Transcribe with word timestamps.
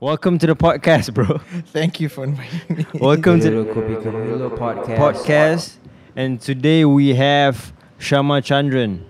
Welcome 0.00 0.38
to 0.38 0.46
the 0.46 0.56
podcast, 0.56 1.12
bro. 1.12 1.38
Thank 1.72 2.00
you 2.00 2.08
for 2.08 2.24
inviting 2.24 2.76
me. 2.76 2.86
Welcome 2.94 3.40
to 3.40 3.50
the 3.50 3.64
Kopi 3.70 4.02
Kamilo 4.02 4.56
podcast. 4.56 4.96
podcast. 4.96 5.76
And 6.16 6.40
today 6.40 6.84
we 6.86 7.14
have 7.14 7.72
Shammah 7.98 8.40
Chandran. 8.40 9.02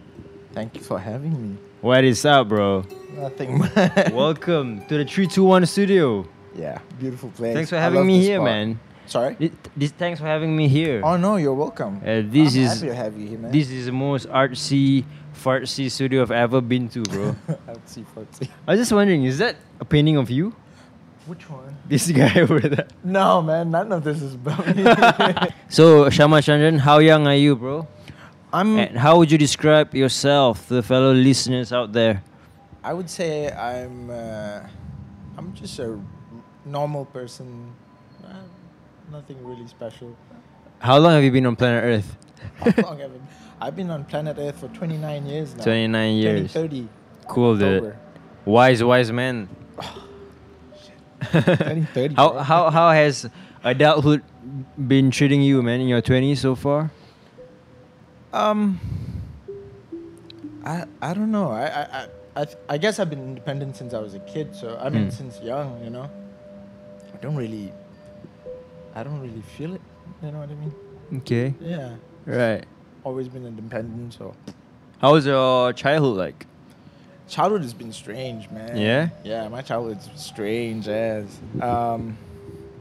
Thank 0.53 0.75
you 0.75 0.83
for 0.83 0.99
having 0.99 1.41
me. 1.41 1.57
What 1.81 2.03
is 2.05 2.25
up, 2.25 2.49
bro? 2.49 2.85
Nothing 3.15 3.59
much. 3.59 3.73
Welcome 4.13 4.81
to 4.87 4.99
the 4.99 5.05
321 5.05 5.67
studio. 5.67 6.27
yeah, 6.57 6.79
beautiful 6.99 7.31
place. 7.31 7.55
Thanks 7.55 7.71
for 7.71 7.79
having 7.79 8.05
me 8.05 8.21
here, 8.21 8.39
spot. 8.39 8.45
man. 8.45 8.81
Sorry? 9.07 9.35
This, 9.39 9.51
this, 9.77 9.91
thanks 9.93 10.19
for 10.21 10.27
having 10.27 10.57
me 10.57 10.67
here. 10.69 11.03
Oh 11.05 11.17
no, 11.17 11.37
you're 11.37 11.55
welcome. 11.55 11.99
Uh, 12.03 12.23
this 12.27 12.55
I'm 12.55 12.63
is 12.63 12.75
happy 12.75 12.87
to 12.89 12.95
have 12.95 13.19
you 13.19 13.29
here, 13.29 13.39
man. 13.39 13.53
this 13.53 13.71
is 13.71 13.87
the 13.87 13.93
most 13.93 14.29
artsy, 14.29 15.05
fartsy 15.35 15.91
studio 15.91 16.23
I've 16.23 16.31
ever 16.31 16.61
been 16.61 16.89
to, 16.91 17.03
bro. 17.03 17.37
Artsy 17.69 18.05
fartsy. 18.15 18.49
I 18.67 18.73
was 18.73 18.81
just 18.81 18.93
wondering, 18.93 19.25
is 19.25 19.39
that 19.39 19.57
a 19.81 19.85
painting 19.85 20.17
of 20.17 20.31
you? 20.31 20.55
Which 21.31 21.49
one? 21.49 21.77
This 21.87 22.11
guy 22.11 22.41
over 22.41 22.59
there. 22.59 22.89
No, 23.05 23.41
man, 23.41 23.71
none 23.71 23.93
of 23.93 24.03
this 24.03 24.21
is 24.21 24.35
about 24.35 24.67
me. 24.75 24.83
So, 25.69 26.11
Shammah 26.11 26.39
Chandran, 26.43 26.81
how 26.81 26.99
young 26.99 27.29
are 27.29 27.37
you, 27.37 27.55
bro? 27.55 27.87
I'm. 28.53 28.77
And 28.77 28.99
how 28.99 29.17
would 29.19 29.31
you 29.31 29.39
describe 29.39 29.95
yourself 29.95 30.67
to 30.67 30.75
the 30.75 30.83
fellow 30.83 31.13
listeners 31.13 31.73
out 31.73 31.93
there? 31.93 32.25
I 32.83 32.93
would 32.95 33.09
say 33.09 33.47
I'm. 33.53 34.11
Uh, 34.11 34.67
I'm 35.39 35.55
just 35.55 35.79
a 35.79 36.01
normal 36.65 37.05
person. 37.05 37.75
Uh, 38.27 38.35
nothing 39.13 39.39
really 39.47 39.69
special. 39.69 40.17
How 40.81 40.99
long 40.99 41.13
have 41.13 41.23
you 41.23 41.31
been 41.31 41.47
on 41.47 41.55
planet 41.55 41.85
Earth? 41.85 42.17
How 42.75 42.83
long 42.91 42.99
have 42.99 43.11
I 43.11 43.15
been? 43.15 43.29
I've 43.61 43.77
been 43.77 43.91
on 43.91 44.05
planet 44.05 44.37
Earth 44.37 44.59
for 44.59 44.69
29 44.69 45.27
years 45.27 45.55
now. 45.55 45.63
29 45.63 45.93
Turning 45.93 46.17
years. 46.17 46.53
30. 46.53 46.89
Cool, 47.29 47.57
dude. 47.57 47.97
Wise, 48.45 48.83
wise 48.83 49.13
man. 49.13 49.49
Turning 51.33 51.87
30. 51.87 52.15
how, 52.15 52.31
bro. 52.31 52.41
how, 52.43 52.71
how 52.71 52.91
has 52.91 53.29
adulthood 53.65 54.23
been 54.89 55.11
treating 55.11 55.43
you, 55.43 55.63
man, 55.63 55.81
in 55.81 55.89
your 55.89 56.03
20s 56.03 56.39
so 56.39 56.55
far? 56.55 56.91
Um, 58.33 58.81
I 60.65 60.85
I 61.03 61.15
don't 61.15 61.31
know. 61.33 61.51
I 61.51 61.65
I 61.67 61.83
I 61.83 62.07
I, 62.43 62.47
I 62.69 62.79
guess 62.79 62.99
I've 63.01 63.11
been 63.11 63.23
independent 63.23 63.77
since 63.77 63.93
I 63.93 63.99
was 63.99 64.15
a 64.15 64.21
kid. 64.21 64.55
So 64.55 64.79
I 64.81 64.89
mean, 64.89 65.09
Mm. 65.09 65.13
since 65.13 65.41
young, 65.41 65.83
you 65.83 65.91
know. 65.91 66.09
I 67.13 67.17
don't 67.21 67.35
really. 67.37 67.73
I 68.95 69.03
don't 69.03 69.21
really 69.21 69.43
feel 69.57 69.75
it. 69.75 69.81
You 70.23 70.31
know 70.31 70.39
what 70.41 70.51
I 70.51 70.55
mean? 70.55 70.75
Okay. 71.19 71.55
Yeah. 71.61 71.97
Right. 72.25 72.65
Always 73.05 73.29
been 73.29 73.47
independent. 73.47 74.15
So 74.15 74.35
How 75.01 75.13
was 75.15 75.27
your 75.27 75.73
childhood 75.73 76.17
like? 76.17 76.47
Childhood 77.31 77.63
has 77.63 77.73
been 77.73 77.93
strange, 77.93 78.51
man. 78.51 78.77
Yeah? 78.77 79.09
Yeah, 79.25 79.49
my 79.49 79.63
childhood's 79.63 80.09
strange 80.17 80.89
as. 80.89 81.27
Um, 81.63 82.19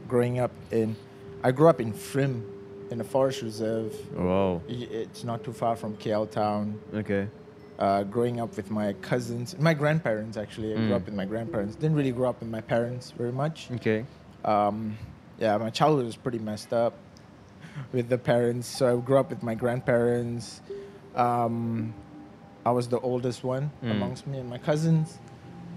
growing 0.08 0.40
up 0.40 0.50
in, 0.72 0.96
I 1.44 1.52
grew 1.52 1.68
up 1.68 1.80
in 1.80 1.92
FRIM, 1.92 2.44
in 2.90 3.00
a 3.00 3.04
forest 3.04 3.42
reserve. 3.42 3.94
Wow. 4.12 4.60
It's 4.68 5.22
not 5.22 5.44
too 5.44 5.52
far 5.52 5.76
from 5.76 5.96
KL 5.96 6.28
town. 6.30 6.80
Okay. 6.94 7.28
uh, 7.78 8.02
growing 8.02 8.40
up 8.40 8.54
with 8.58 8.70
my 8.70 8.92
cousins, 8.94 9.56
my 9.58 9.72
grandparents 9.72 10.36
actually. 10.36 10.72
I 10.72 10.76
grew 10.76 10.88
Mm. 10.90 10.96
up 10.96 11.06
with 11.06 11.14
my 11.14 11.24
grandparents. 11.24 11.76
Didn't 11.76 11.96
really 11.96 12.12
grow 12.12 12.28
up 12.28 12.40
with 12.40 12.50
my 12.50 12.60
parents 12.60 13.12
very 13.12 13.32
much. 13.32 13.68
Okay. 13.76 14.04
Um, 14.44 14.98
yeah, 15.38 15.56
my 15.56 15.70
childhood 15.70 16.04
was 16.04 16.14
pretty 16.16 16.40
messed 16.40 16.74
up 16.74 16.92
with 17.92 18.08
the 18.10 18.18
parents. 18.18 18.66
So 18.66 18.98
I 18.98 19.00
grew 19.00 19.16
up 19.16 19.30
with 19.30 19.42
my 19.42 19.54
grandparents. 19.54 20.60
Um, 21.14 21.94
I 22.70 22.72
was 22.72 22.86
the 22.86 23.00
oldest 23.00 23.42
one 23.42 23.64
Mm. 23.82 23.90
amongst 23.90 24.26
me 24.28 24.38
and 24.38 24.48
my 24.48 24.58
cousins. 24.58 25.18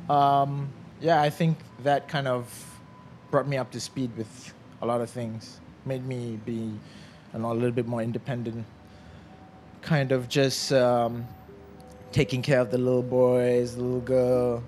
Um, 0.10 0.70
yeah, 1.02 1.20
I 1.28 1.30
think 1.32 1.58
that 1.84 2.08
kind 2.08 2.28
of 2.28 2.44
brought 3.32 3.48
me 3.48 3.58
up 3.58 3.72
to 3.72 3.80
speed 3.80 4.12
with 4.16 4.54
a 4.82 4.86
lot 4.86 5.02
of 5.02 5.10
things. 5.10 5.60
Made 5.86 6.06
me 6.06 6.38
be 6.46 6.54
you 7.34 7.40
know, 7.40 7.52
a 7.52 7.58
little 7.62 7.72
bit 7.72 7.88
more 7.88 8.04
independent. 8.04 8.64
Kind 9.82 10.12
of 10.12 10.30
just 10.30 10.72
um, 10.72 11.26
taking 12.12 12.42
care 12.44 12.60
of 12.60 12.70
the 12.70 12.78
little 12.78 13.02
boys, 13.02 13.76
the 13.76 13.82
little 13.82 14.00
girl. 14.02 14.64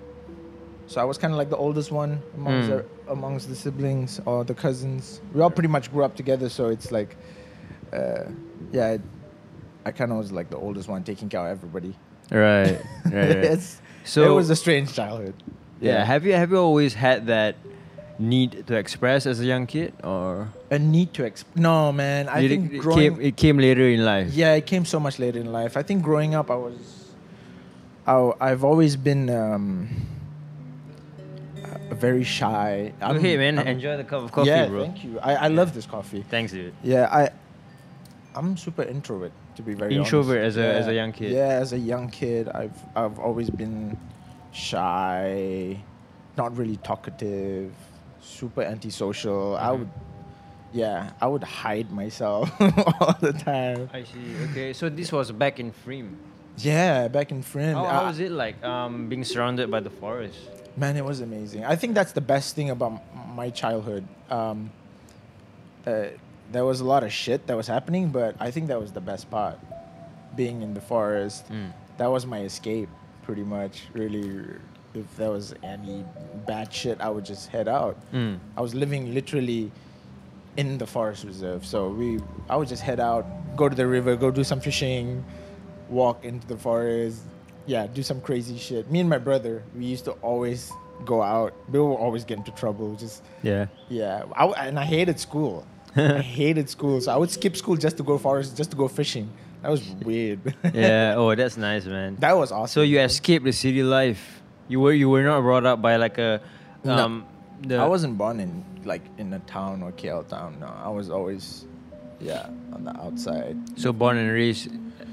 So 0.88 1.00
I 1.00 1.04
was 1.04 1.16
kind 1.18 1.32
of 1.32 1.38
like 1.38 1.48
the 1.50 1.56
oldest 1.66 1.90
one 1.92 2.20
amongst, 2.34 2.68
Mm. 2.68 2.72
the, 3.06 3.12
amongst 3.12 3.48
the 3.48 3.54
siblings 3.54 4.20
or 4.26 4.42
the 4.44 4.54
cousins. 4.54 5.20
We 5.32 5.40
all 5.42 5.50
pretty 5.50 5.68
much 5.68 5.92
grew 5.92 6.02
up 6.04 6.16
together, 6.16 6.48
so 6.48 6.62
it's 6.74 6.90
like, 6.90 7.16
uh, 7.92 8.24
yeah, 8.72 8.94
it, 8.96 9.00
I 9.84 9.92
kind 9.92 10.10
of 10.10 10.18
was 10.18 10.32
like 10.32 10.50
the 10.50 10.56
oldest 10.56 10.88
one, 10.88 11.04
taking 11.04 11.28
care 11.28 11.40
of 11.46 11.50
everybody. 11.58 11.94
Right. 12.30 12.80
Right. 13.04 13.36
right. 13.44 13.78
so 14.04 14.30
it 14.30 14.34
was 14.34 14.50
a 14.50 14.56
strange 14.56 14.92
childhood. 14.94 15.34
yeah. 15.80 16.04
Have 16.04 16.24
you 16.26 16.32
have 16.34 16.50
you 16.50 16.58
always 16.58 16.94
had 16.94 17.26
that 17.26 17.56
need 18.18 18.66
to 18.66 18.74
express 18.74 19.26
as 19.26 19.40
a 19.40 19.44
young 19.44 19.66
kid, 19.66 19.92
or 20.02 20.48
a 20.70 20.78
need 20.78 21.12
to 21.14 21.22
exp- 21.22 21.44
no 21.54 21.92
man. 21.92 22.28
I 22.28 22.40
did 22.40 22.50
think 22.50 22.72
it, 22.72 22.78
growing 22.78 22.98
came 22.98 23.20
it 23.20 23.36
came 23.36 23.58
later 23.58 23.86
in 23.88 24.04
life? 24.04 24.32
Yeah, 24.32 24.54
it 24.54 24.66
came 24.66 24.84
so 24.84 24.98
much 24.98 25.18
later 25.18 25.38
in 25.38 25.52
life. 25.52 25.76
I 25.76 25.82
think 25.82 26.02
growing 26.02 26.34
up, 26.34 26.50
I 26.50 26.56
was, 26.56 27.12
I, 28.06 28.32
I've 28.40 28.64
always 28.64 28.96
been 28.96 29.28
um, 29.30 29.88
very 31.90 32.24
shy. 32.24 32.92
I'm- 33.00 33.16
Okay, 33.16 33.36
man. 33.36 33.58
I'm- 33.58 33.68
enjoy 33.68 33.96
the 33.96 34.04
cup 34.04 34.22
of 34.24 34.32
coffee, 34.32 34.48
yeah, 34.48 34.66
bro. 34.66 34.84
thank 34.84 35.04
you. 35.04 35.18
I, 35.20 35.34
I 35.34 35.48
love 35.48 35.74
this 35.74 35.86
coffee. 35.86 36.24
Thanks, 36.28 36.52
dude. 36.52 36.74
Yeah, 36.82 37.08
I, 37.12 37.30
I'm 38.34 38.56
super 38.56 38.82
introvert 38.82 39.32
to 39.56 39.62
be 39.62 39.74
very 39.74 39.96
honest. 39.96 40.12
Introvert 40.12 40.42
as 40.44 40.56
a- 40.56 40.60
Yeah. 40.60 40.80
as 40.80 40.86
a 40.86 40.94
young 40.94 41.12
kid. 41.12 41.30
Yeah, 41.32 41.62
as 41.64 41.72
a 41.72 41.78
young 41.78 42.08
kid, 42.08 42.48
I've 42.48 42.78
I've 42.94 43.18
always 43.18 43.50
been 43.50 43.96
shy, 44.52 45.78
not 46.36 46.56
really 46.56 46.76
talkative, 46.76 47.72
super 48.20 48.62
antisocial. 48.62 49.56
I 49.56 49.68
Mhm. 49.68 49.78
would, 49.78 49.90
yeah, 50.72 51.10
I 51.20 51.26
would 51.26 51.44
hide 51.44 51.90
myself 51.90 52.50
all 53.00 53.16
the 53.20 53.32
time. 53.32 53.88
I 53.92 54.02
see. 54.04 54.26
Okay, 54.50 54.72
so 54.72 54.88
this 54.88 55.10
was 55.12 55.32
back 55.32 55.58
in 55.60 55.72
FRIM. 55.72 56.16
Yeah, 56.58 57.08
back 57.08 57.30
in 57.32 57.42
FRIM. 57.42 57.74
How, 57.74 57.84
I- 57.84 57.92
how 57.94 58.04
was 58.06 58.18
it 58.20 58.32
like 58.32 58.62
um, 58.64 59.08
being 59.08 59.24
surrounded 59.24 59.70
by 59.70 59.80
the 59.80 59.90
forest? 59.90 60.38
Man, 60.76 60.96
it 60.96 61.04
was 61.04 61.20
amazing. 61.20 61.64
I 61.64 61.74
think 61.76 61.94
that's 61.94 62.12
the 62.12 62.20
best 62.20 62.54
thing 62.56 62.68
about 62.70 63.00
my 63.34 63.48
childhood. 63.50 64.04
Um, 64.30 64.70
uh, 65.86 66.06
there 66.52 66.64
was 66.64 66.80
a 66.80 66.84
lot 66.84 67.02
of 67.04 67.12
shit 67.12 67.46
that 67.46 67.56
was 67.56 67.66
happening, 67.66 68.08
but 68.10 68.36
I 68.40 68.50
think 68.50 68.68
that 68.68 68.80
was 68.80 68.92
the 68.92 69.00
best 69.00 69.30
part. 69.30 69.58
Being 70.36 70.62
in 70.62 70.74
the 70.74 70.80
forest, 70.80 71.48
Mm. 71.50 71.72
that 71.98 72.10
was 72.10 72.26
my 72.26 72.40
escape, 72.42 72.88
pretty 73.22 73.42
much. 73.42 73.84
Really, 73.92 74.44
if 74.94 75.16
there 75.16 75.30
was 75.30 75.54
any 75.62 76.04
bad 76.46 76.72
shit, 76.72 77.00
I 77.00 77.08
would 77.10 77.24
just 77.24 77.48
head 77.48 77.68
out. 77.68 77.96
Mm. 78.12 78.38
I 78.56 78.60
was 78.60 78.74
living 78.74 79.12
literally 79.14 79.70
in 80.56 80.78
the 80.78 80.86
forest 80.86 81.24
reserve, 81.24 81.66
so 81.66 81.88
we, 81.90 82.20
I 82.48 82.56
would 82.56 82.68
just 82.68 82.82
head 82.82 83.00
out, 83.00 83.26
go 83.56 83.68
to 83.68 83.74
the 83.74 83.86
river, 83.86 84.16
go 84.16 84.30
do 84.30 84.44
some 84.44 84.60
fishing, 84.60 85.24
walk 85.90 86.24
into 86.24 86.46
the 86.46 86.56
forest, 86.56 87.20
yeah, 87.66 87.86
do 87.86 88.02
some 88.02 88.20
crazy 88.20 88.56
shit. 88.56 88.90
Me 88.90 89.00
and 89.00 89.08
my 89.08 89.18
brother, 89.18 89.62
we 89.76 89.84
used 89.84 90.04
to 90.06 90.12
always 90.22 90.72
go 91.04 91.22
out. 91.22 91.52
We 91.70 91.78
would 91.78 91.94
always 91.96 92.24
get 92.24 92.38
into 92.38 92.52
trouble. 92.52 92.94
Just 92.94 93.22
Yeah. 93.42 93.66
yeah, 93.88 94.22
I 94.34 94.46
and 94.68 94.78
I 94.78 94.84
hated 94.84 95.20
school. 95.20 95.66
I 95.94 96.20
hated 96.20 96.68
school, 96.68 97.00
so 97.00 97.12
I 97.12 97.16
would 97.16 97.30
skip 97.30 97.56
school 97.56 97.76
just 97.76 97.96
to 97.98 98.02
go 98.02 98.18
forest, 98.18 98.56
just 98.56 98.70
to 98.72 98.76
go 98.76 98.88
fishing. 98.88 99.28
That 99.62 99.70
was 99.70 99.82
weird. 100.04 100.40
Yeah. 100.74 101.14
Oh, 101.16 101.34
that's 101.34 101.56
nice, 101.56 101.84
man. 101.86 102.16
that 102.20 102.36
was 102.36 102.52
awesome. 102.52 102.72
So 102.72 102.82
you 102.82 103.00
escaped 103.00 103.44
the 103.44 103.52
city 103.52 103.82
life. 103.82 104.42
You 104.68 104.80
were 104.80 104.92
you 104.92 105.08
were 105.08 105.22
not 105.22 105.40
brought 105.42 105.64
up 105.66 105.80
by 105.80 105.96
like 105.96 106.18
a 106.18 106.40
No. 106.84 106.92
um. 106.96 107.24
The, 107.62 107.76
I 107.76 107.86
wasn't 107.86 108.18
born 108.18 108.38
in 108.40 108.62
like 108.84 109.00
in 109.16 109.32
a 109.32 109.38
town 109.40 109.82
or 109.82 109.90
KL 109.92 110.28
town. 110.28 110.58
No, 110.60 110.66
I 110.68 110.90
was 110.90 111.08
always, 111.08 111.64
yeah, 112.20 112.46
on 112.74 112.84
the 112.84 112.94
outside. 113.00 113.56
so 113.80 113.92
born 113.94 114.18
and 114.18 114.30
raised 114.30 114.68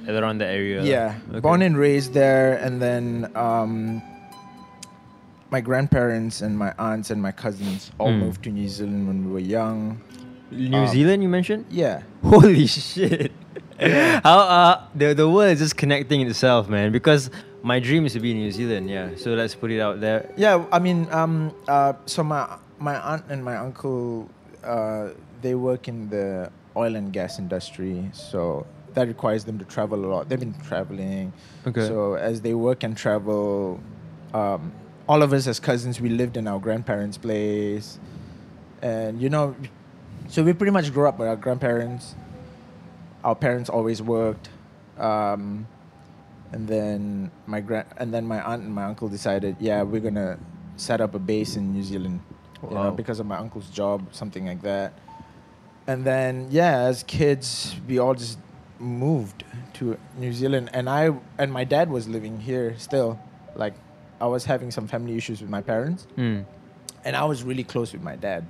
around 0.09 0.39
the 0.39 0.45
area. 0.45 0.83
Yeah, 0.83 1.15
Okay. 1.31 1.39
born 1.39 1.61
and 1.61 1.77
raised 1.77 2.11
there, 2.13 2.57
and 2.59 2.81
then 2.81 3.31
um, 3.35 4.01
my 5.51 5.61
grandparents 5.61 6.41
and 6.41 6.57
my 6.57 6.73
aunts 6.77 7.11
and 7.11 7.21
my 7.21 7.31
cousins 7.31 7.91
all 7.97 8.09
Mm. 8.09 8.19
moved 8.19 8.43
to 8.43 8.49
New 8.49 8.67
Zealand 8.67 9.07
when 9.07 9.25
we 9.25 9.31
were 9.31 9.39
young. 9.39 10.01
New 10.53 10.77
um, 10.77 10.87
Zealand. 10.87 11.23
You 11.23 11.29
mentioned. 11.29 11.65
Yeah, 11.69 12.03
Holy 12.23 12.67
shit! 12.67 13.31
Yeah. 13.79 14.21
How 14.23 14.39
uh 14.39 14.85
the 14.95 15.13
the 15.13 15.29
world 15.29 15.51
is 15.51 15.59
just 15.59 15.77
connecting 15.77 16.21
itself, 16.21 16.69
man. 16.69 16.91
Because 16.91 17.29
my 17.63 17.79
dream 17.79 18.05
is 18.05 18.13
to 18.13 18.19
be 18.19 18.31
in 18.31 18.37
New 18.37 18.51
Zealand. 18.51 18.89
Yeah. 18.89 19.15
So 19.17 19.33
let's 19.33 19.55
put 19.55 19.71
it 19.71 19.79
out 19.79 19.99
there. 19.99 20.29
yeah. 20.37 20.65
I 20.71 20.79
mean, 20.79 21.07
um, 21.11 21.53
uh, 21.67 21.93
so 22.05 22.23
my 22.23 22.57
my 22.79 22.99
aunt 22.99 23.25
and 23.29 23.43
my 23.43 23.57
uncle, 23.57 24.29
uh, 24.63 25.09
they 25.41 25.55
work 25.55 25.87
in 25.87 26.09
the 26.09 26.51
oil 26.75 26.95
and 26.95 27.13
gas 27.13 27.39
industry, 27.39 28.09
so 28.13 28.65
that 28.93 29.07
requires 29.07 29.43
them 29.43 29.57
to 29.59 29.65
travel 29.65 30.03
a 30.05 30.07
lot. 30.07 30.29
They've 30.29 30.39
been 30.39 30.59
traveling. 30.61 31.33
Okay. 31.65 31.87
So 31.87 32.15
as 32.15 32.41
they 32.41 32.53
work 32.53 32.83
and 32.83 32.95
travel, 32.95 33.79
um, 34.33 34.71
all 35.07 35.21
of 35.23 35.33
us 35.33 35.47
as 35.47 35.59
cousins, 35.59 35.99
we 35.99 36.09
lived 36.09 36.37
in 36.37 36.47
our 36.47 36.59
grandparents' 36.59 37.17
place, 37.17 37.99
and 38.81 39.21
you 39.21 39.29
know, 39.29 39.55
so 40.27 40.43
we 40.43 40.53
pretty 40.53 40.71
much 40.71 40.91
grew 40.93 41.07
up 41.07 41.19
with 41.19 41.27
our 41.27 41.35
grandparents. 41.35 42.15
Our 43.23 43.35
parents 43.35 43.69
always 43.69 44.01
worked, 44.01 44.49
um, 44.97 45.67
and 46.51 46.67
then 46.67 47.31
my 47.47 47.61
grand 47.61 47.87
and 47.97 48.13
then 48.13 48.25
my 48.27 48.41
aunt 48.41 48.63
and 48.63 48.73
my 48.73 48.83
uncle 48.85 49.07
decided, 49.07 49.55
yeah, 49.59 49.81
we're 49.83 50.01
gonna 50.01 50.37
set 50.75 50.99
up 51.01 51.15
a 51.15 51.19
base 51.19 51.55
in 51.55 51.73
New 51.73 51.83
Zealand. 51.83 52.19
you 52.63 52.69
know, 52.75 52.91
because 52.91 53.19
of 53.19 53.25
my 53.25 53.37
uncle's 53.37 53.69
job, 53.69 54.07
something 54.13 54.45
like 54.47 54.61
that. 54.61 54.93
And 55.85 56.05
then 56.05 56.47
yeah, 56.49 56.79
as 56.83 57.03
kids, 57.03 57.75
we 57.87 57.99
all 57.99 58.13
just 58.13 58.37
moved 58.79 59.43
to 59.73 59.97
New 60.17 60.31
Zealand, 60.33 60.69
and 60.73 60.89
I 60.89 61.11
and 61.37 61.51
my 61.51 61.63
dad 61.65 61.89
was 61.89 62.07
living 62.07 62.39
here 62.39 62.75
still. 62.77 63.19
Like, 63.55 63.73
I 64.21 64.27
was 64.27 64.45
having 64.45 64.71
some 64.71 64.87
family 64.87 65.15
issues 65.17 65.41
with 65.41 65.49
my 65.49 65.61
parents, 65.61 66.07
Mm. 66.17 66.45
and 67.05 67.15
I 67.15 67.25
was 67.25 67.43
really 67.43 67.63
close 67.63 67.91
with 67.93 68.01
my 68.01 68.15
dad. 68.15 68.45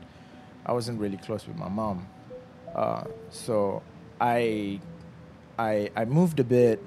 I 0.65 0.71
wasn't 0.74 1.00
really 1.00 1.18
close 1.18 1.45
with 1.48 1.57
my 1.57 1.69
mom. 1.69 2.07
Uh, 2.75 3.04
so 3.30 3.81
I, 4.19 4.80
I, 5.60 5.89
I 5.95 6.06
moved 6.06 6.39
a 6.39 6.44
bit, 6.44 6.83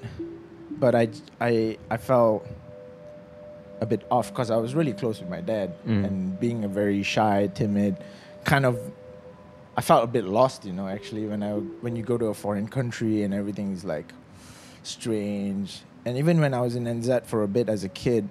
but 0.79 0.95
I, 0.95 1.09
I, 1.39 1.77
I 1.89 1.97
felt 1.97 2.45
a 3.79 3.85
bit 3.85 4.05
off 4.09 4.29
because 4.29 4.49
I 4.51 4.57
was 4.57 4.73
really 4.73 4.93
close 4.93 5.19
with 5.19 5.29
my 5.29 5.41
dad, 5.41 5.73
Mm. 5.85 6.05
and 6.05 6.39
being 6.39 6.63
a 6.63 6.67
very 6.67 7.03
shy, 7.03 7.47
timid, 7.53 7.95
kind 8.43 8.65
of, 8.65 8.79
I 9.77 9.81
felt 9.81 10.03
a 10.03 10.07
bit 10.07 10.25
lost. 10.25 10.65
You 10.65 10.73
know, 10.73 10.87
actually, 10.87 11.27
when 11.27 11.43
I 11.43 11.51
when 11.53 11.95
you 11.95 12.01
go 12.01 12.17
to 12.17 12.25
a 12.25 12.33
foreign 12.33 12.67
country 12.67 13.21
and 13.21 13.33
everything 13.33 13.71
is 13.73 13.85
like 13.85 14.11
strange, 14.81 15.81
and 16.05 16.17
even 16.17 16.39
when 16.41 16.53
I 16.55 16.61
was 16.61 16.75
in 16.75 16.85
NZ 16.85 17.25
for 17.27 17.43
a 17.43 17.47
bit 17.47 17.69
as 17.69 17.83
a 17.83 17.89
kid, 17.89 18.27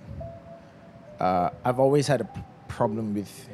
uh, 1.20 1.50
I've 1.64 1.78
always 1.78 2.08
had 2.08 2.20
a 2.22 2.25
p- 2.25 2.40
problem 2.66 3.14
with 3.14 3.49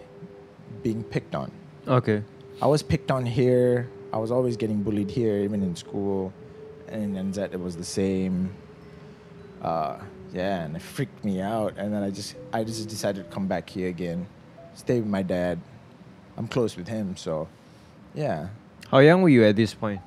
being 0.83 1.05
picked 1.05 1.35
on. 1.35 1.53
Okay. 1.87 2.23
I 2.61 2.67
was 2.67 2.83
picked 2.83 3.11
on 3.11 3.27
here. 3.27 3.89
I 4.13 4.19
was 4.19 4.31
always 4.31 4.57
getting 4.57 4.83
bullied 4.83 5.11
here, 5.11 5.39
even 5.39 5.63
in 5.63 5.75
school. 5.75 6.33
And 6.89 7.17
in 7.17 7.33
NZ, 7.33 7.53
it 7.55 7.61
was 7.61 7.77
the 7.77 7.85
same. 7.85 8.53
Uh, 9.63 9.99
yeah, 10.33 10.65
and 10.65 10.77
it 10.77 10.83
freaked 10.83 11.25
me 11.25 11.41
out. 11.41 11.75
And 11.77 11.93
then 11.93 12.03
I 12.03 12.11
just, 12.11 12.37
I 12.53 12.65
just 12.65 12.89
decided 12.89 13.25
to 13.25 13.31
come 13.35 13.47
back 13.49 13.69
here 13.69 13.89
again, 13.89 14.27
stay 14.75 15.01
with 15.01 15.09
my 15.09 15.23
dad. 15.23 15.59
I'm 16.37 16.49
close 16.49 16.77
with 16.77 16.89
him, 16.89 17.17
so 17.17 17.49
yeah. 18.15 18.49
How 18.91 18.99
young 18.99 19.23
were 19.23 19.29
you 19.29 19.45
at 19.45 19.57
this 19.57 19.75
point? 19.75 20.01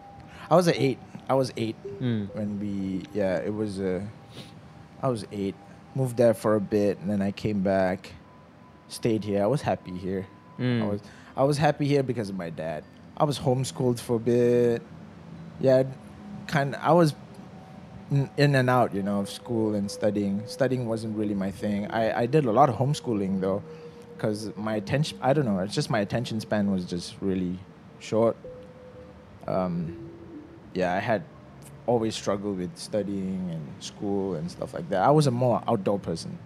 I 0.50 0.56
was 0.56 0.68
eight. 0.68 1.00
I 1.30 1.34
was 1.34 1.52
eight 1.58 1.76
Mm. 2.02 2.28
when 2.36 2.60
we, 2.60 3.04
yeah, 3.14 3.38
it 3.38 3.54
was. 3.54 3.80
Uh, 3.80 4.02
I 5.02 5.08
was 5.08 5.26
eight. 5.32 5.56
Moved 5.96 6.18
there 6.18 6.34
for 6.34 6.56
a 6.56 6.60
bit, 6.62 6.98
and 7.00 7.10
then 7.10 7.22
I 7.22 7.32
came 7.32 7.62
back. 7.62 8.12
Stayed 8.90 9.24
here. 9.24 9.42
I 9.44 9.48
was 9.48 9.62
happy 9.62 9.96
here. 9.98 10.28
Mm. 10.60 10.84
I 10.84 10.88
was 10.88 11.02
I 11.38 11.44
was 11.44 11.58
happy 11.58 11.86
here 11.86 12.04
because 12.04 12.30
of 12.30 12.38
my 12.38 12.50
dad. 12.50 12.84
I 13.18 13.24
was 13.26 13.38
homeschooled 13.40 14.00
for 14.00 14.16
a 14.16 14.20
bit. 14.20 14.82
Yeah, 15.60 15.84
kind. 16.48 16.76
Of, 16.76 16.82
I 16.82 16.92
was 16.92 17.16
in 18.12 18.56
and 18.56 18.70
out, 18.70 18.94
you 18.94 19.04
know, 19.04 19.20
of 19.20 19.30
school 19.30 19.76
and 19.76 19.90
studying. 19.90 20.44
Studying 20.48 20.88
wasn't 20.88 21.18
really 21.18 21.34
my 21.34 21.52
thing. 21.52 21.88
I 21.88 22.22
I 22.22 22.26
did 22.26 22.46
a 22.46 22.52
lot 22.52 22.70
of 22.70 22.76
homeschooling 22.76 23.42
though, 23.42 23.64
because 24.16 24.56
my 24.56 24.76
attention. 24.76 25.18
I 25.22 25.34
don't 25.34 25.46
know. 25.46 25.60
It's 25.60 25.76
just 25.76 25.90
my 25.90 26.00
attention 26.00 26.40
span 26.40 26.72
was 26.72 26.86
just 26.86 27.16
really 27.22 27.60
short. 28.00 28.38
Um, 29.48 30.10
yeah, 30.74 30.94
I 30.94 31.00
had 31.00 31.24
always 31.88 32.16
struggled 32.16 32.58
with 32.58 32.76
studying 32.78 33.50
and 33.52 33.84
school 33.84 34.36
and 34.36 34.50
stuff 34.50 34.74
like 34.74 34.90
that. 34.90 35.04
I 35.04 35.12
was 35.12 35.28
a 35.28 35.32
more 35.32 35.64
outdoor 35.68 36.00
person, 36.00 36.38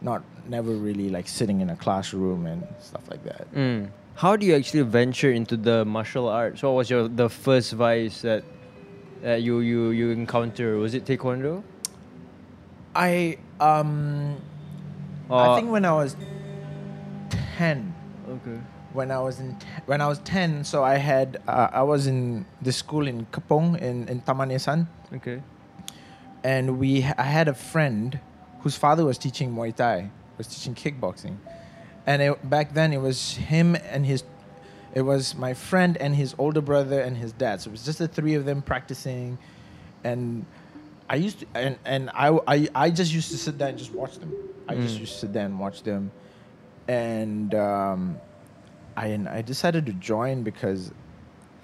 not 0.00 0.22
never 0.48 0.72
really 0.72 1.10
like 1.10 1.28
sitting 1.28 1.60
in 1.60 1.70
a 1.70 1.76
classroom 1.76 2.46
and 2.46 2.66
stuff 2.80 3.08
like 3.08 3.22
that. 3.24 3.52
Mm. 3.54 3.90
How 4.20 4.36
do 4.36 4.44
you 4.44 4.54
actually 4.54 4.82
venture 4.82 5.32
into 5.32 5.56
the 5.56 5.86
martial 5.86 6.28
arts? 6.28 6.62
What 6.62 6.74
was 6.74 6.90
your 6.90 7.08
the 7.08 7.30
first 7.30 7.72
vice 7.72 8.20
that 8.20 8.44
that 9.22 9.40
you 9.40 9.60
you 9.60 9.96
you 9.96 10.10
encounter? 10.10 10.76
Was 10.76 10.92
it 10.92 11.06
taekwondo? 11.06 11.62
I 12.94 13.38
um 13.60 14.36
I 15.30 15.56
think 15.56 15.70
when 15.70 15.86
I 15.86 15.92
was 15.92 16.16
ten, 17.56 17.94
Okay. 18.28 18.60
when 18.92 19.10
I 19.10 19.20
was 19.20 19.40
in 19.40 19.56
te- 19.56 19.66
when 19.86 20.02
I 20.02 20.06
was 20.06 20.18
ten, 20.18 20.64
so 20.64 20.84
I 20.84 20.96
had 20.96 21.40
uh, 21.48 21.68
I 21.72 21.82
was 21.82 22.06
in 22.06 22.44
the 22.60 22.72
school 22.72 23.08
in 23.08 23.24
Kepong 23.32 23.80
in 23.80 24.06
in 24.08 24.20
Taman 24.20 24.50
Ehsan, 24.50 24.86
Okay. 25.16 25.40
and 26.44 26.76
we 26.78 27.08
I 27.16 27.22
had 27.38 27.48
a 27.48 27.54
friend 27.54 28.20
whose 28.60 28.76
father 28.76 29.06
was 29.06 29.16
teaching 29.16 29.54
Muay 29.56 29.72
Thai, 29.74 30.10
was 30.36 30.46
teaching 30.46 30.74
kickboxing, 30.74 31.36
and 32.10 32.22
it, 32.22 32.50
back 32.50 32.74
then 32.74 32.92
it 32.92 33.00
was 33.00 33.34
him 33.36 33.76
and 33.76 34.04
his. 34.04 34.24
It 34.92 35.02
was 35.02 35.36
my 35.36 35.54
friend 35.54 35.96
and 35.98 36.12
his 36.16 36.34
older 36.38 36.60
brother 36.60 37.00
and 37.00 37.16
his 37.16 37.30
dad. 37.32 37.60
So 37.60 37.68
it 37.70 37.72
was 37.72 37.84
just 37.84 37.98
the 38.00 38.08
three 38.08 38.34
of 38.34 38.44
them 38.44 38.60
practicing, 38.62 39.38
and 40.02 40.44
I 41.08 41.14
used 41.26 41.38
to, 41.40 41.46
and, 41.54 41.78
and 41.84 42.10
I, 42.12 42.28
I, 42.54 42.68
I 42.74 42.90
just 42.90 43.12
used 43.12 43.30
to 43.30 43.38
sit 43.38 43.56
there 43.58 43.68
and 43.68 43.78
just 43.78 43.92
watch 43.94 44.18
them. 44.18 44.34
I 44.66 44.74
just 44.74 44.96
Mm. 44.96 45.00
used 45.00 45.12
to 45.14 45.18
sit 45.20 45.32
there 45.32 45.46
and 45.46 45.58
watch 45.60 45.82
them. 45.84 46.10
And 46.88 47.54
um, 47.54 48.18
I, 48.96 49.06
and 49.16 49.28
I 49.28 49.42
decided 49.42 49.86
to 49.86 49.92
join 49.92 50.42
because 50.42 50.90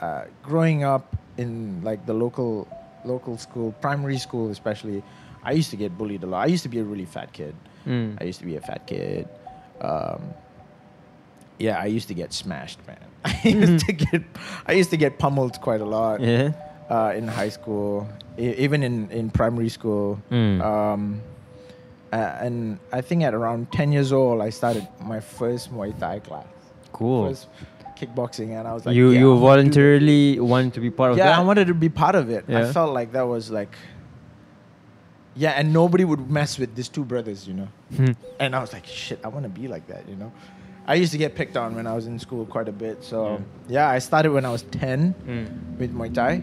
uh, 0.01 0.25
growing 0.43 0.85
up 0.85 1.17
in 1.39 1.81
like 1.83 2.07
the 2.07 2.15
local, 2.15 2.69
local 3.05 3.37
school, 3.39 3.73
primary 3.81 4.19
school 4.19 4.51
especially, 4.51 5.03
I 5.43 5.53
used 5.53 5.71
to 5.71 5.77
get 5.77 5.99
bullied 5.99 6.23
a 6.23 6.27
lot. 6.27 6.43
I 6.43 6.47
used 6.47 6.63
to 6.63 6.69
be 6.69 6.79
a 6.79 6.85
really 6.85 7.07
fat 7.07 7.33
kid. 7.33 7.55
Mm. 7.87 8.19
I 8.21 8.25
used 8.25 8.39
to 8.41 8.47
be 8.47 8.57
a 8.57 8.61
fat 8.61 8.87
kid. 8.87 9.29
Um, 9.81 10.21
yeah, 11.59 11.79
I 11.81 11.87
used 11.87 12.09
to 12.09 12.15
get 12.15 12.33
smashed, 12.33 12.79
man. 12.87 12.99
I 13.25 13.41
used 13.49 13.87
to 13.87 13.93
get, 13.93 14.23
I 14.67 14.73
used 14.73 14.91
to 14.91 14.97
get 14.97 15.19
pummeled 15.19 15.61
quite 15.61 15.81
a 15.81 15.85
lot 15.87 16.21
Yeah. 16.21 16.53
uh, 16.91 17.13
in 17.17 17.27
high 17.29 17.49
school, 17.49 18.07
e- 18.39 18.55
even 18.59 18.83
in, 18.83 19.11
in 19.11 19.31
primary 19.31 19.69
school. 19.69 20.21
Mm. 20.31 20.63
Um, 20.63 21.23
and 22.13 22.79
I 22.93 23.01
think 23.01 23.23
at 23.25 23.35
around 23.35 23.73
10 23.73 23.93
years 23.93 24.13
old, 24.13 24.41
I 24.41 24.51
started 24.51 24.87
my 25.03 25.21
first 25.21 25.73
Muay 25.73 25.99
Thai 25.99 26.21
class. 26.21 26.47
Cool. 26.93 27.29
First 27.29 27.49
kickboxing, 27.99 28.51
and 28.59 28.69
I 28.69 28.75
was 28.75 28.85
like, 28.87 28.95
you 28.95 29.11
yeah, 29.11 29.21
you 29.21 29.33
I'm 29.33 29.41
gonna 29.41 29.41
do 29.41 29.41
that. 29.41 29.47
voluntarily 29.73 30.41
want 30.41 30.75
to 30.75 30.81
be 30.81 30.91
part 30.91 31.13
of 31.13 31.17
that? 31.17 31.25
Yeah, 31.25 31.31
that? 31.31 31.39
I 31.39 31.43
wanted 31.43 31.67
to 31.69 31.75
be 31.75 31.89
part 31.89 32.15
of 32.15 32.29
it. 32.31 32.45
Yeah. 32.47 32.69
I 32.69 32.73
felt 32.73 32.93
like 32.93 33.13
that 33.13 33.27
was 33.27 33.51
like, 33.51 33.75
yeah, 35.37 35.51
and 35.53 35.73
nobody 35.73 36.05
would 36.05 36.31
mess 36.31 36.59
with 36.59 36.75
these 36.75 36.89
two 36.89 37.05
brothers, 37.05 37.47
you 37.47 37.55
know. 37.55 37.69
Hmm. 37.97 38.13
And 38.41 38.55
I 38.57 38.61
was 38.61 38.73
like, 38.73 38.87
shit, 38.87 39.21
I 39.25 39.29
want 39.29 39.45
to 39.45 39.49
be 39.51 39.69
like 39.69 39.87
that, 39.89 40.09
you 40.09 40.17
know. 40.17 40.33
I 40.87 40.95
used 40.95 41.13
to 41.13 41.19
get 41.19 41.35
picked 41.35 41.57
on 41.57 41.75
when 41.75 41.87
I 41.87 41.95
was 41.95 42.07
in 42.07 42.19
school 42.19 42.47
quite 42.47 42.69
a 42.69 42.73
bit. 42.73 43.03
So, 43.05 43.43
yeah, 43.69 43.89
I 43.91 43.99
started 43.99 44.31
when 44.33 44.45
I 44.45 44.51
was 44.51 44.63
10 44.63 45.15
Mm. 45.27 45.79
with 45.79 45.93
Muay 45.95 46.15
Thai. 46.15 46.43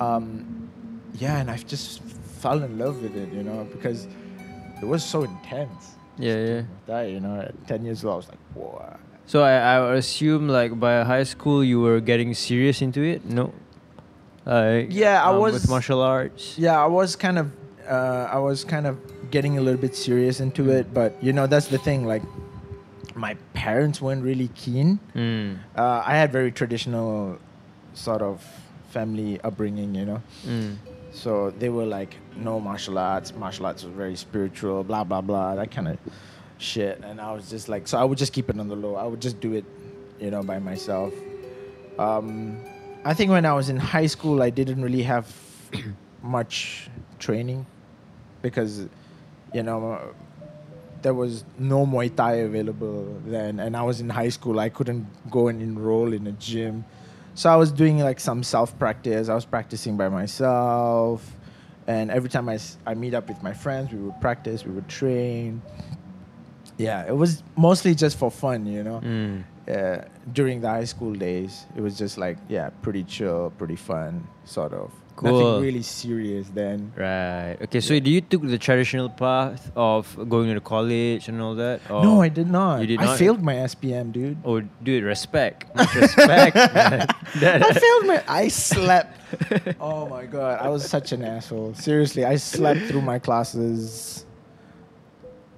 Um, 0.00 0.68
yeah, 1.14 1.38
and 1.40 1.50
I've 1.50 1.66
just 1.66 2.02
fell 2.42 2.62
in 2.62 2.78
love 2.78 3.02
with 3.02 3.16
it, 3.16 3.32
you 3.32 3.42
know, 3.42 3.66
because 3.72 4.06
it 4.80 4.86
was 4.86 5.04
so 5.04 5.22
intense. 5.22 5.92
Yeah, 6.18 6.36
yeah. 6.44 6.62
Thai, 6.86 7.04
you 7.06 7.20
know, 7.20 7.40
at 7.40 7.54
10 7.68 7.84
years 7.84 8.04
old, 8.04 8.14
I 8.14 8.16
was 8.16 8.28
like, 8.28 8.38
whoa. 8.54 8.96
So 9.26 9.42
I, 9.44 9.52
I 9.78 9.94
assume 9.94 10.48
like 10.48 10.78
by 10.78 11.04
high 11.04 11.22
school 11.22 11.62
you 11.64 11.80
were 11.80 12.00
getting 12.00 12.34
serious 12.34 12.82
into 12.82 13.00
it. 13.02 13.24
No. 13.24 13.52
Like 14.44 14.88
Yeah, 14.90 15.22
I 15.24 15.30
um, 15.32 15.38
was- 15.40 15.54
with 15.54 15.68
martial 15.70 16.02
arts. 16.02 16.58
Yeah, 16.58 16.82
I 16.82 16.86
was 16.86 17.14
kind 17.16 17.38
of, 17.38 17.52
uh, 17.88 18.28
I 18.30 18.38
was 18.38 18.64
kind 18.64 18.86
of 18.86 18.98
getting 19.30 19.58
a 19.58 19.60
little 19.60 19.80
bit 19.80 19.94
serious 19.94 20.40
into 20.40 20.70
it, 20.70 20.92
but 20.92 21.22
you 21.22 21.32
know, 21.32 21.46
that's 21.46 21.68
the 21.68 21.78
thing. 21.78 22.06
Like, 22.06 22.22
my 23.14 23.34
parents 23.54 24.00
weren't 24.00 24.22
really 24.22 24.48
keen. 24.54 24.98
Mm. 25.14 25.58
Uh, 25.76 26.02
I 26.04 26.16
had 26.16 26.32
very 26.32 26.52
traditional 26.52 27.38
sort 27.94 28.22
of 28.22 28.44
family 28.90 29.40
upbringing, 29.42 29.94
you 29.94 30.04
know. 30.04 30.22
Mm. 30.46 30.76
So 31.12 31.50
they 31.50 31.68
were 31.68 31.84
like, 31.84 32.16
no 32.36 32.58
martial 32.60 32.98
arts. 32.98 33.34
Martial 33.34 33.66
arts 33.66 33.84
was 33.84 33.92
very 33.92 34.16
spiritual, 34.16 34.82
blah 34.84 35.04
blah 35.04 35.20
blah, 35.20 35.54
that 35.56 35.70
kind 35.70 35.88
of 35.88 35.98
shit. 36.58 37.00
And 37.04 37.20
I 37.20 37.32
was 37.32 37.50
just 37.50 37.68
like, 37.68 37.86
so 37.86 37.98
I 37.98 38.04
would 38.04 38.18
just 38.18 38.32
keep 38.32 38.48
it 38.48 38.58
on 38.58 38.68
the 38.68 38.76
low. 38.76 38.94
I 38.96 39.04
would 39.04 39.20
just 39.20 39.40
do 39.40 39.52
it, 39.54 39.64
you 40.20 40.30
know, 40.30 40.42
by 40.42 40.58
myself. 40.58 41.12
Um, 41.98 42.58
I 43.04 43.14
think 43.14 43.30
when 43.30 43.44
I 43.44 43.52
was 43.52 43.68
in 43.68 43.76
high 43.76 44.06
school, 44.06 44.42
I 44.42 44.50
didn't 44.50 44.80
really 44.80 45.02
have 45.02 45.26
much 46.22 46.88
training 47.18 47.66
because, 48.42 48.86
you 49.54 49.62
know, 49.62 50.14
there 51.02 51.14
was 51.14 51.44
no 51.58 51.84
Muay 51.84 52.14
Thai 52.14 52.34
available 52.34 53.20
then, 53.26 53.60
and 53.60 53.76
I 53.76 53.82
was 53.82 54.00
in 54.00 54.08
high 54.08 54.28
school. 54.28 54.60
I 54.60 54.68
couldn't 54.68 55.06
go 55.30 55.48
and 55.48 55.60
enroll 55.60 56.12
in 56.12 56.26
a 56.26 56.32
gym, 56.32 56.84
so 57.34 57.50
I 57.50 57.56
was 57.56 57.72
doing 57.72 57.98
like 57.98 58.20
some 58.20 58.42
self 58.42 58.78
practice. 58.78 59.28
I 59.28 59.34
was 59.34 59.44
practicing 59.44 59.96
by 59.96 60.08
myself, 60.08 61.36
and 61.86 62.10
every 62.10 62.30
time 62.30 62.48
I, 62.48 62.58
I 62.86 62.94
meet 62.94 63.14
up 63.14 63.28
with 63.28 63.42
my 63.42 63.52
friends, 63.52 63.92
we 63.92 63.98
would 63.98 64.20
practice, 64.20 64.64
we 64.64 64.72
would 64.72 64.88
train. 64.88 65.62
Yeah, 66.78 67.06
it 67.06 67.16
was 67.16 67.42
mostly 67.56 67.94
just 67.94 68.18
for 68.18 68.30
fun, 68.30 68.66
you 68.66 68.82
know. 68.82 69.00
Mm. 69.00 69.44
Uh, 69.68 70.04
during 70.32 70.60
the 70.60 70.68
high 70.68 70.84
school 70.84 71.14
days, 71.14 71.66
it 71.76 71.80
was 71.80 71.96
just 71.98 72.18
like 72.18 72.38
yeah, 72.48 72.70
pretty 72.82 73.04
chill, 73.04 73.52
pretty 73.58 73.76
fun, 73.76 74.26
sort 74.44 74.72
of. 74.72 74.90
Cool. 75.16 75.32
Nothing 75.32 75.62
really 75.62 75.82
serious 75.82 76.48
then. 76.48 76.92
Right. 76.96 77.56
Okay. 77.62 77.80
So 77.80 77.98
do 78.00 78.10
you 78.10 78.20
took 78.20 78.42
the 78.42 78.58
traditional 78.58 79.08
path 79.08 79.70
of 79.76 80.16
going 80.28 80.54
to 80.54 80.60
college 80.60 81.28
and 81.28 81.40
all 81.40 81.54
that? 81.56 81.80
No, 81.90 82.22
I 82.22 82.28
did 82.28 82.48
not. 82.48 82.80
You 82.80 82.86
did 82.86 83.00
I 83.00 83.04
not? 83.04 83.18
failed 83.18 83.42
my 83.42 83.54
SPM, 83.54 84.12
dude. 84.12 84.38
Oh, 84.44 84.60
dude, 84.82 85.04
respect. 85.04 85.74
Much 85.76 85.94
respect. 85.94 86.56
I 86.56 87.72
failed 87.72 88.06
my. 88.06 88.24
I 88.26 88.48
slept. 88.64 89.18
oh 89.80 90.08
my 90.08 90.24
god, 90.26 90.60
I 90.60 90.68
was 90.68 90.88
such 90.88 91.12
an 91.12 91.24
asshole. 91.24 91.74
Seriously, 91.74 92.24
I 92.24 92.36
slept 92.36 92.80
through 92.82 93.02
my 93.02 93.18
classes. 93.18 94.26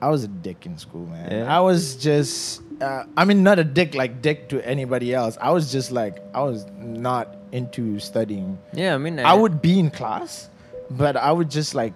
I 0.00 0.08
was 0.08 0.24
a 0.24 0.28
dick 0.28 0.66
in 0.66 0.76
school, 0.76 1.06
man. 1.06 1.30
Yeah? 1.30 1.56
I 1.56 1.60
was 1.60 1.96
just 1.96 2.60
uh, 2.80 3.04
I 3.16 3.24
mean, 3.24 3.42
not 3.42 3.58
a 3.58 3.64
dick 3.64 3.94
like 3.94 4.22
dick 4.22 4.48
to 4.50 4.66
anybody 4.66 5.14
else. 5.14 5.38
I 5.40 5.50
was 5.50 5.70
just 5.70 5.92
like, 5.92 6.22
I 6.34 6.42
was 6.42 6.66
not 6.78 7.43
into 7.54 8.00
studying. 8.00 8.58
Yeah, 8.72 8.94
I 8.94 8.98
mean, 8.98 9.20
I 9.20 9.32
would 9.32 9.62
be 9.62 9.78
in 9.78 9.90
class, 9.90 10.50
but 10.90 11.16
I 11.16 11.30
would 11.30 11.50
just 11.50 11.74
like 11.74 11.94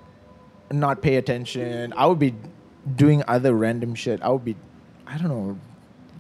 not 0.71 1.03
pay 1.03 1.17
attention. 1.17 1.93
I 1.97 2.07
would 2.07 2.21
be 2.21 2.33
doing 2.95 3.25
other 3.27 3.53
random 3.55 3.95
shit. 3.95 4.23
I 4.23 4.29
would 4.29 4.45
be, 4.45 4.55
I 5.07 5.19
don't 5.19 5.29
know, 5.29 5.59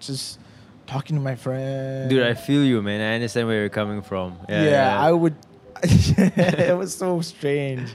just 0.00 0.40
talking 0.88 1.14
to 1.16 1.23
my 1.23 1.37
friend. 1.37 2.11
Dude, 2.11 2.26
I 2.26 2.35
feel 2.35 2.64
you, 2.64 2.83
man. 2.83 3.00
I 3.00 3.14
understand 3.14 3.47
where 3.47 3.61
you're 3.61 3.68
coming 3.68 4.02
from. 4.02 4.37
Yeah, 4.49 4.64
yeah, 4.64 5.00
I 5.00 5.12
would. 5.12 5.37
it 5.85 6.76
was 6.76 6.92
so 6.92 7.21
strange, 7.21 7.95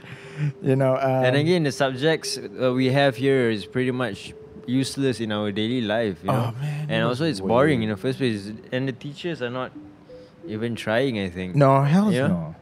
you 0.61 0.77
know. 0.77 0.95
Um, 0.95 1.25
and 1.25 1.35
again, 1.35 1.63
the 1.63 1.73
subjects 1.73 2.37
uh, 2.37 2.71
we 2.71 2.87
have 2.87 3.17
here 3.17 3.49
is 3.49 3.65
pretty 3.65 3.91
much 3.91 4.33
useless 4.65 5.19
in 5.19 5.33
our 5.33 5.51
daily 5.51 5.81
life. 5.81 6.19
You 6.23 6.31
know? 6.31 6.53
Oh, 6.55 6.61
man, 6.61 6.89
and 6.89 7.03
also, 7.03 7.25
it's 7.25 7.41
boring 7.41 7.83
in 7.83 7.89
the 7.89 7.97
first 7.97 8.19
place. 8.19 8.49
And 8.71 8.87
the 8.87 8.93
teachers 8.93 9.41
are 9.41 9.49
not 9.49 9.73
even 10.47 10.75
trying. 10.75 11.19
I 11.19 11.29
think. 11.29 11.55
no, 11.55 11.81
hell 11.83 12.11
Yeah? 12.11 12.27
no. 12.27 12.55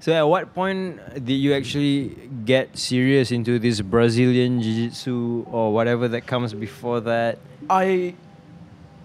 So, 0.00 0.12
at 0.14 0.22
what 0.22 0.54
point 0.54 0.98
did 1.26 1.34
you 1.34 1.52
actually 1.52 2.16
get 2.46 2.78
serious 2.78 3.30
into 3.30 3.58
this 3.58 3.82
Brazilian 3.82 4.62
jiu-jitsu 4.62 5.44
or 5.50 5.74
whatever 5.74 6.08
that 6.08 6.26
comes 6.26 6.54
before 6.54 7.00
that? 7.02 7.38
I 7.68 8.14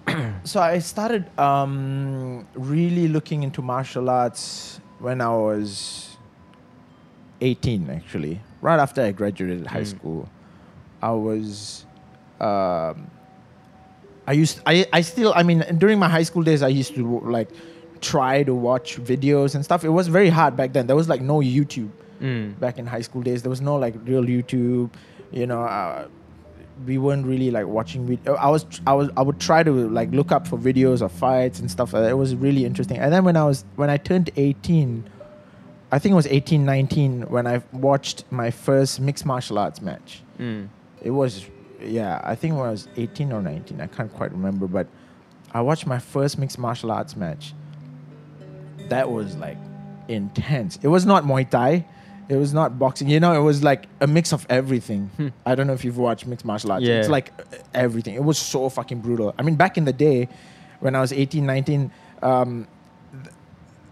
so 0.45 0.61
I 0.61 0.79
started 0.79 1.27
um, 1.37 2.47
really 2.55 3.07
looking 3.09 3.43
into 3.43 3.61
martial 3.61 4.09
arts 4.09 4.79
when 4.99 5.19
I 5.19 5.29
was 5.35 6.15
18 7.41 7.89
actually 7.89 8.39
right 8.61 8.79
after 8.79 9.01
I 9.01 9.11
graduated 9.11 9.67
high 9.67 9.81
Mm. 9.81 9.87
school 9.97 10.29
I 11.01 11.11
was 11.11 11.85
um, 12.39 13.09
I 14.27 14.31
used 14.33 14.61
I, 14.65 14.85
I 14.93 15.01
still 15.01 15.33
I 15.35 15.43
mean 15.43 15.63
during 15.77 15.99
my 15.99 16.07
high 16.07 16.23
school 16.23 16.43
days 16.43 16.61
I 16.63 16.69
used 16.69 16.95
to 16.95 17.19
like 17.25 17.49
try 18.13 18.43
to 18.49 18.53
watch 18.69 18.97
videos 19.11 19.55
and 19.55 19.63
stuff 19.69 19.83
it 19.83 19.93
was 19.99 20.07
very 20.17 20.29
hard 20.29 20.55
back 20.59 20.69
then 20.73 20.85
there 20.87 20.95
was 20.95 21.09
like 21.13 21.21
no 21.21 21.37
YouTube 21.39 21.89
Mm. 22.21 22.57
back 22.59 22.77
in 22.79 22.85
high 22.87 23.01
school 23.01 23.21
days. 23.21 23.41
There 23.43 23.49
was 23.49 23.59
no 23.59 23.75
like 23.75 23.93
real 24.05 24.23
YouTube, 24.23 24.89
you 25.31 25.45
know. 25.45 25.63
Uh, 25.63 26.07
we 26.87 26.97
weren't 26.97 27.25
really 27.25 27.51
like 27.51 27.67
watching. 27.67 28.07
Vid- 28.07 28.25
I 28.47 28.49
was, 28.49 28.65
I 28.87 28.93
was, 28.93 29.09
I 29.17 29.21
would 29.21 29.37
try 29.49 29.63
to 29.63 29.89
like 29.89 30.11
look 30.11 30.31
up 30.31 30.47
for 30.47 30.57
videos 30.57 31.01
of 31.01 31.11
fights 31.11 31.59
and 31.59 31.69
stuff. 31.69 31.91
Like 31.91 32.03
that. 32.03 32.11
It 32.11 32.19
was 32.25 32.33
really 32.33 32.63
interesting. 32.63 32.97
And 33.03 33.11
then 33.11 33.25
when 33.25 33.35
I 33.35 33.43
was, 33.43 33.65
when 33.75 33.89
I 33.89 33.97
turned 33.97 34.29
eighteen, 34.37 35.03
I 35.91 35.99
think 35.99 36.13
it 36.13 36.15
was 36.15 36.27
18, 36.27 36.63
19, 36.65 37.21
when 37.23 37.45
I 37.47 37.61
watched 37.73 38.23
my 38.31 38.49
first 38.49 39.01
mixed 39.01 39.25
martial 39.25 39.59
arts 39.59 39.81
match. 39.81 40.23
Mm. 40.39 40.69
It 41.01 41.11
was, 41.11 41.45
yeah, 41.81 42.21
I 42.23 42.33
think 42.35 42.53
it 42.53 42.57
was 42.57 42.87
18 42.95 43.33
or 43.33 43.41
19. 43.41 43.81
I 43.81 43.87
can't 43.87 44.11
quite 44.13 44.31
remember, 44.31 44.67
but 44.67 44.87
I 45.53 45.59
watched 45.61 45.85
my 45.85 45.99
first 45.99 46.39
mixed 46.39 46.57
martial 46.57 46.91
arts 46.91 47.15
match. 47.17 47.53
That 48.89 49.09
was 49.09 49.35
like 49.35 49.57
intense. 50.07 50.79
It 50.81 50.87
was 50.87 51.05
not 51.05 51.23
Muay 51.23 51.49
Thai. 51.49 51.85
It 52.27 52.37
was 52.37 52.53
not 52.53 52.79
boxing. 52.79 53.07
You 53.07 53.19
know, 53.19 53.33
it 53.33 53.43
was 53.43 53.63
like 53.63 53.85
a 54.01 54.07
mix 54.07 54.33
of 54.33 54.45
everything. 54.49 55.11
Hmm. 55.17 55.27
I 55.45 55.53
don't 55.53 55.67
know 55.67 55.73
if 55.73 55.85
you've 55.85 55.97
watched 55.97 56.25
mixed 56.25 56.45
martial 56.45 56.71
arts. 56.71 56.83
Yeah. 56.83 56.99
It's 56.99 57.09
like 57.09 57.31
everything. 57.73 58.15
It 58.15 58.23
was 58.23 58.37
so 58.39 58.67
fucking 58.69 59.01
brutal. 59.01 59.35
I 59.37 59.43
mean, 59.43 59.55
back 59.55 59.77
in 59.77 59.85
the 59.85 59.93
day, 59.93 60.27
when 60.79 60.95
I 60.95 61.01
was 61.01 61.13
18, 61.13 61.45
19, 61.45 61.91
um, 62.23 62.67
th- 63.11 63.35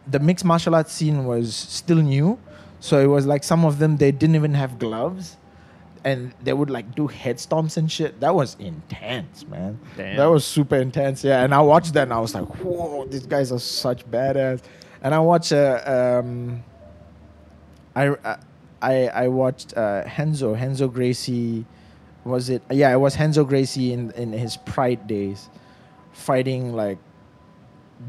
the 0.07 0.19
mixed 0.19 0.45
martial 0.45 0.73
arts 0.73 0.91
scene 0.91 1.25
was 1.25 1.55
still 1.55 1.97
new. 1.97 2.39
So 2.79 2.99
it 2.99 3.05
was 3.07 3.25
like 3.27 3.43
some 3.43 3.65
of 3.65 3.77
them, 3.79 3.97
they 3.97 4.11
didn't 4.11 4.35
even 4.35 4.55
have 4.55 4.79
gloves. 4.79 5.37
And 6.05 6.33
they 6.43 6.51
would 6.51 6.69
like 6.69 6.95
do 6.95 7.07
head 7.07 7.37
stomps 7.37 7.77
and 7.77 7.89
shit. 7.89 8.19
That 8.19 8.35
was 8.35 8.57
intense, 8.59 9.47
man. 9.47 9.79
Damn. 9.95 10.17
That 10.17 10.25
was 10.25 10.45
super 10.45 10.75
intense. 10.75 11.23
Yeah. 11.23 11.43
And 11.43 11.53
I 11.53 11.61
watched 11.61 11.93
that 11.93 12.03
and 12.03 12.13
I 12.13 12.19
was 12.19 12.35
like, 12.35 12.45
whoa, 12.61 13.05
these 13.05 13.25
guys 13.25 13.51
are 13.51 13.59
such 13.59 14.05
badass. 14.11 14.61
And 15.01 15.15
I 15.15 15.19
watched, 15.19 15.53
uh, 15.53 16.19
um, 16.21 16.63
I, 17.95 18.15
I, 18.81 19.07
I 19.07 19.27
watched 19.29 19.75
uh, 19.77 20.03
Henzo, 20.03 20.53
Renzo 20.53 20.89
Gracie. 20.89 21.65
Was 22.25 22.49
it? 22.49 22.61
Yeah, 22.69 22.91
it 22.93 22.97
was 22.97 23.17
Renzo 23.17 23.43
Gracie 23.45 23.93
in, 23.93 24.11
in 24.11 24.31
his 24.31 24.57
Pride 24.57 25.07
days, 25.07 25.49
fighting 26.13 26.73
like 26.73 26.97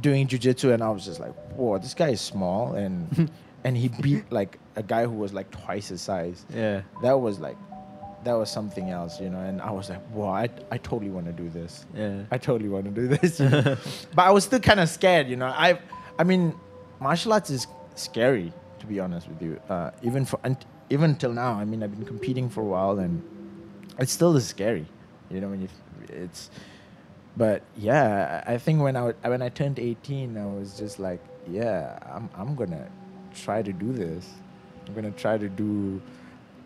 doing 0.00 0.26
jujitsu, 0.26 0.72
and 0.72 0.82
I 0.82 0.90
was 0.90 1.04
just 1.04 1.20
like, 1.20 1.34
whoa, 1.56 1.78
this 1.78 1.94
guy 1.94 2.10
is 2.10 2.20
small, 2.20 2.74
and 2.74 3.30
and 3.64 3.76
he 3.76 3.88
beat 3.88 4.30
like 4.30 4.58
a 4.76 4.82
guy 4.82 5.04
who 5.04 5.12
was 5.12 5.32
like 5.32 5.50
twice 5.50 5.88
his 5.88 6.00
size. 6.00 6.44
Yeah. 6.54 6.82
That 7.02 7.20
was 7.20 7.38
like, 7.38 7.56
that 8.24 8.34
was 8.34 8.50
something 8.50 8.90
else, 8.90 9.20
you 9.20 9.30
know. 9.30 9.40
And 9.40 9.60
I 9.60 9.70
was 9.70 9.90
like, 9.90 10.02
whoa, 10.08 10.28
I, 10.28 10.48
I 10.70 10.78
totally 10.78 11.10
want 11.10 11.26
to 11.26 11.32
do 11.32 11.48
this. 11.48 11.84
Yeah. 11.94 12.22
I 12.30 12.38
totally 12.38 12.68
want 12.68 12.86
to 12.86 12.90
do 12.90 13.08
this. 13.16 13.38
but 14.14 14.22
I 14.22 14.30
was 14.30 14.44
still 14.44 14.60
kind 14.60 14.80
of 14.80 14.88
scared, 14.88 15.28
you 15.28 15.36
know. 15.36 15.46
I, 15.46 15.78
I 16.18 16.24
mean, 16.24 16.54
martial 17.00 17.32
arts 17.32 17.50
is 17.50 17.66
scary, 17.94 18.52
to 18.80 18.86
be 18.86 19.00
honest 19.00 19.28
with 19.28 19.42
you. 19.42 19.60
Uh, 19.68 19.90
even 20.02 20.24
for 20.24 20.40
and 20.44 20.56
even 20.90 21.16
till 21.16 21.32
now, 21.32 21.54
I 21.54 21.64
mean, 21.64 21.82
I've 21.82 21.92
been 21.92 22.06
competing 22.06 22.48
for 22.48 22.60
a 22.60 22.64
while, 22.66 22.98
and 22.98 23.22
it 23.98 24.08
still 24.08 24.36
is 24.36 24.46
scary, 24.46 24.86
you 25.30 25.40
know. 25.40 25.48
When 25.48 25.62
you, 25.62 25.68
it's, 26.08 26.50
but 27.36 27.62
yeah, 27.76 28.42
I 28.46 28.54
I 28.54 28.58
think 28.58 28.82
when 28.82 28.96
I 28.96 29.12
when 29.22 29.42
I 29.42 29.48
turned 29.48 29.78
eighteen, 29.78 30.36
I 30.36 30.46
was 30.46 30.78
just 30.78 30.98
like, 30.98 31.20
yeah, 31.48 31.98
I'm 32.14 32.28
I'm 32.36 32.54
gonna 32.54 32.88
try 33.34 33.62
to 33.62 33.72
do 33.72 33.92
this. 33.92 34.28
I'm 34.86 34.94
gonna 34.94 35.10
try 35.10 35.38
to 35.38 35.48
do 35.48 36.00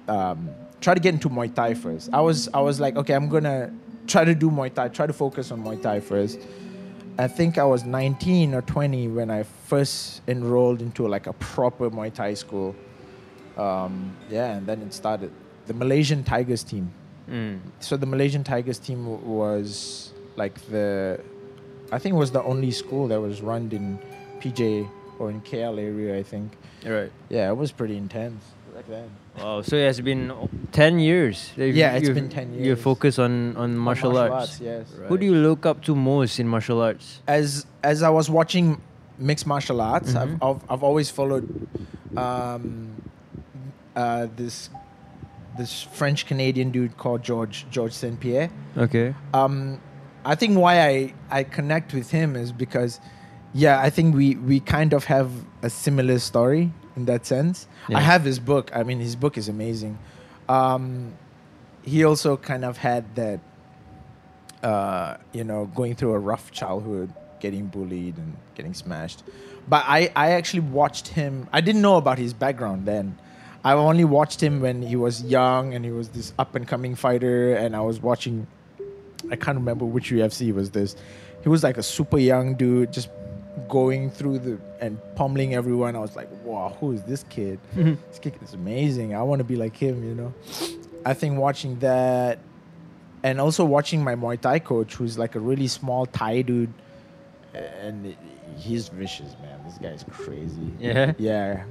um, 0.09 0.51
try 0.81 0.95
to 0.95 1.01
get 1.01 1.15
into 1.15 1.29
Muay 1.29 1.55
Thai 1.55 1.75
first. 1.75 2.11
I 2.13 2.21
was 2.21 2.49
I 2.55 2.61
was 2.61 2.81
like, 2.81 2.97
okay, 2.97 3.15
I'm 3.15 3.29
gonna 3.29 3.73
try 4.07 4.25
to 4.25 4.35
do 4.35 4.51
Muay 4.51 4.73
Thai, 4.73 4.89
try 4.89 5.07
to 5.07 5.13
focus 5.13 5.51
on 5.51 5.63
Muay 5.63 5.81
Thai 5.81 6.01
first. 6.01 6.39
I 7.19 7.27
think 7.27 7.59
I 7.59 7.65
was 7.65 7.85
19 7.85 8.55
or 8.55 8.63
20 8.63 9.09
when 9.09 9.29
I 9.31 9.43
first 9.43 10.23
enrolled 10.29 10.81
into 10.81 11.07
like 11.09 11.27
a 11.27 11.33
proper 11.35 11.91
Muay 11.91 12.15
Thai 12.15 12.35
school. 12.35 12.77
Um, 13.57 14.17
yeah, 14.31 14.57
and 14.57 14.67
then 14.67 14.83
it 14.83 14.95
started. 14.95 15.33
The 15.67 15.75
Malaysian 15.75 16.23
Tigers 16.23 16.63
team. 16.63 16.93
Mm. 17.29 17.59
So 17.81 17.97
the 17.97 18.07
Malaysian 18.07 18.45
Tigers 18.45 18.79
team 18.79 19.05
w- 19.05 19.19
was 19.27 20.13
like 20.37 20.55
the, 20.71 21.21
I 21.91 21.99
think 21.99 22.15
it 22.15 22.19
was 22.19 22.31
the 22.31 22.43
only 22.45 22.71
school 22.71 23.09
that 23.09 23.21
was 23.21 23.43
run 23.43 23.69
in 23.73 23.99
PJ 24.41 24.89
or 25.19 25.29
in 25.29 25.41
KL 25.41 25.77
area. 25.79 26.17
I 26.17 26.23
think. 26.23 26.53
Right. 26.87 27.11
Yeah, 27.29 27.51
it 27.51 27.57
was 27.57 27.73
pretty 27.73 27.97
intense 27.97 28.45
back 28.79 28.87
then. 28.89 29.11
Wow. 29.39 29.63
So 29.63 29.77
it 29.77 29.87
has 29.87 30.01
been 30.01 30.33
ten 30.73 30.99
years. 30.99 31.51
Yeah, 31.57 31.95
it's 31.97 32.09
been 32.09 32.29
10 32.29 32.55
years. 32.55 32.67
You 32.67 32.77
focus 32.77 33.19
on 33.19 33.57
on 33.57 33.77
martial, 33.77 34.17
arts. 34.17 34.33
arts. 34.33 34.61
yes. 34.61 34.87
Who 35.09 35.19
do 35.19 35.25
you 35.27 35.35
look 35.35 35.67
up 35.67 35.83
to 35.85 35.95
most 35.95 36.39
in 36.41 36.47
martial 36.49 36.81
arts? 36.81 37.21
As 37.27 37.67
as 37.83 38.03
I 38.03 38.11
was 38.11 38.31
watching 38.31 38.81
mixed 39.19 39.47
martial 39.47 39.81
arts, 39.81 40.13
Mhm. 40.13 40.21
I've, 40.23 40.43
I've 40.43 40.63
I've 40.71 40.83
always 40.83 41.11
followed 41.11 41.47
um, 42.17 42.91
uh, 43.97 44.27
this 44.37 44.71
this 45.59 45.83
French 45.83 46.27
Canadian 46.27 46.71
dude 46.71 46.97
called 46.97 47.23
George 47.23 47.67
George 47.71 47.93
Saint 47.93 48.21
Pierre. 48.21 48.51
Okay. 48.77 49.15
Um, 49.35 49.81
I 50.25 50.35
think 50.35 50.59
why 50.59 50.75
I 50.89 51.15
I 51.31 51.43
connect 51.45 51.95
with 51.95 52.11
him 52.11 52.37
is 52.37 52.53
because, 52.53 53.01
yeah, 53.55 53.81
I 53.87 53.91
think 53.91 54.15
we 54.15 54.37
we 54.37 54.61
kind 54.61 54.93
of 54.93 55.05
have 55.05 55.31
a 55.63 55.71
similar 55.71 56.19
story 56.19 56.71
in 56.99 57.05
that 57.07 57.25
sense. 57.25 57.67
Yeah. 57.89 57.99
I 57.99 58.01
have 58.01 58.25
his 58.25 58.39
book. 58.39 58.71
I 58.75 58.83
mean, 58.83 59.01
his 59.01 59.17
book 59.17 59.39
is 59.39 59.49
amazing. 59.49 59.99
Um, 60.49 61.15
he 61.83 62.05
also 62.05 62.37
kind 62.37 62.65
of 62.65 62.77
had 62.77 63.15
that, 63.15 63.41
uh, 64.63 65.17
you 65.33 65.45
know, 65.45 65.67
going 65.67 65.95
through 65.95 66.13
a 66.15 66.19
rough 66.19 66.51
childhood, 66.51 67.13
getting 67.41 67.67
bullied 67.67 68.17
and 68.19 68.37
getting 68.55 68.75
smashed. 68.75 69.23
But 69.69 69.85
I, 69.87 70.11
I 70.17 70.33
actually 70.33 70.61
watched 70.61 71.09
him. 71.09 71.49
I 71.53 71.61
didn't 71.61 71.83
know 71.83 71.97
about 71.97 72.19
his 72.19 72.33
background 72.33 72.87
then. 72.87 73.17
I 73.65 73.73
only 73.75 74.05
watched 74.05 74.43
him 74.43 74.61
when 74.61 74.83
he 74.83 74.97
was 74.97 75.23
young 75.23 75.75
and 75.75 75.85
he 75.85 75.91
was 75.91 76.09
this 76.11 76.33
up 76.39 76.55
and 76.55 76.67
coming 76.67 76.95
fighter. 76.95 77.55
And 77.55 77.77
I 77.77 77.81
was 77.81 78.01
watching, 78.01 78.47
I 79.31 79.37
can't 79.37 79.59
remember 79.59 79.85
which 79.85 80.11
UFC 80.11 80.53
was 80.53 80.71
this. 80.71 80.97
He 81.43 81.49
was 81.49 81.63
like 81.63 81.77
a 81.79 81.83
super 81.83 82.19
young 82.19 82.55
dude, 82.55 82.93
just 82.93 83.09
going 83.69 84.11
through 84.11 84.39
the 84.39 84.59
and 84.81 84.99
pummeling 85.17 85.55
everyone. 85.55 85.97
I 85.97 86.01
was 86.01 86.17
like, 86.17 86.29
wow, 86.45 86.77
who 86.81 86.93
is 86.93 87.03
this 87.03 87.25
kid? 87.29 87.59
Mm-hmm. 87.75 87.95
this 88.09 88.19
kid 88.19 88.35
is 88.43 88.55
amazing. 88.55 89.15
I 89.15 89.23
want 89.23 89.41
to 89.41 89.45
be 89.45 89.57
like 89.57 89.77
him, 89.77 90.05
you 90.05 90.15
know. 90.15 90.35
I 91.05 91.15
think 91.15 91.39
watching 91.39 91.79
that, 91.81 92.39
and 93.23 93.41
also 93.41 93.65
watching 93.65 94.05
my 94.05 94.15
Muay 94.15 94.41
Thai 94.41 94.59
coach, 94.61 94.95
who's 94.95 95.19
like 95.19 95.35
a 95.35 95.41
really 95.41 95.67
small 95.67 96.07
Thai 96.07 96.43
dude, 96.43 96.73
and 97.55 98.17
he's 98.57 98.89
vicious, 98.89 99.35
man. 99.43 99.61
This 99.65 99.79
guy's 99.79 100.05
crazy. 100.11 100.73
Yeah? 100.79 101.13
Yeah. 101.19 101.65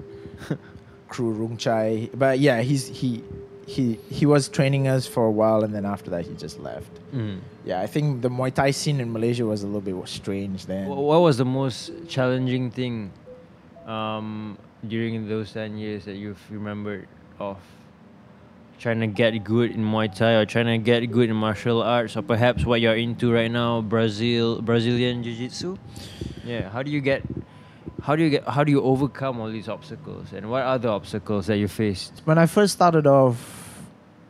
Kru 1.10 1.34
Rungchai, 1.34 2.10
but 2.18 2.40
yeah, 2.40 2.62
he's 2.62 2.88
he 2.88 3.24
he 3.68 4.00
he 4.10 4.26
was 4.26 4.48
training 4.48 4.88
us 4.88 5.06
for 5.06 5.26
a 5.26 5.32
while, 5.32 5.64
and 5.64 5.76
then 5.76 5.86
after 5.86 6.10
that 6.12 6.26
he 6.26 6.34
just 6.34 6.58
left. 6.60 6.90
Mm. 7.14 7.42
Yeah, 7.66 7.82
I 7.82 7.86
think 7.86 8.22
the 8.22 8.30
Muay 8.30 8.54
Thai 8.54 8.72
scene 8.72 9.02
in 9.02 9.12
Malaysia 9.12 9.46
was 9.46 9.62
a 9.64 9.68
little 9.68 9.82
bit 9.82 10.08
strange 10.08 10.66
then. 10.66 10.88
What 10.88 11.20
was 11.20 11.38
the 11.38 11.46
most 11.46 11.92
challenging 12.08 12.72
thing 12.72 13.12
um, 13.86 14.58
during 14.88 15.28
those 15.28 15.52
ten 15.52 15.78
years 15.78 16.06
that 16.06 16.16
you've 16.16 16.42
remembered 16.50 17.08
of? 17.40 17.58
trying 18.80 19.00
to 19.00 19.08
get 19.08 19.44
good 19.44 19.72
in 19.72 19.84
Muay 19.84 20.14
Thai 20.14 20.34
or 20.34 20.46
trying 20.46 20.68
to 20.68 20.78
get 20.78 21.02
good 21.12 21.30
in 21.30 21.36
martial 21.36 21.82
arts 21.82 22.16
or 22.16 22.22
perhaps 22.22 22.64
what 22.64 22.80
you're 22.80 22.96
into 22.96 23.34
right 23.34 23.50
now, 23.50 23.82
Brazil 23.82 24.62
Brazilian 24.62 25.24
Jiu 25.24 25.36
Jitsu. 25.36 25.78
Yeah, 26.46 26.70
how 26.70 26.84
do 26.84 26.92
you 26.92 27.02
get 27.02 27.24
how 28.04 28.16
do 28.16 28.24
you 28.24 28.30
get 28.30 28.48
how 28.48 28.64
do 28.64 28.72
you 28.72 28.82
overcome 28.82 29.40
all 29.40 29.50
these 29.52 29.68
obstacles 29.68 30.32
and 30.34 30.50
what 30.50 30.62
are 30.64 30.78
the 30.78 30.90
obstacles 30.90 31.48
that 31.48 31.58
you 31.58 31.68
faced? 31.68 32.22
when 32.26 32.38
I 32.38 32.46
first 32.46 32.74
started 32.74 33.08
off 33.08 33.38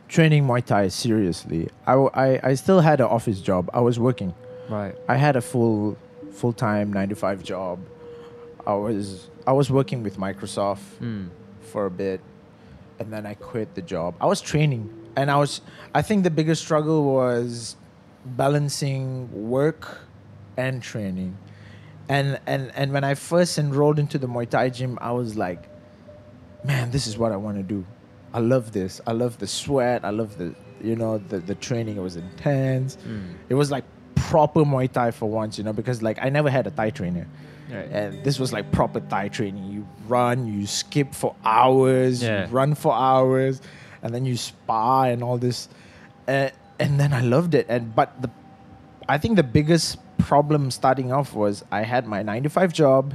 training 0.08 0.44
Muay 0.44 0.64
Thai 0.64 0.88
seriously, 0.88 1.68
I 1.86 2.40
I 2.42 2.54
still 2.54 2.80
had 2.80 3.00
an 3.00 3.06
office 3.06 3.40
job. 3.40 3.68
I 3.74 3.80
was 3.80 3.98
working. 3.98 4.34
Right. 4.70 4.94
I 5.08 5.16
had 5.16 5.36
a 5.36 5.40
full 5.40 5.96
full 6.32 6.52
time 6.52 6.92
nine 6.92 7.08
to 7.10 7.14
five 7.16 7.42
job. 7.42 7.78
I 8.66 8.74
was 8.74 9.28
I 9.46 9.52
was 9.52 9.70
working 9.70 10.02
with 10.02 10.16
Microsoft 10.18 10.84
Mm. 11.00 11.28
for 11.60 11.86
a 11.86 11.90
bit, 11.90 12.20
and 12.98 13.12
then 13.12 13.24
I 13.26 13.34
quit 13.34 13.74
the 13.74 13.82
job. 13.82 14.14
I 14.20 14.26
was 14.26 14.40
training, 14.40 14.88
and 15.16 15.30
I 15.30 15.36
was 15.36 15.60
I 15.94 16.00
think 16.02 16.24
the 16.24 16.30
biggest 16.30 16.62
struggle 16.62 17.04
was 17.04 17.76
balancing 18.24 19.28
work 19.50 20.00
and 20.56 20.82
training. 20.82 21.36
And 22.08 22.40
and 22.46 22.72
and 22.74 22.92
when 22.92 23.04
I 23.04 23.14
first 23.14 23.58
enrolled 23.58 23.98
into 23.98 24.18
the 24.18 24.26
Muay 24.26 24.48
Thai 24.48 24.70
gym, 24.70 24.98
I 25.00 25.12
was 25.12 25.36
like, 25.36 25.68
man, 26.64 26.90
this 26.90 27.06
is 27.06 27.18
what 27.18 27.32
I 27.32 27.36
want 27.36 27.56
to 27.58 27.62
do. 27.62 27.84
I 28.32 28.40
love 28.40 28.72
this. 28.72 29.00
I 29.06 29.12
love 29.12 29.38
the 29.38 29.46
sweat. 29.46 30.04
I 30.04 30.10
love 30.10 30.38
the 30.38 30.54
you 30.82 30.96
know 30.96 31.18
the 31.18 31.38
the 31.38 31.54
training. 31.54 31.96
It 31.96 32.00
was 32.02 32.16
intense. 32.16 32.96
Mm. 33.06 33.34
It 33.48 33.54
was 33.54 33.70
like 33.70 33.84
proper 34.16 34.60
Muay 34.60 34.90
Thai 34.90 35.10
for 35.10 35.28
once, 35.28 35.58
you 35.58 35.64
know, 35.64 35.72
because 35.72 36.02
like 36.02 36.18
I 36.22 36.28
never 36.30 36.50
had 36.50 36.66
a 36.66 36.70
Thai 36.70 36.90
trainer. 36.90 37.26
Right. 37.70 37.88
And 37.90 38.24
this 38.24 38.38
was 38.38 38.50
like 38.52 38.72
proper 38.72 39.00
Thai 39.00 39.28
training. 39.28 39.64
You 39.70 39.86
run, 40.06 40.46
you 40.46 40.66
skip 40.66 41.14
for 41.14 41.36
hours, 41.44 42.22
Yeah. 42.22 42.46
you 42.46 42.52
run 42.52 42.74
for 42.74 42.94
hours, 42.94 43.60
and 44.02 44.14
then 44.14 44.24
you 44.24 44.38
spar 44.38 45.10
and 45.10 45.22
all 45.22 45.36
this. 45.36 45.68
Uh, 46.26 46.48
and 46.78 46.98
then 46.98 47.12
I 47.12 47.20
loved 47.20 47.54
it. 47.54 47.66
And 47.68 47.94
but 47.94 48.22
the, 48.22 48.30
I 49.08 49.18
think 49.18 49.36
the 49.36 49.42
biggest 49.42 49.98
problem 50.18 50.70
starting 50.70 51.12
off 51.12 51.34
was 51.34 51.64
I 51.70 51.82
had 51.82 52.06
my 52.06 52.22
nine 52.22 52.42
to 52.42 52.50
five 52.50 52.72
job, 52.72 53.14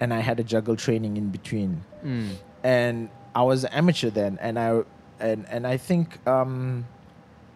and 0.00 0.14
I 0.14 0.20
had 0.20 0.40
a 0.40 0.44
juggle 0.44 0.76
training 0.76 1.16
in 1.16 1.30
between. 1.30 1.84
Mm. 2.04 2.30
And 2.62 3.10
I 3.34 3.42
was 3.42 3.64
an 3.64 3.72
amateur 3.72 4.10
then, 4.10 4.38
and 4.40 4.58
I 4.58 4.82
and 5.20 5.46
and 5.48 5.66
I 5.66 5.76
think 5.76 6.26
um, 6.26 6.86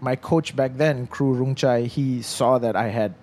my 0.00 0.16
coach 0.16 0.54
back 0.54 0.76
then, 0.76 1.06
Kru 1.06 1.34
Rungchai, 1.34 1.86
he 1.86 2.22
saw 2.22 2.58
that 2.58 2.76
I 2.76 2.88
had, 2.88 3.14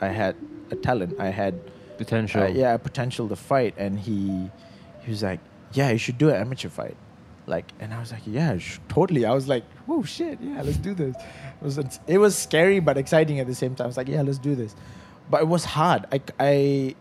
I 0.00 0.08
had 0.08 0.36
a 0.70 0.76
talent. 0.76 1.18
I 1.18 1.28
had 1.28 1.60
Potential. 1.98 2.42
uh, 2.42 2.48
yeah, 2.48 2.76
potential 2.76 3.28
to 3.28 3.36
fight, 3.36 3.74
and 3.78 3.98
he 3.98 4.50
he 5.02 5.10
was 5.10 5.22
like, 5.22 5.40
"Yeah, 5.72 5.90
you 5.90 5.98
should 5.98 6.18
do 6.18 6.28
an 6.28 6.36
amateur 6.36 6.68
fight." 6.68 6.96
Like, 7.46 7.66
and 7.78 7.94
I 7.94 8.00
was 8.00 8.10
like, 8.12 8.22
"Yeah, 8.26 8.58
sh- 8.58 8.80
totally." 8.88 9.24
I 9.24 9.32
was 9.32 9.46
like, 9.48 9.64
"Oh 9.88 10.02
shit, 10.02 10.40
yeah, 10.40 10.62
let's 10.62 10.78
do 10.78 10.94
this." 10.94 11.14
It 11.16 11.64
was 11.64 11.78
it 12.06 12.18
was 12.18 12.36
scary 12.36 12.80
but 12.80 12.98
exciting 12.98 13.38
at 13.40 13.46
the 13.46 13.54
same 13.54 13.74
time. 13.74 13.84
I 13.84 13.88
was 13.88 13.96
like, 13.96 14.08
"Yeah, 14.08 14.22
let's 14.22 14.38
do 14.38 14.54
this," 14.56 14.74
but 15.30 15.42
it 15.42 15.48
was 15.48 15.64
hard. 15.64 16.06
I 16.12 16.20
I 16.40 16.94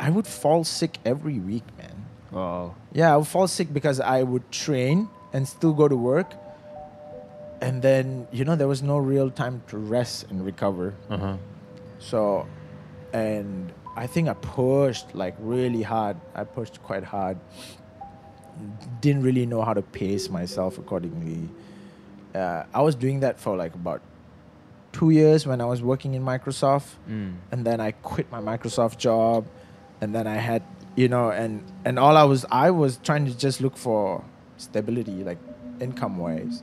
I 0.00 0.10
would 0.10 0.26
fall 0.26 0.62
sick 0.64 0.98
every 1.04 1.38
week, 1.40 1.64
man. 1.76 2.04
Wow. 2.30 2.74
Yeah, 2.92 3.12
I 3.12 3.16
would 3.16 3.26
fall 3.26 3.48
sick 3.48 3.72
because 3.72 3.98
I 4.00 4.22
would 4.22 4.50
train 4.52 5.08
and 5.32 5.48
still 5.48 5.72
go 5.72 5.88
to 5.88 5.96
work. 5.96 6.32
And 7.60 7.82
then, 7.82 8.28
you 8.30 8.44
know, 8.44 8.54
there 8.54 8.68
was 8.68 8.82
no 8.84 8.98
real 8.98 9.30
time 9.30 9.62
to 9.68 9.78
rest 9.78 10.26
and 10.30 10.44
recover. 10.46 10.94
Uh 11.10 11.16
huh. 11.18 11.36
So, 11.98 12.46
and 13.12 13.72
I 13.96 14.06
think 14.06 14.28
I 14.28 14.34
pushed 14.34 15.12
like 15.14 15.34
really 15.40 15.82
hard. 15.82 16.16
I 16.36 16.44
pushed 16.44 16.80
quite 16.84 17.02
hard. 17.02 17.36
Didn't 19.00 19.22
really 19.22 19.46
know 19.46 19.62
how 19.62 19.74
to 19.74 19.82
pace 19.82 20.28
myself 20.28 20.78
accordingly. 20.78 21.48
Uh, 22.34 22.64
I 22.74 22.82
was 22.82 22.94
doing 22.94 23.20
that 23.20 23.38
for 23.38 23.56
like 23.56 23.74
about 23.74 24.02
two 24.92 25.10
years 25.10 25.46
when 25.46 25.60
I 25.60 25.64
was 25.66 25.82
working 25.82 26.14
in 26.14 26.22
Microsoft, 26.24 26.94
Mm. 27.08 27.34
and 27.52 27.64
then 27.64 27.80
I 27.80 27.92
quit 27.92 28.30
my 28.30 28.40
Microsoft 28.40 28.98
job, 28.98 29.46
and 30.00 30.14
then 30.14 30.26
I 30.26 30.34
had 30.36 30.62
you 30.96 31.08
know, 31.08 31.30
and 31.30 31.62
and 31.84 31.98
all 31.98 32.16
I 32.16 32.24
was 32.24 32.44
I 32.50 32.70
was 32.70 32.98
trying 33.04 33.24
to 33.26 33.36
just 33.38 33.60
look 33.60 33.76
for 33.76 34.24
stability, 34.56 35.22
like 35.22 35.38
income 35.80 36.18
wise. 36.18 36.62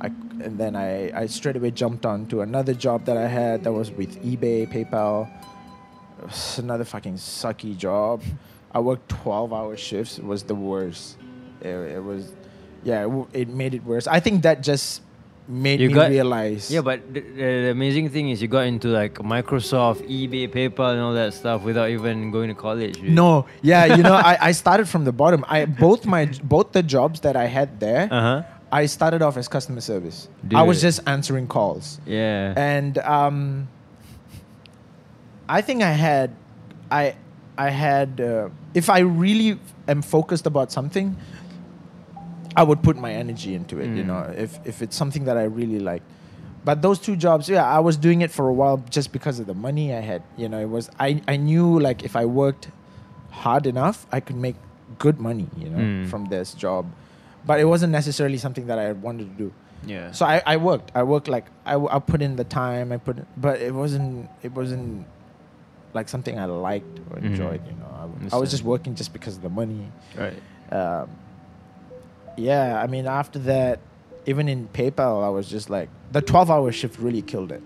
I 0.00 0.06
and 0.44 0.58
then 0.58 0.76
I 0.76 1.10
I 1.22 1.26
straight 1.26 1.56
away 1.56 1.70
jumped 1.70 2.04
on 2.04 2.26
to 2.26 2.42
another 2.42 2.74
job 2.74 3.04
that 3.06 3.16
I 3.16 3.26
had 3.26 3.64
that 3.64 3.72
was 3.72 3.90
with 3.90 4.22
eBay, 4.22 4.66
PayPal. 4.70 5.28
It 6.18 6.26
was 6.26 6.58
another 6.58 6.84
fucking 6.84 7.14
sucky 7.14 7.76
job. 7.76 8.22
I 8.72 8.80
worked 8.80 9.08
twelve 9.08 9.52
hour 9.52 9.76
shifts. 9.76 10.18
It 10.18 10.24
was 10.24 10.42
the 10.44 10.54
worst. 10.54 11.16
It, 11.62 11.68
it 11.96 12.02
was, 12.02 12.32
yeah, 12.84 13.06
it, 13.06 13.26
it 13.32 13.48
made 13.48 13.74
it 13.74 13.84
worse. 13.84 14.06
I 14.06 14.20
think 14.20 14.42
that 14.42 14.62
just 14.62 15.02
made 15.48 15.80
You 15.80 15.88
me 15.88 15.94
got- 15.94 16.10
realize. 16.10 16.70
Yeah, 16.70 16.80
but 16.80 17.12
the, 17.12 17.20
the 17.20 17.70
amazing 17.70 18.08
thing 18.10 18.30
is 18.30 18.40
you 18.40 18.48
got 18.48 18.66
into 18.66 18.88
like 18.88 19.14
Microsoft, 19.14 20.06
eBay, 20.08 20.48
PayPal, 20.48 20.92
and 20.92 21.00
all 21.00 21.12
that 21.14 21.34
stuff 21.34 21.62
without 21.62 21.90
even 21.90 22.30
going 22.30 22.48
to 22.48 22.54
college. 22.54 23.00
No, 23.02 23.46
yeah, 23.62 23.96
you 23.96 24.02
know, 24.02 24.14
I, 24.14 24.38
I 24.48 24.52
started 24.52 24.88
from 24.88 25.04
the 25.04 25.12
bottom. 25.12 25.44
I 25.48 25.64
both 25.66 26.06
my 26.06 26.26
both 26.44 26.72
the 26.72 26.82
jobs 26.82 27.20
that 27.20 27.36
I 27.36 27.46
had 27.46 27.80
there, 27.80 28.08
Uh 28.10 28.20
huh. 28.20 28.42
I 28.72 28.86
started 28.86 29.20
off 29.20 29.36
as 29.36 29.48
customer 29.48 29.80
service. 29.80 30.28
I 30.54 30.62
was 30.62 30.80
just 30.80 31.00
answering 31.06 31.48
calls, 31.48 31.98
Yeah. 32.06 32.54
and 32.56 32.98
um, 32.98 33.66
I 35.48 35.60
think 35.62 35.82
I 35.82 35.90
had, 35.92 36.34
I 36.90 37.16
I 37.58 37.70
had, 37.70 38.20
uh, 38.20 38.48
if 38.72 38.88
I 38.88 39.00
really 39.00 39.58
am 39.88 40.02
focused 40.02 40.46
about 40.46 40.70
something, 40.72 41.16
I 42.60 42.62
would 42.68 42.80
put 42.88 42.96
my 43.06 43.12
energy 43.24 43.50
into 43.60 43.74
it. 43.84 43.88
You 43.98 44.04
Mm. 44.04 44.10
know, 44.10 44.22
if 44.46 44.50
if 44.72 44.76
it's 44.84 44.96
something 45.02 45.24
that 45.28 45.36
I 45.44 45.46
really 45.60 45.80
like. 45.92 46.02
But 46.68 46.76
those 46.86 46.98
two 47.06 47.16
jobs, 47.26 47.48
yeah, 47.54 47.64
I 47.78 47.80
was 47.88 47.96
doing 48.06 48.20
it 48.26 48.30
for 48.38 48.44
a 48.52 48.56
while 48.60 48.78
just 48.96 49.08
because 49.16 49.36
of 49.42 49.46
the 49.52 49.58
money 49.68 49.86
I 50.00 50.02
had. 50.12 50.22
You 50.42 50.48
know, 50.52 50.60
it 50.66 50.70
was 50.76 50.84
I 51.08 51.08
I 51.34 51.36
knew 51.48 51.68
like 51.88 51.98
if 52.08 52.14
I 52.22 52.24
worked 52.42 52.64
hard 53.44 53.64
enough, 53.74 53.98
I 54.16 54.20
could 54.26 54.36
make 54.46 54.56
good 55.04 55.18
money. 55.28 55.48
You 55.62 55.68
know, 55.72 55.82
Mm. 55.84 56.06
from 56.12 56.22
this 56.34 56.48
job, 56.64 56.84
but 57.48 57.56
it 57.62 57.66
wasn't 57.74 57.92
necessarily 58.00 58.38
something 58.46 58.66
that 58.70 58.78
I 58.86 58.92
wanted 59.06 59.26
to 59.32 59.36
do. 59.44 59.48
yeah. 59.94 60.12
So 60.18 60.22
I, 60.34 60.36
I 60.54 60.56
worked. 60.68 60.88
I 61.00 61.02
worked 61.12 61.28
like 61.36 61.46
I, 61.72 61.74
I 61.96 61.98
put 62.12 62.20
in 62.26 62.32
the 62.42 62.44
time. 62.62 62.86
I 62.96 62.98
put, 63.06 63.16
but 63.46 63.54
it 63.68 63.74
wasn't 63.82 64.28
it 64.48 64.52
wasn't 64.60 65.06
like 65.98 66.08
something 66.14 66.34
I 66.38 66.44
liked 66.70 66.96
or 67.10 67.16
Mhm. 67.16 67.24
enjoyed. 67.30 67.62
You 67.70 67.76
know, 67.80 67.92
I 68.36 68.36
was 68.42 68.50
just 68.56 68.64
working 68.72 68.92
just 69.02 69.12
because 69.16 69.34
of 69.38 69.42
the 69.48 69.54
money. 69.62 69.82
right. 70.24 70.38
Um, 70.80 71.08
yeah, 72.36 72.80
I 72.82 72.86
mean 72.86 73.06
after 73.06 73.38
that, 73.40 73.80
even 74.26 74.48
in 74.48 74.68
PayPal, 74.68 75.24
I 75.24 75.28
was 75.28 75.48
just 75.48 75.70
like 75.70 75.88
the 76.12 76.22
twelve 76.22 76.50
hour 76.50 76.72
shift 76.72 76.98
really 76.98 77.22
killed 77.22 77.52
it. 77.52 77.62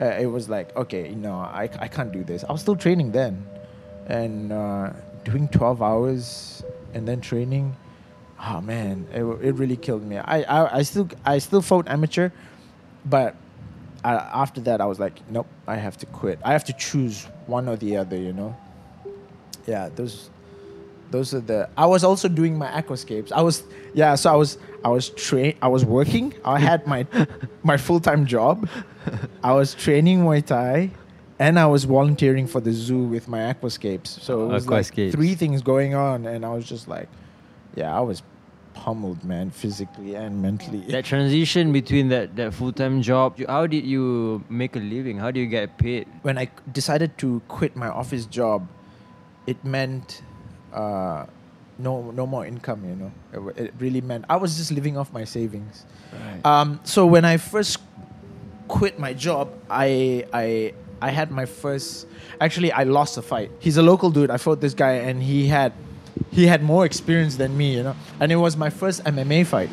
Uh, 0.00 0.06
it 0.06 0.26
was 0.26 0.48
like 0.48 0.74
okay, 0.76 1.08
you 1.08 1.16
know, 1.16 1.34
I 1.34 1.68
I 1.78 1.88
can't 1.88 2.12
do 2.12 2.24
this. 2.24 2.44
I 2.44 2.52
was 2.52 2.60
still 2.60 2.76
training 2.76 3.12
then, 3.12 3.46
and 4.06 4.52
uh, 4.52 4.90
doing 5.24 5.48
twelve 5.48 5.82
hours 5.82 6.62
and 6.94 7.08
then 7.08 7.20
training 7.20 7.76
oh 8.46 8.60
man, 8.60 9.06
it, 9.12 9.22
it 9.22 9.54
really 9.54 9.76
killed 9.76 10.02
me. 10.02 10.18
I, 10.18 10.42
I, 10.42 10.78
I 10.78 10.82
still 10.82 11.08
I 11.24 11.38
still 11.38 11.62
fought 11.62 11.88
amateur, 11.88 12.30
but 13.04 13.36
I, 14.04 14.14
after 14.14 14.60
that 14.62 14.80
I 14.80 14.86
was 14.86 14.98
like, 14.98 15.28
nope, 15.30 15.46
I 15.66 15.76
have 15.76 15.96
to 15.98 16.06
quit. 16.06 16.38
I 16.44 16.52
have 16.52 16.64
to 16.64 16.72
choose 16.72 17.26
one 17.46 17.68
or 17.68 17.76
the 17.76 17.96
other. 17.96 18.16
You 18.16 18.32
know. 18.32 18.56
Yeah, 19.66 19.88
those 19.94 20.30
those 21.14 21.32
are 21.32 21.40
the. 21.40 21.68
I 21.76 21.86
was 21.86 22.02
also 22.02 22.28
doing 22.28 22.58
my 22.58 22.66
aquascapes. 22.80 23.30
I 23.30 23.40
was 23.40 23.62
yeah, 23.94 24.16
so 24.16 24.32
I 24.32 24.36
was 24.36 24.58
I 24.84 24.88
was 24.88 25.10
train 25.10 25.54
I 25.62 25.68
was 25.68 25.84
working. 25.84 26.34
I 26.44 26.58
had 26.58 26.86
my 26.88 27.06
my 27.62 27.76
full 27.76 28.00
time 28.00 28.26
job. 28.26 28.68
I 29.42 29.52
was 29.52 29.74
training 29.74 30.20
Muay 30.26 30.44
Thai. 30.44 30.90
And 31.36 31.58
I 31.58 31.66
was 31.66 31.82
volunteering 31.82 32.46
for 32.46 32.60
the 32.60 32.72
zoo 32.72 33.02
with 33.14 33.26
my 33.26 33.40
aquascapes. 33.52 34.06
So 34.06 34.44
it 34.44 34.52
was 34.52 34.68
like 34.68 34.94
three 34.94 35.34
things 35.34 35.62
going 35.62 35.92
on, 35.92 36.26
and 36.26 36.46
I 36.46 36.50
was 36.50 36.64
just 36.64 36.86
like, 36.86 37.08
yeah, 37.74 37.90
I 37.92 38.00
was 38.00 38.22
pummeled, 38.72 39.24
man, 39.24 39.50
physically 39.50 40.14
and 40.14 40.40
mentally. 40.40 40.78
That 40.96 41.04
transition 41.04 41.72
between 41.72 42.08
that, 42.10 42.36
that 42.36 42.54
full 42.54 42.72
time 42.72 43.02
job, 43.02 43.40
how 43.48 43.66
did 43.66 43.84
you 43.84 44.44
make 44.48 44.76
a 44.76 44.78
living? 44.78 45.18
How 45.18 45.32
do 45.32 45.40
you 45.40 45.46
get 45.46 45.76
paid? 45.76 46.06
when 46.22 46.38
I 46.38 46.46
decided 46.70 47.18
to 47.18 47.42
quit 47.48 47.74
my 47.74 47.88
office 47.88 48.26
job, 48.26 48.68
it 49.48 49.58
meant 49.64 50.22
uh, 50.74 51.26
no 51.78 52.10
no 52.10 52.26
more 52.26 52.44
income. 52.46 52.84
You 52.84 52.96
know, 52.96 53.52
it, 53.56 53.66
it 53.66 53.74
really 53.78 54.00
meant 54.00 54.24
I 54.28 54.36
was 54.36 54.56
just 54.56 54.70
living 54.70 54.96
off 54.96 55.12
my 55.12 55.24
savings. 55.24 55.86
Right. 56.12 56.44
Um, 56.44 56.80
so 56.84 57.06
when 57.06 57.24
I 57.24 57.36
first 57.36 57.78
quit 58.68 58.98
my 58.98 59.14
job, 59.14 59.52
I 59.70 60.26
I 60.32 60.74
I 61.00 61.10
had 61.10 61.30
my 61.30 61.46
first. 61.46 62.06
Actually, 62.40 62.72
I 62.72 62.82
lost 62.82 63.16
a 63.16 63.22
fight. 63.22 63.50
He's 63.60 63.76
a 63.76 63.82
local 63.82 64.10
dude. 64.10 64.30
I 64.30 64.36
fought 64.36 64.60
this 64.60 64.74
guy, 64.74 64.92
and 64.92 65.22
he 65.22 65.46
had 65.46 65.72
he 66.30 66.46
had 66.46 66.62
more 66.62 66.84
experience 66.84 67.36
than 67.36 67.56
me. 67.56 67.76
You 67.76 67.82
know, 67.84 67.96
and 68.20 68.30
it 68.32 68.36
was 68.36 68.56
my 68.56 68.70
first 68.70 69.04
MMA 69.04 69.46
fight. 69.46 69.70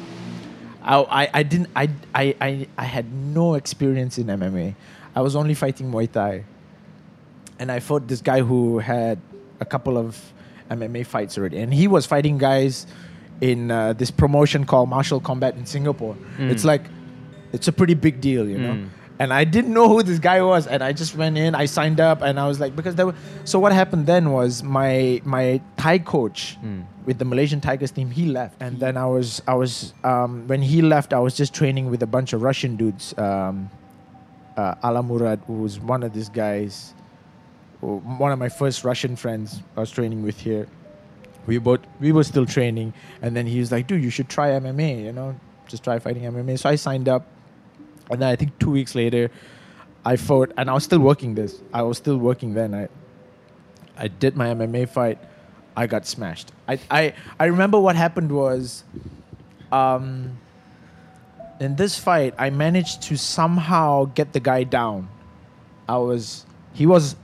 I 0.82 0.98
I, 0.98 1.30
I 1.34 1.44
didn't 1.44 1.70
I, 1.76 1.90
I 2.14 2.36
I 2.40 2.68
I 2.78 2.84
had 2.84 3.12
no 3.12 3.56
experience 3.56 4.18
in 4.18 4.28
MMA. 4.28 4.76
I 5.16 5.22
was 5.22 5.36
only 5.36 5.54
fighting 5.54 5.92
Muay 5.92 6.12
Thai, 6.12 6.46
and 7.60 7.72
I 7.72 7.80
fought 7.80 8.08
this 8.08 8.22
guy 8.22 8.42
who 8.42 8.80
had 8.80 9.20
a 9.60 9.66
couple 9.66 9.98
of 9.98 10.18
MMA 10.72 11.06
fights 11.06 11.38
already, 11.38 11.58
and 11.60 11.74
he 11.74 11.88
was 11.88 12.06
fighting 12.06 12.38
guys 12.38 12.88
in 13.42 13.72
uh, 13.72 13.94
this 13.94 14.12
promotion 14.12 14.66
called 14.66 14.88
Martial 14.90 15.20
Combat 15.20 15.56
in 15.56 15.66
Singapore. 15.66 16.16
Mm. 16.38 16.52
It's 16.52 16.64
like, 16.64 16.84
it's 17.54 17.68
a 17.68 17.72
pretty 17.72 17.96
big 17.96 18.22
deal, 18.22 18.48
you 18.48 18.58
know. 18.58 18.74
Mm. 18.74 18.90
And 19.20 19.32
I 19.34 19.44
didn't 19.44 19.74
know 19.74 19.88
who 19.88 20.02
this 20.02 20.18
guy 20.20 20.42
was, 20.42 20.66
and 20.66 20.82
I 20.84 20.94
just 20.94 21.16
went 21.16 21.38
in. 21.38 21.54
I 21.54 21.66
signed 21.66 22.00
up, 22.00 22.22
and 22.24 22.40
I 22.40 22.48
was 22.48 22.60
like, 22.60 22.76
because 22.76 22.96
there 22.96 23.06
were. 23.06 23.16
So 23.44 23.60
what 23.60 23.72
happened 23.72 24.08
then 24.08 24.32
was 24.32 24.64
my 24.64 25.22
my 25.24 25.62
Thai 25.78 26.00
coach 26.00 26.58
Mm. 26.64 26.86
with 27.06 27.18
the 27.20 27.26
Malaysian 27.26 27.62
Tigers 27.62 27.92
team, 27.92 28.10
he 28.10 28.26
left, 28.26 28.56
and 28.62 28.80
then 28.80 28.98
I 28.98 29.06
was 29.06 29.42
I 29.48 29.54
was 29.54 29.94
um, 30.04 30.48
when 30.48 30.62
he 30.64 30.82
left, 30.82 31.14
I 31.14 31.20
was 31.20 31.36
just 31.38 31.54
training 31.54 31.92
with 31.92 32.02
a 32.02 32.08
bunch 32.08 32.34
of 32.34 32.42
Russian 32.42 32.76
dudes. 32.78 33.14
Um, 33.18 33.70
uh, 34.58 34.76
Ala 34.84 35.02
Murad, 35.04 35.40
who 35.48 35.54
was 35.54 35.80
one 35.80 36.04
of 36.04 36.14
these 36.14 36.30
guys, 36.30 36.94
one 37.82 38.32
of 38.32 38.40
my 38.40 38.50
first 38.50 38.84
Russian 38.84 39.16
friends 39.16 39.62
I 39.76 39.80
was 39.82 39.92
training 39.92 40.22
with 40.24 40.40
here. 40.40 40.68
We 41.48 41.58
both 41.58 41.80
we 42.00 42.12
were 42.12 42.24
still 42.24 42.46
training, 42.46 42.94
and 43.22 43.36
then 43.36 43.48
he 43.48 43.60
was 43.60 43.72
like, 43.72 43.88
"Dude, 43.88 44.04
you 44.04 44.12
should 44.12 44.30
try 44.30 44.50
MMA. 44.50 45.04
You 45.04 45.12
know, 45.12 45.36
just 45.68 45.84
try 45.84 45.98
fighting 45.98 46.24
MMA." 46.24 46.60
So 46.60 46.70
I 46.70 46.76
signed 46.76 47.10
up, 47.10 47.26
and 48.12 48.22
then 48.22 48.30
I 48.30 48.36
think 48.36 48.58
two 48.60 48.70
weeks 48.70 48.94
later, 48.94 49.32
I 50.06 50.16
fought, 50.16 50.52
and 50.58 50.70
I 50.70 50.74
was 50.74 50.84
still 50.84 51.00
working 51.00 51.34
this. 51.34 51.62
I 51.74 51.82
was 51.82 51.98
still 51.98 52.18
working 52.18 52.54
then. 52.54 52.76
I 52.76 52.88
I 53.98 54.08
did 54.08 54.38
my 54.38 54.48
MMA 54.48 54.88
fight. 54.88 55.18
I 55.76 55.88
got 55.88 56.06
smashed. 56.06 56.52
I 56.68 56.80
I, 56.92 57.14
I 57.40 57.46
remember 57.46 57.80
what 57.80 57.96
happened 57.96 58.32
was, 58.32 58.84
um, 59.72 60.38
in 61.60 61.76
this 61.76 61.98
fight, 61.98 62.36
I 62.38 62.52
managed 62.52 63.02
to 63.04 63.18
somehow 63.18 64.06
get 64.06 64.34
the 64.34 64.40
guy 64.40 64.64
down. 64.64 65.10
I 65.90 65.98
was 65.98 66.46
he 66.74 66.86
was 66.86 67.16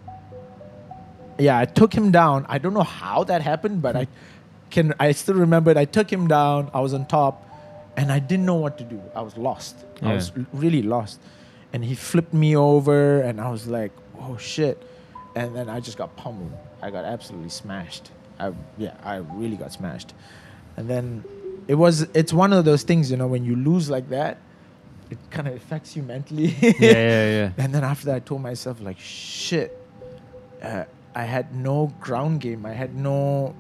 yeah, 1.40 1.58
I 1.58 1.66
took 1.66 1.94
him 1.94 2.12
down. 2.12 2.46
I 2.50 2.58
don't 2.58 2.74
know 2.74 2.84
how 2.84 3.24
that 3.26 3.42
happened, 3.42 3.82
but 3.82 3.96
I 3.96 4.08
can 4.70 4.94
I 5.00 5.12
still 5.12 5.36
remember 5.36 5.72
it. 5.72 5.78
I 5.78 5.86
took 5.86 6.12
him 6.12 6.28
down. 6.28 6.70
I 6.74 6.80
was 6.82 6.94
on 6.94 7.06
top 7.06 7.48
and 7.96 8.12
I 8.12 8.20
didn't 8.20 8.46
know 8.46 8.56
what 8.56 8.78
to 8.78 8.84
do. 8.84 9.02
I 9.16 9.22
was 9.22 9.38
lost. 9.38 9.76
I 10.02 10.14
was 10.14 10.32
really 10.54 10.84
lost. 10.84 11.20
And 11.74 11.84
he 11.84 11.96
flipped 11.96 12.34
me 12.34 12.56
over 12.56 13.22
and 13.22 13.42
I 13.42 13.50
was 13.50 13.68
like, 13.68 13.92
"Oh 14.20 14.38
shit." 14.38 14.82
And 15.36 15.56
then 15.56 15.70
I 15.70 15.80
just 15.80 15.98
got 15.98 16.16
pummeled. 16.16 16.54
I 16.82 16.90
got 16.92 17.06
absolutely 17.06 17.50
smashed. 17.50 18.12
I 18.40 18.54
yeah, 18.78 18.96
I 19.04 19.18
really 19.18 19.58
got 19.58 19.74
smashed. 19.74 20.14
And 20.78 20.90
then 20.90 21.24
it 21.68 21.76
was 21.76 22.02
it's 22.14 22.34
one 22.34 22.54
of 22.54 22.66
those 22.66 22.84
things, 22.84 23.12
you 23.12 23.18
know, 23.18 23.28
when 23.28 23.44
you 23.44 23.56
lose 23.56 23.90
like 23.90 24.10
that, 24.10 24.38
it 25.10 25.18
kind 25.30 25.48
of 25.48 25.56
affects 25.56 25.96
you 25.96 26.04
mentally. 26.04 26.56
yeah, 26.62 26.74
yeah, 26.80 27.30
yeah. 27.30 27.52
And 27.58 27.74
then 27.74 27.84
after 27.84 28.06
that, 28.08 28.16
I 28.16 28.20
told 28.20 28.42
myself, 28.42 28.82
like, 28.82 29.00
shit, 29.00 29.78
uh, 30.62 30.84
I 31.18 31.24
had 31.24 31.56
no 31.56 31.92
ground 32.00 32.42
game. 32.42 32.64
I 32.64 32.74
had 32.74 32.94
no, 32.94 33.56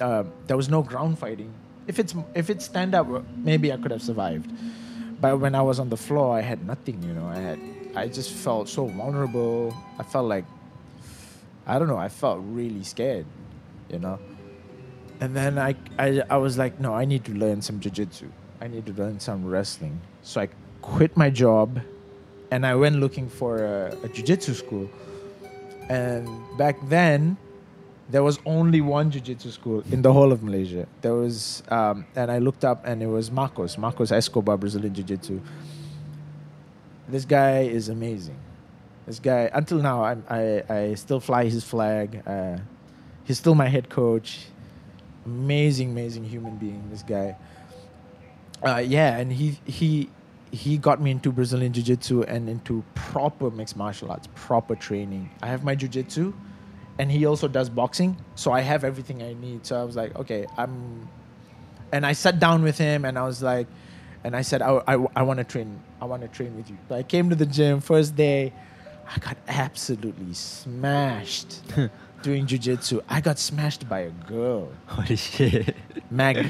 uh, 0.00 0.24
there 0.48 0.56
was 0.56 0.68
no 0.68 0.82
ground 0.82 1.16
fighting. 1.16 1.52
If 1.86 2.00
it's 2.00 2.12
if 2.34 2.50
it's 2.50 2.64
stand 2.64 2.92
up, 2.92 3.06
maybe 3.36 3.72
I 3.72 3.76
could 3.76 3.92
have 3.92 4.02
survived. 4.02 4.50
But 5.20 5.38
when 5.38 5.54
I 5.54 5.62
was 5.62 5.78
on 5.78 5.90
the 5.90 5.96
floor, 5.96 6.36
I 6.36 6.42
had 6.42 6.66
nothing. 6.66 7.00
You 7.06 7.14
know, 7.14 7.26
I 7.26 7.38
had, 7.38 7.60
I 7.94 8.08
just 8.08 8.32
felt 8.32 8.68
so 8.68 8.86
vulnerable. 8.86 9.72
I 9.96 10.02
felt 10.02 10.26
like, 10.26 10.44
I 11.68 11.78
don't 11.78 11.86
know. 11.86 12.02
I 12.08 12.08
felt 12.08 12.40
really 12.42 12.82
scared. 12.82 13.26
You 13.88 14.00
know. 14.00 14.18
And 15.20 15.36
then 15.36 15.56
I, 15.56 15.76
I, 15.98 16.22
I 16.28 16.36
was 16.36 16.58
like, 16.58 16.80
no, 16.80 16.94
I 16.94 17.04
need 17.04 17.24
to 17.26 17.32
learn 17.32 17.62
some 17.62 17.78
jiu-jitsu. 17.78 18.26
I 18.60 18.66
need 18.66 18.86
to 18.86 18.92
learn 18.92 19.20
some 19.20 19.46
wrestling. 19.46 20.00
So 20.22 20.40
I 20.40 20.48
quit 20.82 21.16
my 21.16 21.30
job 21.30 21.80
and 22.50 22.66
I 22.66 22.74
went 22.74 22.96
looking 22.96 23.28
for 23.28 23.64
a, 23.64 23.96
a 24.02 24.08
jiu-jitsu 24.08 24.54
school. 24.54 24.90
And 25.88 26.28
back 26.58 26.76
then, 26.88 27.36
there 28.10 28.22
was 28.22 28.38
only 28.44 28.80
one 28.80 29.10
jiu-jitsu 29.10 29.50
school 29.50 29.84
in 29.90 30.02
the 30.02 30.12
whole 30.12 30.32
of 30.32 30.42
Malaysia. 30.42 30.86
There 31.02 31.14
was, 31.14 31.62
um, 31.68 32.06
and 32.16 32.30
I 32.30 32.38
looked 32.38 32.64
up, 32.64 32.86
and 32.86 33.02
it 33.02 33.06
was 33.06 33.30
Marcos, 33.30 33.76
Marcos 33.76 34.12
Escobar 34.12 34.56
Brazilian 34.56 34.94
Jiu-Jitsu. 34.94 35.40
This 37.08 37.24
guy 37.24 37.60
is 37.62 37.88
amazing. 37.88 38.36
This 39.06 39.18
guy, 39.18 39.50
until 39.52 39.78
now, 39.78 40.04
I'm, 40.04 40.24
I 40.28 40.62
I 40.68 40.94
still 40.94 41.20
fly 41.20 41.44
his 41.48 41.64
flag. 41.64 42.22
Uh, 42.26 42.58
he's 43.24 43.38
still 43.38 43.54
my 43.54 43.68
head 43.68 43.88
coach. 43.88 44.46
Amazing, 45.24 45.90
amazing 45.92 46.24
human 46.24 46.56
being. 46.56 46.84
This 46.90 47.02
guy. 47.02 47.36
Uh, 48.62 48.84
yeah, 48.84 49.16
and 49.16 49.32
he 49.32 49.58
he 49.64 50.10
he 50.50 50.78
got 50.78 51.00
me 51.00 51.10
into 51.10 51.30
Brazilian 51.32 51.72
Jiu 51.72 51.82
Jitsu 51.82 52.22
and 52.22 52.48
into 52.48 52.84
proper 52.94 53.50
mixed 53.50 53.76
martial 53.76 54.10
arts, 54.10 54.28
proper 54.34 54.74
training. 54.74 55.30
I 55.42 55.48
have 55.48 55.64
my 55.64 55.74
Jiu 55.74 55.88
Jitsu, 55.88 56.32
and 56.98 57.10
he 57.10 57.26
also 57.26 57.48
does 57.48 57.68
boxing, 57.68 58.16
so 58.34 58.52
I 58.52 58.60
have 58.60 58.84
everything 58.84 59.22
I 59.22 59.34
need. 59.34 59.66
So 59.66 59.80
I 59.80 59.84
was 59.84 59.96
like, 59.96 60.16
okay, 60.16 60.46
I'm, 60.56 61.08
and 61.92 62.04
I 62.06 62.12
sat 62.12 62.38
down 62.38 62.62
with 62.62 62.78
him, 62.78 63.04
and 63.04 63.18
I 63.18 63.24
was 63.24 63.42
like, 63.42 63.66
and 64.24 64.34
I 64.34 64.42
said, 64.42 64.62
I, 64.62 64.82
I, 64.86 65.06
I 65.16 65.22
want 65.22 65.38
to 65.38 65.44
train, 65.44 65.80
I 66.00 66.06
want 66.06 66.22
to 66.22 66.28
train 66.28 66.56
with 66.56 66.70
you. 66.70 66.78
So 66.88 66.96
I 66.96 67.02
came 67.02 67.30
to 67.30 67.36
the 67.36 67.46
gym 67.46 67.80
first 67.80 68.16
day, 68.16 68.52
I 69.14 69.18
got 69.20 69.36
absolutely 69.46 70.34
smashed 70.34 71.62
doing 72.22 72.46
jujitsu. 72.46 73.02
I 73.08 73.20
got 73.20 73.38
smashed 73.38 73.88
by 73.88 74.00
a 74.00 74.10
girl. 74.10 74.70
Holy 74.86 75.16
shit. 75.16 75.74
Mag 76.10 76.46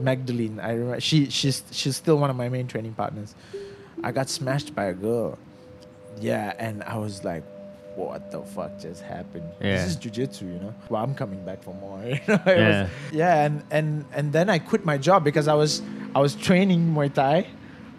Magdalene. 0.00 0.60
I 0.60 0.72
remember 0.72 1.00
she 1.00 1.28
she's 1.30 1.62
she's 1.70 1.96
still 1.96 2.16
one 2.18 2.30
of 2.30 2.36
my 2.36 2.48
main 2.48 2.66
training 2.66 2.94
partners. 2.94 3.34
I 4.02 4.12
got 4.12 4.28
smashed 4.28 4.74
by 4.74 4.84
a 4.86 4.94
girl. 4.94 5.38
Yeah, 6.20 6.52
and 6.58 6.82
I 6.84 6.98
was 6.98 7.24
like, 7.24 7.42
what 7.96 8.30
the 8.30 8.42
fuck 8.42 8.78
just 8.80 9.02
happened? 9.02 9.48
Yeah. 9.60 9.76
This 9.76 9.90
is 9.90 9.96
jujitsu, 9.96 10.42
you 10.42 10.58
know. 10.60 10.74
Well, 10.88 11.02
I'm 11.02 11.14
coming 11.14 11.44
back 11.44 11.62
for 11.62 11.74
more. 11.74 12.00
You 12.04 12.18
know? 12.28 12.40
Yeah. 12.46 12.82
was- 12.82 12.90
yeah, 13.12 13.44
and 13.46 13.62
and 13.70 14.04
and 14.12 14.32
then 14.32 14.48
I 14.50 14.58
quit 14.58 14.84
my 14.84 14.98
job 14.98 15.24
because 15.24 15.48
I 15.48 15.54
was 15.54 15.82
I 16.14 16.20
was 16.20 16.34
training 16.34 16.92
Muay 16.94 17.12
Thai. 17.12 17.46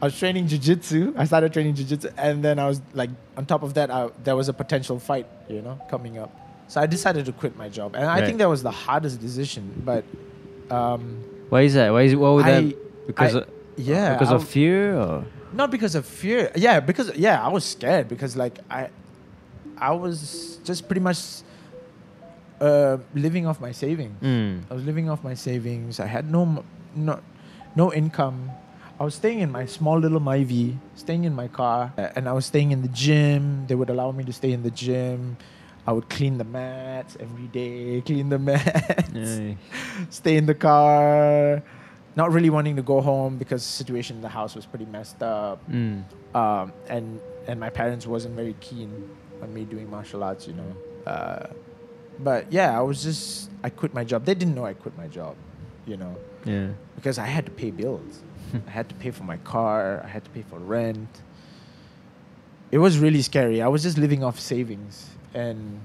I 0.01 0.06
was 0.08 0.19
training 0.19 0.47
jiu-jitsu. 0.47 1.13
I 1.17 1.23
started 1.23 1.53
training 1.53 1.75
jiu-jitsu 1.75 2.10
and 2.17 2.43
then 2.43 2.60
I 2.60 2.67
was 2.67 2.82
like 2.93 3.10
on 3.38 3.45
top 3.45 3.63
of 3.63 3.73
that 3.75 3.89
I, 3.89 4.10
there 4.25 4.36
was 4.36 4.49
a 4.49 4.53
potential 4.53 4.99
fight, 4.99 5.25
you 5.47 5.62
know, 5.62 5.79
coming 5.89 6.17
up. 6.17 6.29
So 6.67 6.82
I 6.82 6.88
decided 6.88 7.25
to 7.27 7.32
quit 7.32 7.56
my 7.56 7.69
job. 7.69 7.95
And 7.95 8.03
I 8.06 8.15
Right. 8.19 8.25
think 8.25 8.39
that 8.39 8.49
was 8.49 8.63
the 8.63 8.71
hardest 8.71 9.21
decision, 9.21 9.82
but 9.86 10.03
um 10.69 11.23
Why 11.49 11.62
is 11.62 11.73
that? 11.75 11.91
Why 11.91 12.01
is 12.03 12.13
it 12.13 12.17
what 12.19 12.34
would 12.36 12.45
I- 12.45 12.62
that? 12.62 13.08
Because 13.08 13.36
I- 13.36 13.39
of, 13.39 13.49
yeah, 13.77 14.13
because 14.13 14.32
I 14.32 14.36
of 14.36 14.47
fear 14.47 14.95
or 14.97 15.25
not 15.53 15.69
because 15.71 15.93
of 15.95 16.06
fear. 16.06 16.51
Yeah, 16.56 16.79
because 16.79 17.15
yeah, 17.15 17.43
I 17.43 17.49
was 17.49 17.63
scared 17.65 18.08
because 18.10 18.36
like 18.36 18.60
I, 18.71 18.89
I 19.77 19.91
was 19.91 20.60
just 20.63 20.88
pretty 20.88 21.01
much 21.01 21.43
uh, 22.62 22.97
living 23.13 23.45
off 23.45 23.60
my 23.62 23.71
savings. 23.71 24.15
mm. 24.21 24.62
I 24.69 24.73
was 24.73 24.84
living 24.84 25.10
off 25.10 25.23
my 25.23 25.34
savings. 25.34 25.99
I 25.99 26.06
had 26.08 26.29
no, 26.32 26.63
no, 26.95 27.19
no 27.75 27.93
income. 27.93 28.49
I 28.99 29.03
was 29.03 29.15
staying 29.15 29.39
in 29.41 29.51
my 29.51 29.65
small 29.65 29.99
little 29.99 30.19
Myvi, 30.21 30.77
staying 30.95 31.23
in 31.25 31.34
my 31.34 31.47
car, 31.47 31.91
and 31.97 32.29
I 32.29 32.34
was 32.34 32.45
staying 32.45 32.71
in 32.71 32.82
the 32.82 32.88
gym. 32.89 33.65
They 33.67 33.75
would 33.75 33.89
allow 33.89 34.12
me 34.12 34.23
to 34.23 34.34
stay 34.34 34.51
in 34.53 34.63
the 34.63 34.71
gym. 34.71 35.38
I 35.86 35.91
would 35.91 36.10
clean 36.10 36.38
the 36.38 36.46
mats 36.46 37.17
every 37.19 37.48
day, 37.48 38.02
clean 38.06 38.30
the 38.30 38.39
mats, 38.50 39.58
stay 40.10 40.38
in 40.38 40.46
the 40.46 40.56
car. 40.56 41.62
Not 42.15 42.32
really 42.32 42.50
wanting 42.52 42.76
to 42.76 42.84
go 42.84 43.02
home 43.02 43.38
because 43.38 43.62
the 43.63 43.67
situation 43.84 44.15
in 44.17 44.22
the 44.22 44.30
house 44.30 44.56
was 44.56 44.65
pretty 44.67 44.86
messed 44.86 45.22
up 45.24 45.60
Mm. 45.69 46.04
um, 46.36 46.72
and 46.88 47.19
and 47.48 47.60
my 47.60 47.69
parents 47.69 48.06
wasn't 48.08 48.36
very 48.36 48.56
keen 48.62 49.10
on 49.41 49.54
me 49.54 49.65
doing 49.65 49.89
martial 49.89 50.24
arts, 50.24 50.48
you 50.48 50.54
know. 50.54 50.72
Uh, 51.12 51.48
but 52.19 52.52
yeah, 52.54 52.78
I 52.78 52.82
was 52.82 53.04
just 53.04 53.50
I 53.63 53.69
quit 53.69 53.93
my 53.93 54.04
job. 54.06 54.26
They 54.26 54.36
didn't 54.36 54.54
know 54.56 54.65
I 54.65 54.74
quit 54.76 54.96
my 54.98 55.08
job, 55.08 55.36
you 55.88 55.98
know, 55.98 56.15
Yeah. 56.46 56.67
because 56.96 57.17
I 57.17 57.26
had 57.26 57.46
to 57.46 57.52
pay 57.52 57.72
bills. 57.72 58.22
I 58.67 58.69
had 58.69 58.88
to 58.89 58.96
pay 58.96 59.10
for 59.12 59.24
my 59.24 59.38
car. 59.38 60.02
I 60.06 60.08
had 60.08 60.24
to 60.24 60.30
pay 60.30 60.43
for 60.43 60.60
rent. 60.60 61.10
It 62.72 62.78
was 62.78 62.98
really 63.00 63.22
scary. 63.22 63.62
I 63.62 63.67
was 63.67 63.84
just 63.84 63.98
living 63.98 64.24
off 64.24 64.39
savings, 64.39 65.10
and 65.34 65.80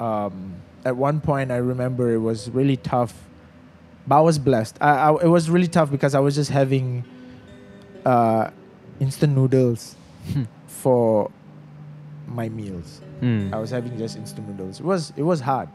um, 0.00 0.56
at 0.84 0.96
one 0.96 1.20
point, 1.20 1.50
I 1.50 1.56
remember 1.56 2.12
it 2.12 2.18
was 2.18 2.50
really 2.50 2.76
tough. 2.76 3.14
But 4.06 4.18
I 4.18 4.20
was 4.20 4.38
blessed. 4.38 4.78
I, 4.80 5.10
I, 5.10 5.24
it 5.24 5.28
was 5.28 5.50
really 5.50 5.66
tough 5.66 5.90
because 5.90 6.14
I 6.14 6.20
was 6.20 6.34
just 6.36 6.50
having 6.50 7.04
uh, 8.04 8.50
instant 9.00 9.34
noodles 9.34 9.96
for 10.68 11.30
my 12.28 12.48
meals. 12.48 13.00
Mm. 13.20 13.52
I 13.52 13.58
was 13.58 13.70
having 13.70 13.98
just 13.98 14.16
instant 14.16 14.48
noodles. 14.48 14.80
It 14.80 14.86
was 14.86 15.12
it 15.16 15.22
was 15.22 15.40
hard, 15.40 15.68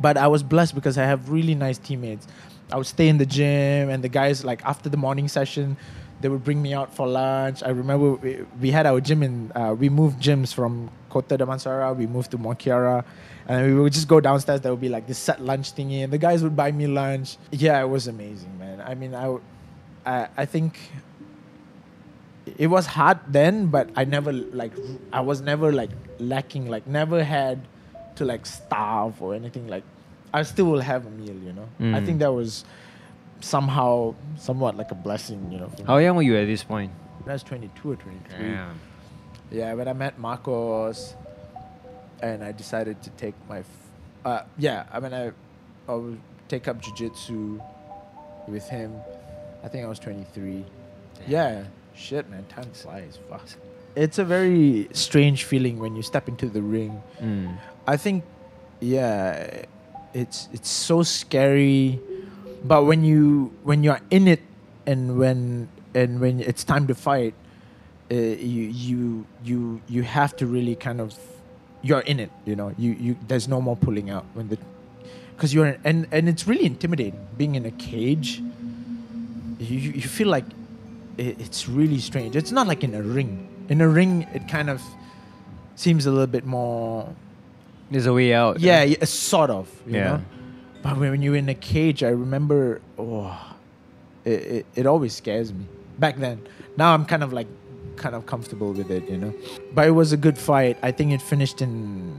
but 0.00 0.16
I 0.16 0.26
was 0.26 0.42
blessed 0.42 0.74
because 0.74 0.98
I 0.98 1.04
have 1.04 1.30
really 1.30 1.54
nice 1.54 1.78
teammates. 1.78 2.26
I 2.70 2.76
would 2.76 2.86
stay 2.86 3.08
in 3.08 3.18
the 3.18 3.26
gym, 3.26 3.88
and 3.88 4.02
the 4.04 4.08
guys 4.08 4.44
like 4.44 4.62
after 4.64 4.88
the 4.88 4.96
morning 4.96 5.28
session, 5.28 5.76
they 6.22 6.28
would 6.28 6.44
bring 6.44 6.62
me 6.62 6.72
out 6.72 6.94
for 6.94 7.06
lunch. 7.06 7.62
I 7.62 7.70
remember 7.70 8.12
we, 8.14 8.38
we 8.60 8.70
had 8.70 8.86
our 8.86 9.00
gym 9.00 9.22
in. 9.22 9.52
Uh, 9.54 9.74
we 9.78 9.88
moved 9.88 10.20
gyms 10.22 10.54
from 10.54 10.90
Kota 11.10 11.36
Damansara. 11.36 11.94
We 11.94 12.06
moved 12.06 12.30
to 12.30 12.38
Mont 12.38 12.58
Kiara, 12.58 13.04
and 13.46 13.74
we 13.74 13.80
would 13.82 13.92
just 13.92 14.08
go 14.08 14.20
downstairs. 14.20 14.60
There 14.62 14.72
would 14.72 14.80
be 14.80 14.88
like 14.88 15.06
this 15.06 15.18
set 15.18 15.40
lunch 15.40 15.74
thingy, 15.74 16.02
and 16.04 16.12
the 16.12 16.18
guys 16.18 16.42
would 16.42 16.56
buy 16.56 16.72
me 16.72 16.86
lunch. 16.86 17.36
Yeah, 17.50 17.80
it 17.82 17.88
was 17.88 18.06
amazing, 18.06 18.58
man. 18.58 18.80
I 18.80 18.94
mean, 18.94 19.14
I, 19.14 19.36
I 20.36 20.46
think 20.46 20.78
it 22.58 22.66
was 22.68 22.86
hard 22.86 23.18
then, 23.28 23.66
but 23.66 23.90
I 23.96 24.04
never 24.04 24.32
like 24.32 24.72
I 25.12 25.20
was 25.20 25.40
never 25.40 25.72
like 25.72 25.90
lacking, 26.18 26.68
like 26.68 26.86
never 26.86 27.22
had 27.24 27.60
to 28.16 28.24
like 28.24 28.46
starve 28.46 29.20
or 29.22 29.34
anything. 29.34 29.68
Like 29.68 29.84
I 30.34 30.42
still 30.42 30.66
will 30.66 30.80
have 30.80 31.06
a 31.06 31.10
meal. 31.10 31.34
You 31.34 31.52
know, 31.52 31.68
I 31.80 32.00
Mm. 32.00 32.06
think 32.06 32.18
that 32.20 32.32
was 32.32 32.64
somehow 33.42 34.14
somewhat 34.36 34.76
like 34.76 34.90
a 34.90 34.94
blessing. 34.94 35.50
You 35.52 35.58
know, 35.58 35.70
How 35.86 35.98
young 35.98 36.16
were 36.16 36.22
you 36.22 36.36
at 36.36 36.46
this 36.46 36.64
point? 36.64 36.92
I 37.26 37.32
was 37.32 37.42
22 37.42 37.90
or 37.92 37.96
23. 37.96 38.56
Yeah, 39.50 39.74
when 39.74 39.86
I 39.86 39.92
met 39.92 40.18
Marcos, 40.18 41.14
and 42.22 42.42
I 42.42 42.52
decided 42.52 43.02
to 43.02 43.10
take 43.10 43.34
my, 43.48 43.58
f- 43.58 43.66
uh, 44.24 44.42
yeah, 44.56 44.84
I 44.90 45.00
mean 45.00 45.12
I, 45.12 45.32
I 45.88 45.94
would 45.94 46.20
take 46.48 46.68
up 46.68 46.80
jujitsu 46.80 47.60
with 48.48 48.68
him. 48.68 48.94
I 49.62 49.68
think 49.68 49.84
I 49.84 49.88
was 49.88 49.98
23. 49.98 50.64
Yeah, 51.28 51.64
shit, 51.94 52.30
man, 52.30 52.44
time 52.48 52.70
flies. 52.72 53.18
Fuck. 53.28 53.46
It's 53.94 54.18
a 54.18 54.24
very 54.24 54.88
strange 54.92 55.44
feeling 55.44 55.78
when 55.78 55.94
you 55.96 56.02
step 56.02 56.28
into 56.28 56.46
the 56.48 56.62
ring. 56.62 57.02
Mm. 57.20 57.58
I 57.86 57.96
think, 57.98 58.24
yeah, 58.80 59.64
it's 60.14 60.48
it's 60.52 60.70
so 60.70 61.02
scary, 61.02 62.00
but 62.64 62.84
when 62.84 63.04
you 63.04 63.52
when 63.62 63.82
you're 63.84 64.00
in 64.10 64.28
it, 64.28 64.40
and 64.86 65.18
when 65.18 65.68
and 65.94 66.20
when 66.20 66.40
it's 66.40 66.64
time 66.64 66.86
to 66.88 66.94
fight, 66.94 67.34
uh, 68.10 68.14
you 68.14 68.62
you 68.70 69.26
you 69.44 69.80
you 69.88 70.02
have 70.02 70.34
to 70.36 70.46
really 70.46 70.74
kind 70.76 71.00
of 71.00 71.14
you're 71.82 72.00
in 72.00 72.20
it. 72.20 72.30
You 72.44 72.56
know, 72.56 72.74
you 72.78 72.92
you 72.92 73.16
there's 73.28 73.48
no 73.48 73.60
more 73.60 73.76
pulling 73.76 74.10
out 74.10 74.24
when 74.34 74.48
the 74.48 74.58
because 75.36 75.52
you're 75.54 75.66
in, 75.66 75.80
and 75.84 76.06
and 76.12 76.28
it's 76.28 76.46
really 76.46 76.64
intimidating 76.66 77.18
being 77.36 77.54
in 77.54 77.66
a 77.66 77.70
cage. 77.72 78.42
You 79.58 79.78
you 79.78 80.02
feel 80.02 80.28
like 80.28 80.44
it, 81.18 81.40
it's 81.40 81.68
really 81.68 81.98
strange. 81.98 82.36
It's 82.36 82.52
not 82.52 82.66
like 82.66 82.82
in 82.84 82.94
a 82.94 83.02
ring. 83.02 83.48
In 83.68 83.80
a 83.80 83.88
ring, 83.88 84.26
it 84.34 84.48
kind 84.48 84.68
of 84.70 84.82
seems 85.76 86.06
a 86.06 86.10
little 86.10 86.26
bit 86.26 86.44
more 86.44 87.14
There's 87.90 88.06
a 88.06 88.12
way 88.12 88.34
out. 88.34 88.60
yeah, 88.60 88.82
yeah, 88.82 89.04
sort 89.04 89.50
of. 89.50 89.68
You 89.86 89.94
Yeah. 89.94 90.04
Know? 90.04 90.20
But 90.82 90.98
when 90.98 91.22
you're 91.22 91.36
in 91.36 91.48
a 91.48 91.54
cage, 91.54 92.02
I 92.02 92.08
remember, 92.08 92.80
oh, 92.98 93.54
it, 94.24 94.30
it, 94.30 94.66
it 94.74 94.86
always 94.86 95.14
scares 95.14 95.52
me. 95.52 95.66
Back 95.98 96.16
then. 96.16 96.46
Now 96.76 96.94
I'm 96.94 97.04
kind 97.04 97.22
of 97.22 97.32
like, 97.32 97.46
kind 97.96 98.14
of 98.14 98.26
comfortable 98.26 98.72
with 98.72 98.90
it, 98.90 99.08
you 99.08 99.18
know? 99.18 99.34
But 99.74 99.86
it 99.86 99.92
was 99.92 100.12
a 100.12 100.16
good 100.16 100.38
fight. 100.38 100.78
I 100.82 100.90
think 100.90 101.12
it 101.12 101.22
finished 101.22 101.62
in, 101.62 102.18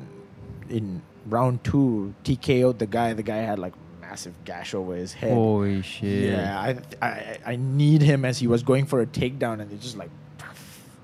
in 0.70 1.02
round 1.26 1.64
two. 1.64 2.14
TKO'd 2.24 2.80
the 2.80 2.86
guy. 2.86 3.14
The 3.14 3.24
guy 3.24 3.38
had 3.38 3.60
like 3.60 3.74
massive 4.00 4.34
gash 4.46 4.74
over 4.74 4.96
his 4.96 5.14
head. 5.14 5.34
Holy 5.34 5.82
shit. 5.82 6.30
Yeah, 6.32 6.60
I, 6.60 6.78
I 7.06 7.38
I 7.46 7.56
need 7.56 8.02
him 8.02 8.26
as 8.26 8.38
he 8.38 8.48
was 8.48 8.64
going 8.64 8.86
for 8.86 9.02
a 9.02 9.06
takedown, 9.06 9.60
and 9.60 9.72
it 9.72 9.82
just 9.82 9.98
like 9.98 10.12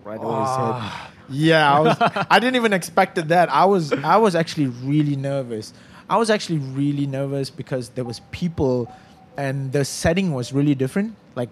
right 0.04 0.20
over 0.20 0.40
his 0.42 0.50
head. 0.50 0.74
Ah. 0.76 1.12
Yeah, 1.32 1.76
I 1.76 1.80
was. 1.80 1.98
I 2.30 2.40
didn't 2.40 2.56
even 2.56 2.74
expected 2.74 3.30
that. 3.30 3.52
I 3.52 3.66
was. 3.66 3.94
I 3.94 4.18
was 4.18 4.36
actually 4.36 4.68
really 4.68 5.16
nervous. 5.16 5.74
I 6.10 6.18
was 6.18 6.30
actually 6.30 6.60
really 6.60 7.06
nervous 7.06 7.50
because 7.50 7.90
there 7.90 8.04
was 8.04 8.22
people, 8.32 8.92
and 9.38 9.72
the 9.72 9.86
setting 9.86 10.34
was 10.34 10.52
really 10.54 10.76
different. 10.76 11.16
Like 11.36 11.50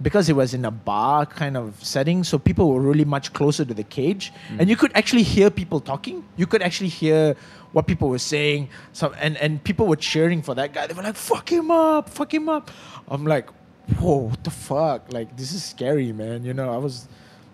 because 0.00 0.28
it 0.28 0.34
was 0.34 0.54
in 0.54 0.64
a 0.64 0.70
bar 0.70 1.26
kind 1.26 1.56
of 1.56 1.82
setting, 1.84 2.22
so 2.22 2.38
people 2.38 2.72
were 2.72 2.80
really 2.80 3.04
much 3.04 3.32
closer 3.32 3.64
to 3.64 3.74
the 3.74 3.82
cage, 3.82 4.32
and 4.50 4.60
mm. 4.60 4.68
you 4.68 4.76
could 4.76 4.92
actually 4.94 5.24
hear 5.24 5.50
people 5.50 5.80
talking. 5.80 6.24
You 6.36 6.46
could 6.46 6.62
actually 6.62 6.90
hear 6.90 7.34
what 7.72 7.86
people 7.86 8.08
were 8.08 8.18
saying. 8.18 8.70
So 8.92 9.12
and 9.20 9.36
and 9.38 9.62
people 9.62 9.86
were 9.86 9.96
cheering 9.96 10.42
for 10.42 10.54
that 10.54 10.72
guy. 10.72 10.86
They 10.86 10.94
were 10.94 11.02
like, 11.02 11.16
"Fuck 11.16 11.50
him 11.50 11.70
up! 11.70 12.08
Fuck 12.08 12.32
him 12.32 12.48
up!" 12.48 12.70
I'm 13.08 13.26
like, 13.26 13.50
"Whoa, 13.98 14.30
what 14.30 14.44
the 14.44 14.50
fuck? 14.50 15.12
Like 15.12 15.36
this 15.36 15.52
is 15.52 15.64
scary, 15.64 16.12
man." 16.12 16.44
You 16.44 16.54
know, 16.54 16.72
I 16.72 16.78
was 16.78 17.08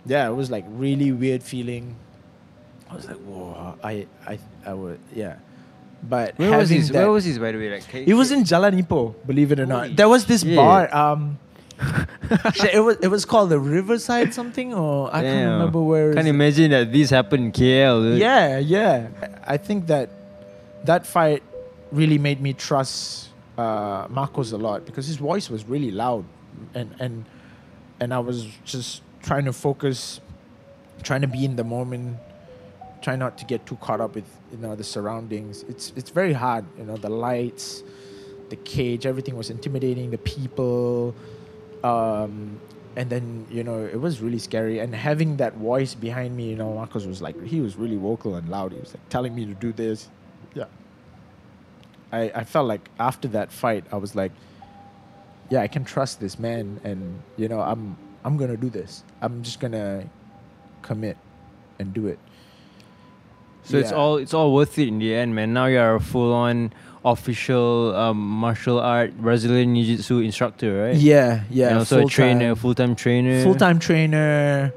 yeah, 0.07 0.29
it 0.29 0.35
was 0.35 0.51
like 0.51 0.65
really 0.69 1.13
weird 1.13 1.43
feeling. 1.43 1.97
I 2.91 2.97
was 2.97 3.07
like, 3.07 3.17
whoa, 3.17 3.77
I, 3.83 4.07
I, 4.27 4.39
I 4.67 4.75
would, 4.75 5.01
yeah. 5.15 5.37
But 6.09 6.39
Where 6.39 6.59
was 6.59 6.69
this? 6.69 6.89
that- 6.89 6.99
Where 6.99 7.11
was 7.11 7.25
this, 7.25 7.39
by 7.39 7.53
the 7.53 7.59
way? 7.59 7.71
Like, 7.71 7.95
It 7.95 8.15
was 8.15 8.31
in 8.31 8.45
Jalan 8.45 8.81
Ipoh, 8.83 9.15
believe 9.27 9.53
it 9.53 9.61
or 9.61 9.67
Holy 9.67 9.89
not. 9.89 9.97
There 9.97 10.09
was 10.09 10.27
this 10.27 10.43
shit. 10.43 10.57
bar. 10.57 10.95
Um, 10.95 11.39
it 12.73 12.79
was 12.85 12.97
it 13.03 13.09
was 13.09 13.25
called 13.25 13.51
the 13.51 13.59
Riverside 13.59 14.33
something, 14.33 14.73
or 14.75 15.09
I 15.15 15.23
can't 15.23 15.51
remember 15.53 15.81
where. 15.83 16.15
Can't 16.15 16.29
imagine 16.29 16.71
that 16.71 16.93
this 16.93 17.11
happened 17.11 17.47
in 17.47 17.53
KL. 17.53 18.03
dude. 18.03 18.19
yeah, 18.21 18.59
yeah. 18.59 19.09
I 19.45 19.57
think 19.57 19.87
that 19.89 20.11
that 20.85 21.07
fight 21.07 21.43
really 21.91 22.19
made 22.19 22.41
me 22.41 22.53
trust 22.53 23.29
uh, 23.59 24.07
Marcos 24.09 24.53
a 24.53 24.59
lot 24.59 24.87
because 24.87 25.07
his 25.07 25.17
voice 25.17 25.51
was 25.51 25.65
really 25.67 25.91
loud, 25.91 26.25
and 26.75 26.95
and 27.01 27.25
and 27.99 28.15
I 28.15 28.21
was 28.21 28.47
just 28.65 29.03
trying 29.23 29.45
to 29.47 29.53
focus, 29.53 30.21
trying 31.03 31.23
to 31.23 31.29
be 31.29 31.45
in 31.45 31.57
the 31.57 31.65
moment, 31.65 32.19
try 33.05 33.17
not 33.17 33.37
to 33.37 33.45
get 33.45 33.67
too 33.67 33.77
caught 33.77 34.01
up 34.01 34.15
with 34.15 34.25
you 34.51 34.59
know 34.59 34.75
the 34.75 34.83
surroundings. 34.83 35.65
It's 35.69 35.93
it's 35.95 36.11
very 36.11 36.33
hard, 36.33 36.65
you 36.79 36.85
know, 36.85 36.97
the 36.97 37.11
lights, 37.11 37.85
the 38.49 38.57
cage, 38.57 39.05
everything 39.05 39.37
was 39.37 39.51
intimidating. 39.51 40.11
The 40.11 40.19
people, 40.19 41.15
um, 41.85 42.59
and 42.97 43.11
then 43.11 43.47
you 43.51 43.63
know 43.63 43.79
it 43.85 44.01
was 44.01 44.21
really 44.23 44.39
scary. 44.39 44.79
And 44.79 44.95
having 44.95 45.37
that 45.37 45.55
voice 45.55 45.95
behind 45.95 46.35
me, 46.35 46.49
you 46.49 46.57
know, 46.57 46.73
Marcos 46.73 47.07
was 47.07 47.21
like 47.21 47.37
he 47.45 47.61
was 47.61 47.77
really 47.77 47.97
vocal 47.97 48.37
and 48.37 48.49
loud. 48.49 48.73
He 48.73 48.81
was 48.81 48.95
like 48.95 49.07
telling 49.11 49.35
me 49.35 49.45
to 49.45 49.55
do 49.55 49.73
this. 49.73 50.09
Yeah. 50.55 50.65
I 52.11 52.33
I 52.35 52.45
felt 52.45 52.67
like 52.67 52.89
after 52.99 53.29
that 53.29 53.53
fight, 53.53 53.85
I 53.93 53.97
was 53.97 54.15
like, 54.15 54.33
yeah, 55.51 55.61
I 55.61 55.69
can 55.69 55.85
trust 55.85 56.21
this 56.21 56.39
man, 56.39 56.81
and 56.85 57.23
you 57.37 57.49
know, 57.49 57.61
I'm 57.61 57.99
I'm 58.25 58.39
gonna 58.39 58.57
do 58.57 58.71
this. 58.71 59.05
I'm 59.21 59.43
just 59.43 59.61
gonna 59.61 60.09
commit 60.81 61.19
and 61.79 61.93
do 61.93 62.07
it. 62.07 62.19
So 63.65 63.79
it's 63.79 63.93
all 63.93 64.17
it's 64.19 64.35
all 64.35 64.53
worth 64.55 64.79
it 64.79 64.89
in 64.89 64.99
the 64.99 65.15
end, 65.15 65.35
man. 65.35 65.53
Now 65.55 65.67
you're 65.67 65.95
a 65.97 66.01
full 66.01 66.33
on 66.33 66.73
official 67.05 67.95
um, 67.97 68.17
martial 68.19 68.79
art 68.81 69.17
Brazilian 69.19 69.75
Jiu 69.75 69.97
Jitsu 69.97 70.21
instructor, 70.21 70.85
right? 70.85 70.97
Yeah, 70.97 71.45
yeah. 71.51 71.69
And 71.69 71.79
also 71.79 71.97
a 71.97 72.01
full-time- 72.01 72.39
trainer, 72.39 72.55
full 72.57 72.75
time 72.75 72.95
trainer. 72.95 73.43
full 73.43 73.55
time 73.55 73.79
trainer, 73.79 74.73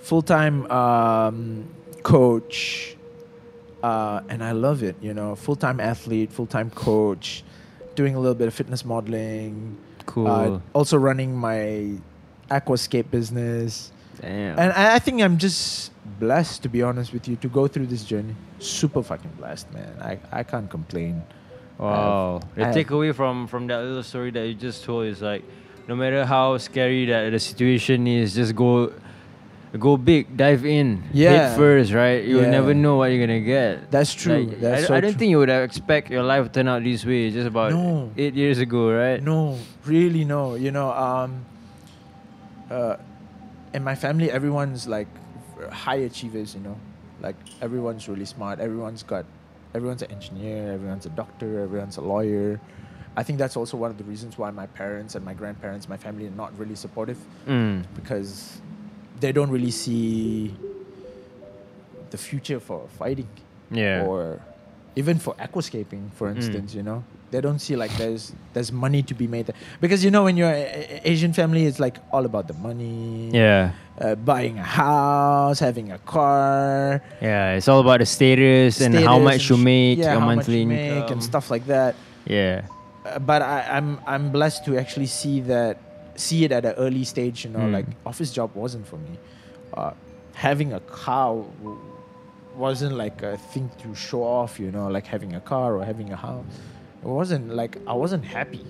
full 0.00 0.22
time 0.22 0.70
um, 0.70 1.68
coach, 2.02 2.96
uh, 3.82 4.20
and 4.28 4.42
I 4.44 4.52
love 4.52 4.82
it. 4.82 4.96
You 5.00 5.14
know, 5.14 5.34
full 5.34 5.56
time 5.56 5.80
athlete, 5.80 6.32
full 6.32 6.46
time 6.46 6.70
coach, 6.70 7.44
doing 7.94 8.14
a 8.14 8.20
little 8.20 8.34
bit 8.36 8.48
of 8.48 8.54
fitness 8.54 8.84
modeling. 8.84 9.76
Cool. 10.06 10.26
Uh, 10.26 10.60
also 10.72 10.96
running 10.96 11.36
my 11.36 11.92
aquascape 12.50 13.10
business, 13.10 13.92
Damn. 14.20 14.58
and 14.58 14.72
I, 14.72 14.96
I 14.96 14.98
think 14.98 15.22
I'm 15.22 15.38
just 15.38 15.92
blessed 16.18 16.62
to 16.64 16.68
be 16.68 16.82
honest 16.82 17.12
with 17.12 17.28
you 17.28 17.36
to 17.36 17.48
go 17.48 17.68
through 17.68 17.86
this 17.86 18.04
journey. 18.04 18.34
Super 18.58 19.02
fucking 19.02 19.30
blessed, 19.38 19.72
man. 19.72 19.94
I 20.00 20.18
I 20.32 20.42
can't 20.42 20.68
complain. 20.70 21.22
Wow. 21.78 22.40
I 22.56 22.72
The 22.72 22.84
takeaway 22.84 23.14
from 23.14 23.46
from 23.46 23.66
that 23.68 23.78
little 23.84 24.02
story 24.02 24.30
that 24.32 24.46
you 24.46 24.54
just 24.54 24.82
told 24.84 25.06
is 25.06 25.22
like, 25.22 25.44
no 25.86 25.94
matter 25.94 26.24
how 26.24 26.58
scary 26.58 27.06
that 27.06 27.30
the 27.30 27.38
situation 27.38 28.06
is, 28.08 28.34
just 28.34 28.56
go, 28.56 28.92
go 29.78 29.96
big, 29.96 30.36
dive 30.36 30.66
in, 30.66 31.04
Yeah. 31.12 31.30
head 31.30 31.56
first, 31.56 31.92
right? 31.92 32.24
You'll 32.24 32.42
Yeah. 32.42 32.50
never 32.50 32.74
know 32.74 32.96
what 32.96 33.12
you're 33.12 33.24
gonna 33.24 33.40
get. 33.40 33.90
That's 33.92 34.12
true. 34.12 34.42
Like, 34.44 34.60
That's 34.60 34.84
I, 34.84 34.86
so 34.88 34.94
I 34.96 35.00
don't 35.00 35.12
true. 35.12 35.18
think 35.20 35.30
you 35.30 35.38
would 35.38 35.48
have 35.50 35.62
expect 35.62 36.10
your 36.10 36.24
life 36.24 36.44
to 36.46 36.50
turn 36.50 36.66
out 36.68 36.82
this 36.82 37.06
way 37.06 37.30
just 37.30 37.46
about 37.46 37.70
No. 37.70 38.10
eight 38.18 38.34
years 38.34 38.58
ago, 38.58 38.90
right? 38.90 39.22
No, 39.22 39.56
really 39.86 40.24
no. 40.24 40.56
You 40.56 40.72
know, 40.72 40.90
um, 40.90 41.46
uh, 42.70 42.96
in 43.74 43.84
my 43.84 43.94
family, 43.94 44.30
everyone's 44.30 44.86
like 44.88 45.08
high 45.70 45.96
achievers. 46.10 46.54
You 46.54 46.60
know, 46.60 46.76
like 47.20 47.36
everyone's 47.60 48.08
really 48.08 48.24
smart. 48.24 48.60
Everyone's 48.60 49.02
got, 49.02 49.24
everyone's 49.74 50.02
an 50.02 50.10
engineer. 50.10 50.72
Everyone's 50.72 51.06
a 51.06 51.10
doctor. 51.10 51.60
Everyone's 51.60 51.96
a 51.96 52.00
lawyer. 52.02 52.60
I 53.16 53.22
think 53.24 53.38
that's 53.38 53.56
also 53.56 53.76
one 53.76 53.90
of 53.90 53.98
the 53.98 54.04
reasons 54.04 54.38
why 54.38 54.50
my 54.52 54.66
parents 54.68 55.14
and 55.16 55.24
my 55.24 55.34
grandparents, 55.34 55.88
my 55.88 55.96
family, 55.96 56.26
are 56.26 56.30
not 56.44 56.56
really 56.58 56.76
supportive 56.76 57.18
Mm. 57.48 57.84
because 57.96 58.60
they 59.18 59.32
don't 59.32 59.50
really 59.50 59.72
see 59.72 60.54
the 62.10 62.16
future 62.18 62.60
for 62.60 62.86
fighting 62.98 63.28
Yeah. 63.70 64.04
or 64.06 64.40
even 64.94 65.18
for 65.18 65.34
aquascaping, 65.34 66.12
for 66.12 66.28
Mm. 66.30 66.36
instance, 66.36 66.74
you 66.74 66.82
know, 66.84 67.02
they 67.30 67.40
don't 67.40 67.58
see 67.58 67.76
like 67.76 67.90
there's 67.98 68.32
there's 68.54 68.70
money 68.72 69.02
to 69.02 69.14
be 69.14 69.26
made 69.26 69.46
there. 69.46 69.56
because 69.80 70.04
you 70.04 70.10
know 70.10 70.24
when 70.24 70.36
you're 70.36 70.50
a- 70.50 70.68
a- 70.96 71.00
Asian 71.12 71.32
family, 71.32 71.66
it's 71.66 71.78
like 71.80 71.96
all 72.12 72.24
about 72.24 72.48
the 72.48 72.54
money, 72.54 73.30
yeah. 73.32 73.72
uh, 74.00 74.14
buying 74.14 74.58
a 74.58 74.62
house, 74.62 75.58
having 75.60 75.92
a 75.92 75.98
car, 75.98 77.02
Yeah. 77.20 77.54
It's 77.56 77.68
all 77.68 77.80
about 77.80 78.00
the 78.00 78.06
status, 78.06 78.80
and 78.80 78.94
how 78.94 79.18
much 79.18 79.50
and 79.50 79.58
you 79.58 79.64
make, 79.64 79.98
yeah, 79.98 80.12
your 80.12 80.20
monthly 80.22 80.60
you 80.60 80.66
make 80.66 80.90
income. 80.92 81.12
and 81.12 81.22
stuff 81.22 81.50
like 81.50 81.66
that. 81.66 81.94
Yeah. 82.26 82.62
Uh, 83.06 83.18
but 83.18 83.40
I, 83.42 83.62
I'm 83.76 83.98
I'm 84.06 84.30
blessed 84.30 84.64
to 84.66 84.76
actually 84.78 85.06
see 85.06 85.40
that 85.42 85.78
see 86.16 86.44
it 86.44 86.52
at 86.52 86.64
an 86.64 86.74
early 86.76 87.04
stage. 87.04 87.44
You 87.44 87.50
know, 87.50 87.60
Mm. 87.60 87.72
like 87.72 87.86
office 88.04 88.32
job 88.32 88.50
wasn't 88.54 88.86
for 88.86 88.96
me. 88.96 89.18
Uh, 89.74 89.92
having 90.34 90.72
a 90.72 90.80
car 90.80 91.34
w- 91.62 91.78
wasn't 92.56 92.94
like 92.96 93.22
a 93.22 93.36
thing 93.52 93.70
to 93.82 93.94
show 93.94 94.22
off. 94.22 94.58
You 94.60 94.70
know, 94.72 94.88
like 94.88 95.06
having 95.06 95.34
a 95.34 95.40
car 95.40 95.76
or 95.76 95.84
having 95.84 96.12
a 96.12 96.16
house. 96.16 96.44
It 97.08 97.12
wasn't 97.12 97.54
like 97.56 97.78
I 97.86 97.94
wasn't 97.94 98.22
happy. 98.22 98.62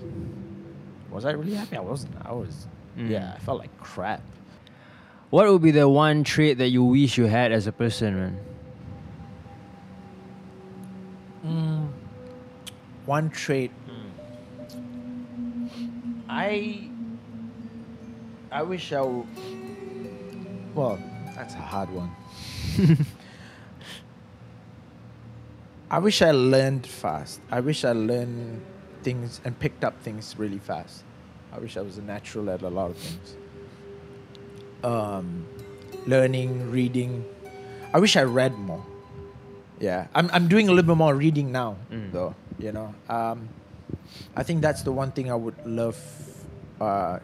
Was 1.11 1.25
I 1.25 1.31
really 1.31 1.55
happy? 1.55 1.75
I 1.75 1.81
wasn't. 1.81 2.15
I 2.23 2.31
was. 2.31 2.67
Mm. 2.97 3.09
Yeah, 3.09 3.33
I 3.35 3.39
felt 3.39 3.59
like 3.59 3.77
crap. 3.81 4.21
What 5.29 5.45
would 5.51 5.61
be 5.61 5.71
the 5.71 5.89
one 5.89 6.23
trait 6.23 6.57
that 6.59 6.69
you 6.69 6.83
wish 6.85 7.17
you 7.17 7.25
had 7.25 7.51
as 7.51 7.67
a 7.67 7.71
person, 7.73 8.15
man? 8.15 8.39
one 13.05 13.29
trait 13.31 13.71
I 16.29 16.87
I 18.51 18.61
wish 18.61 18.91
I 18.93 18.97
w- 18.97 19.25
well 20.75 20.99
that's 21.35 21.55
a 21.55 21.57
hard 21.57 21.89
one. 21.89 22.11
I 25.91 25.99
wish 25.99 26.21
I 26.21 26.31
learned 26.31 26.85
fast. 26.85 27.41
I 27.51 27.59
wish 27.61 27.83
I 27.83 27.93
learned 27.93 28.61
things 29.03 29.41
and 29.43 29.57
picked 29.57 29.83
up 29.83 29.99
things 30.01 30.35
really 30.37 30.59
fast. 30.59 31.03
I 31.51 31.57
wish 31.59 31.77
I 31.77 31.81
was 31.81 31.97
a 31.97 32.01
natural 32.01 32.49
at 32.51 32.61
a 32.61 32.69
lot 32.69 32.91
of 32.91 32.97
things. 32.97 33.35
Um, 34.83 35.45
learning, 36.05 36.69
reading. 36.71 37.25
I 37.93 37.99
wish 37.99 38.15
I 38.15 38.23
read 38.23 38.57
more. 38.57 38.85
Yeah, 39.79 40.07
I'm 40.13 40.29
I'm 40.31 40.47
doing 40.47 40.67
a 40.67 40.71
little 40.71 40.87
bit 40.87 40.97
more 40.97 41.15
reading 41.15 41.51
now, 41.51 41.77
Mm. 41.91 42.11
though. 42.11 42.35
You 42.59 42.71
know, 42.73 42.93
um, 43.09 43.47
I 44.35 44.43
think 44.43 44.61
that's 44.61 44.83
the 44.83 44.91
one 44.91 45.11
thing 45.11 45.31
I 45.31 45.35
would 45.35 45.55
love. 45.65 45.97
Uh, 46.79 47.19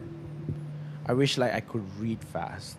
I 1.06 1.12
wish 1.12 1.38
like 1.38 1.52
I 1.54 1.60
could 1.60 1.84
read 2.00 2.18
fast 2.24 2.76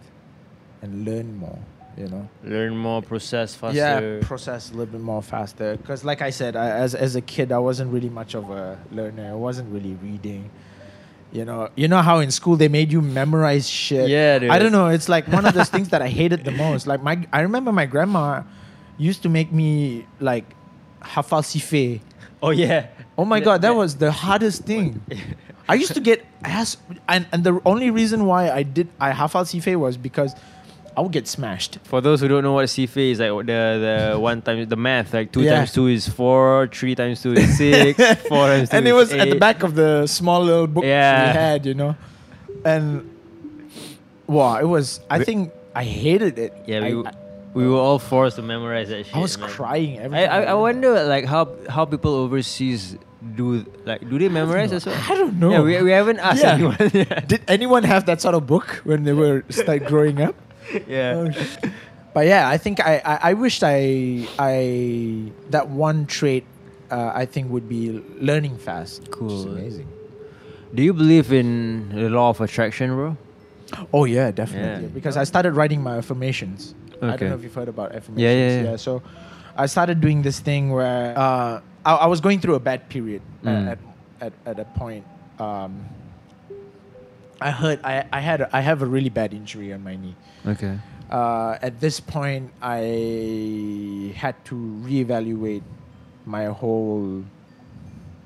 and 0.81 1.05
learn 1.05 1.37
more. 1.37 1.59
You 1.97 2.07
know. 2.07 2.29
Learn 2.43 2.77
more, 2.77 3.01
process 3.01 3.55
faster. 3.55 3.77
Yeah, 4.19 4.19
process 4.27 4.69
a 4.69 4.73
little 4.73 4.85
bit 4.93 5.01
more 5.01 5.23
faster. 5.23 5.75
Because, 5.77 6.05
like 6.05 6.21
I 6.21 6.29
said, 6.29 6.55
I, 6.55 6.69
as 6.69 6.93
as 6.93 7.15
a 7.15 7.21
kid, 7.21 7.51
I 7.51 7.57
wasn't 7.57 7.91
really 7.91 8.09
much 8.09 8.35
of 8.35 8.49
a 8.51 8.77
learner. 8.91 9.31
I 9.31 9.33
wasn't 9.33 9.73
really 9.73 9.95
reading. 9.95 10.49
You 11.31 11.43
know, 11.43 11.69
you 11.75 11.87
know 11.87 12.01
how 12.01 12.19
in 12.19 12.29
school 12.31 12.55
they 12.55 12.67
made 12.69 12.91
you 12.91 13.01
memorize 13.01 13.67
shit. 13.67 14.09
Yeah, 14.09 14.39
dude. 14.39 14.49
I 14.51 14.59
don't 14.59 14.71
know. 14.71 14.87
It's 14.87 15.09
like 15.09 15.27
one 15.27 15.45
of 15.45 15.53
those 15.55 15.69
things 15.69 15.89
that 15.89 16.01
I 16.01 16.07
hated 16.07 16.45
the 16.45 16.51
most. 16.51 16.85
Like 16.87 17.01
my, 17.03 17.27
I 17.33 17.41
remember 17.41 17.71
my 17.71 17.85
grandma 17.85 18.43
used 18.97 19.23
to 19.23 19.29
make 19.29 19.51
me 19.51 20.05
like 20.19 20.45
hafal 21.01 21.41
sifir. 21.41 21.99
oh 22.43 22.51
yeah. 22.51 22.87
Oh 23.17 23.25
my 23.25 23.39
That- 23.39 23.45
god, 23.45 23.61
that 23.63 23.69
that- 23.69 23.75
was 23.75 23.95
the 23.95 24.11
hardest 24.11 24.63
thing. 24.65 25.01
I 25.69 25.73
used 25.73 25.93
to 25.95 25.99
get 25.99 26.23
ass, 26.45 26.77
and 27.09 27.25
and 27.33 27.43
the 27.43 27.59
only 27.65 27.89
reason 27.91 28.25
why 28.25 28.49
I 28.51 28.63
did 28.63 28.87
I 29.01 29.11
hafal 29.11 29.43
sifir 29.43 29.75
was 29.77 29.97
because 29.97 30.33
I 30.97 31.01
would 31.01 31.11
get 31.11 31.27
smashed. 31.27 31.77
For 31.83 32.01
those 32.01 32.21
who 32.21 32.27
don't 32.27 32.41
know 32.43 32.53
what 32.53 32.65
CFA 32.65 33.11
is, 33.11 33.19
like 33.19 33.29
the 33.45 33.59
the 34.13 34.19
one 34.29 34.41
time 34.41 34.65
the 34.67 34.75
math, 34.75 35.13
like 35.13 35.31
two 35.31 35.43
Yeah. 35.43 35.57
times 35.57 35.71
two 35.71 35.85
is 35.87 36.09
four, 36.09 36.67
three 36.73 36.95
times 36.95 37.21
two 37.21 37.33
is 37.33 37.55
six, 37.55 37.97
four 38.27 38.47
times 38.47 38.69
two 38.69 38.77
and 38.77 38.87
it 38.87 38.93
was 38.93 39.13
at 39.13 39.29
the 39.29 39.35
back 39.37 39.61
of 39.61 39.75
the 39.75 40.07
small 40.07 40.41
little 40.43 40.65
book 40.65 40.83
Yeah. 40.83 41.27
we 41.31 41.37
had, 41.37 41.65
you 41.67 41.75
know. 41.75 41.95
And 42.65 43.05
wow, 44.25 44.57
it 44.57 44.65
was. 44.65 44.99
I 45.09 45.23
think 45.23 45.51
I 45.75 45.83
hated 45.83 46.39
it. 46.39 46.53
Yeah, 46.65 46.79
I, 46.85 46.93
we, 46.93 47.05
I, 47.05 47.11
we 47.53 47.67
were 47.67 47.77
all 47.77 47.99
forced 47.99 48.35
to 48.37 48.41
memorize 48.41 48.89
that 48.89 49.05
shit. 49.05 49.15
I 49.15 49.19
was 49.19 49.37
man. 49.37 49.49
crying 49.49 49.99
every 49.99 50.17
I. 50.17 50.25
I, 50.25 50.41
I 50.51 50.53
wonder 50.55 51.03
like 51.05 51.25
how 51.25 51.53
how 51.69 51.85
people 51.85 52.13
overseas 52.13 52.97
do 53.35 53.65
like 53.85 54.01
do 54.09 54.17
they 54.17 54.29
memorize 54.29 54.73
as 54.73 54.85
well? 54.85 54.97
I 55.09 55.13
don't 55.15 55.37
know. 55.39 55.51
Yeah, 55.51 55.61
we, 55.61 55.81
we 55.83 55.91
haven't 55.91 56.19
asked 56.19 56.41
Yeah. 56.41 56.53
anyone. 56.57 56.77
Did 57.27 57.41
anyone 57.47 57.83
have 57.83 58.05
that 58.07 58.21
sort 58.21 58.35
of 58.35 58.47
book 58.47 58.81
when 58.83 59.03
they 59.03 59.13
were 59.13 59.43
start 59.49 59.85
growing 59.85 60.21
up? 60.21 60.33
yeah. 60.87 61.13
Oh, 61.15 61.69
but 62.13 62.25
yeah, 62.27 62.49
I 62.49 62.57
think 62.57 62.79
I, 62.79 63.01
I, 63.05 63.19
I 63.29 63.33
wished 63.33 63.63
I 63.63 64.27
I 64.39 65.31
that 65.49 65.69
one 65.69 66.05
trait 66.05 66.45
uh, 66.91 67.11
I 67.13 67.25
think 67.25 67.51
would 67.51 67.67
be 67.69 68.01
learning 68.19 68.57
fast. 68.57 69.09
Cool. 69.11 69.49
amazing. 69.49 69.87
Do 70.73 70.83
you 70.83 70.93
believe 70.93 71.31
in 71.31 71.89
the 71.89 72.09
law 72.09 72.29
of 72.29 72.41
attraction, 72.41 72.89
bro? 72.95 73.17
Oh 73.93 74.05
yeah, 74.05 74.31
definitely. 74.31 74.83
Yeah. 74.87 74.93
Because 74.93 75.17
I 75.17 75.23
started 75.25 75.53
writing 75.53 75.81
my 75.81 75.97
affirmations. 75.97 76.73
Okay. 76.97 77.07
I 77.07 77.17
don't 77.17 77.29
know 77.29 77.35
if 77.35 77.43
you've 77.43 77.53
heard 77.53 77.67
about 77.69 77.91
affirmations. 77.93 78.19
Yeah, 78.21 78.31
yeah, 78.31 78.71
yeah. 78.71 78.75
So 78.77 79.01
I 79.55 79.65
started 79.67 80.01
doing 80.01 80.21
this 80.23 80.39
thing 80.39 80.71
where 80.71 81.17
uh, 81.17 81.61
I, 81.85 81.93
I 81.95 82.07
was 82.07 82.19
going 82.21 82.39
through 82.39 82.55
a 82.55 82.59
bad 82.59 82.89
period 82.89 83.21
uh, 83.45 83.49
Mm. 83.49 83.67
at, 83.71 83.79
at 84.21 84.33
at 84.45 84.59
a 84.59 84.65
point. 84.65 85.05
Um, 85.39 85.85
I 87.39 87.51
heard 87.51 87.79
I, 87.83 88.05
I 88.11 88.19
had 88.19 88.41
a, 88.41 88.55
I 88.55 88.61
have 88.61 88.81
a 88.81 88.85
really 88.85 89.09
bad 89.09 89.33
injury 89.33 89.73
on 89.73 89.83
my 89.83 89.95
knee. 89.95 90.15
Okay. 90.45 90.77
Uh, 91.09 91.57
at 91.61 91.79
this 91.79 91.99
point, 91.99 92.51
I 92.61 94.13
had 94.15 94.43
to 94.45 94.55
reevaluate 94.55 95.63
my 96.25 96.45
whole 96.45 97.23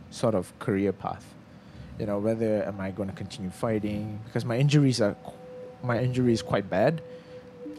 sort 0.10 0.36
of 0.36 0.58
career 0.60 0.92
path. 0.92 1.26
You 2.00 2.08
know, 2.08 2.20
whether 2.20 2.64
am 2.64 2.80
I 2.80 2.92
going 2.92 3.10
to 3.10 3.16
continue 3.16 3.52
fighting 3.52 4.20
because 4.26 4.46
my 4.46 4.58
injuries 4.58 5.02
are 5.02 5.16
my 5.84 6.00
injury 6.00 6.34
is 6.34 6.42
quite 6.42 6.70
bad. 6.70 7.02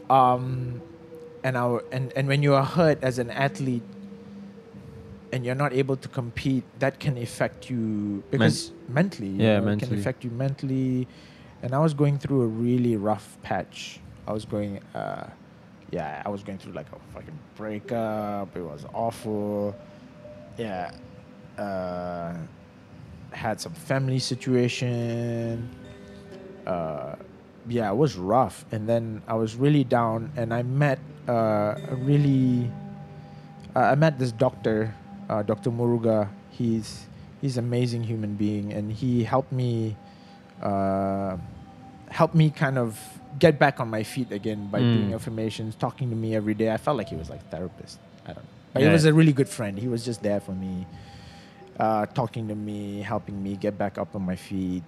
Um, 0.09 0.81
and 1.43 1.57
I 1.57 1.79
and 1.91 2.13
and 2.15 2.27
when 2.27 2.43
you 2.43 2.53
are 2.53 2.63
hurt 2.63 3.03
as 3.03 3.19
an 3.19 3.29
athlete 3.29 3.83
and 5.33 5.43
you're 5.43 5.55
not 5.55 5.73
able 5.73 5.97
to 5.97 6.07
compete, 6.07 6.63
that 6.77 6.99
can 6.99 7.17
affect 7.17 7.67
you 7.67 8.23
because 8.29 8.71
mentally, 8.87 9.29
you 9.29 9.41
Yeah, 9.41 9.59
know, 9.59 9.69
it 9.69 9.79
can 9.79 9.91
affect 9.97 10.23
you 10.23 10.29
mentally. 10.29 11.07
And 11.63 11.73
I 11.73 11.79
was 11.79 11.95
going 11.95 12.19
through 12.19 12.43
a 12.43 12.47
really 12.47 12.95
rough 12.97 13.37
patch. 13.41 13.99
I 14.27 14.31
was 14.31 14.45
going, 14.45 14.79
uh, 14.93 15.27
yeah, 15.91 16.21
I 16.23 16.29
was 16.29 16.43
going 16.43 16.59
through 16.59 16.73
like 16.73 16.85
a 16.93 16.99
fucking 17.13 17.39
breakup. 17.55 18.55
It 18.55 18.61
was 18.61 18.85
awful. 18.93 19.75
Yeah, 20.57 20.91
uh, 21.57 22.35
had 23.31 23.59
some 23.59 23.73
family 23.73 24.19
situation. 24.19 25.67
Uh, 26.67 27.15
yeah, 27.67 27.89
it 27.89 27.95
was 27.95 28.15
rough. 28.17 28.65
And 28.71 28.87
then 28.87 29.23
I 29.27 29.33
was 29.33 29.55
really 29.55 29.83
down, 29.83 30.31
and 30.35 30.53
I 30.53 30.61
met 30.61 30.99
uh, 31.27 31.73
a 31.89 31.95
really, 31.97 32.69
uh, 33.75 33.79
I 33.79 33.95
met 33.95 34.19
this 34.19 34.31
doctor, 34.31 34.93
uh, 35.29 35.41
Dr. 35.43 35.71
Muruga. 35.71 36.29
He's 36.51 37.05
he's 37.41 37.57
an 37.57 37.65
amazing 37.65 38.03
human 38.03 38.35
being, 38.35 38.71
and 38.73 38.91
he 38.91 39.23
helped 39.23 39.51
me, 39.51 39.95
uh, 40.61 41.37
helped 42.09 42.35
me 42.35 42.49
kind 42.49 42.77
of 42.77 42.99
get 43.39 43.57
back 43.59 43.79
on 43.79 43.89
my 43.89 44.03
feet 44.03 44.31
again 44.31 44.67
by 44.67 44.81
Mm. 44.81 44.91
doing 44.93 45.13
affirmations, 45.13 45.75
talking 45.75 46.09
to 46.09 46.15
me 46.15 46.35
every 46.35 46.53
day. 46.53 46.71
I 46.71 46.77
felt 46.77 46.97
like 46.97 47.09
he 47.09 47.15
was 47.15 47.29
like 47.29 47.41
therapist. 47.49 47.97
I 48.25 48.33
don't 48.33 48.43
know, 48.43 48.49
but 48.73 48.81
Yeah. 48.83 48.89
he 48.89 48.93
was 48.93 49.05
a 49.05 49.13
really 49.13 49.33
good 49.33 49.49
friend. 49.49 49.77
He 49.77 49.87
was 49.87 50.05
just 50.05 50.21
there 50.21 50.39
for 50.39 50.51
me, 50.53 50.85
uh, 51.79 52.05
talking 52.13 52.47
to 52.49 52.55
me, 52.55 53.01
helping 53.01 53.41
me 53.41 53.55
get 53.57 53.77
back 53.77 53.97
up 53.97 54.15
on 54.15 54.21
my 54.21 54.35
feet. 54.35 54.83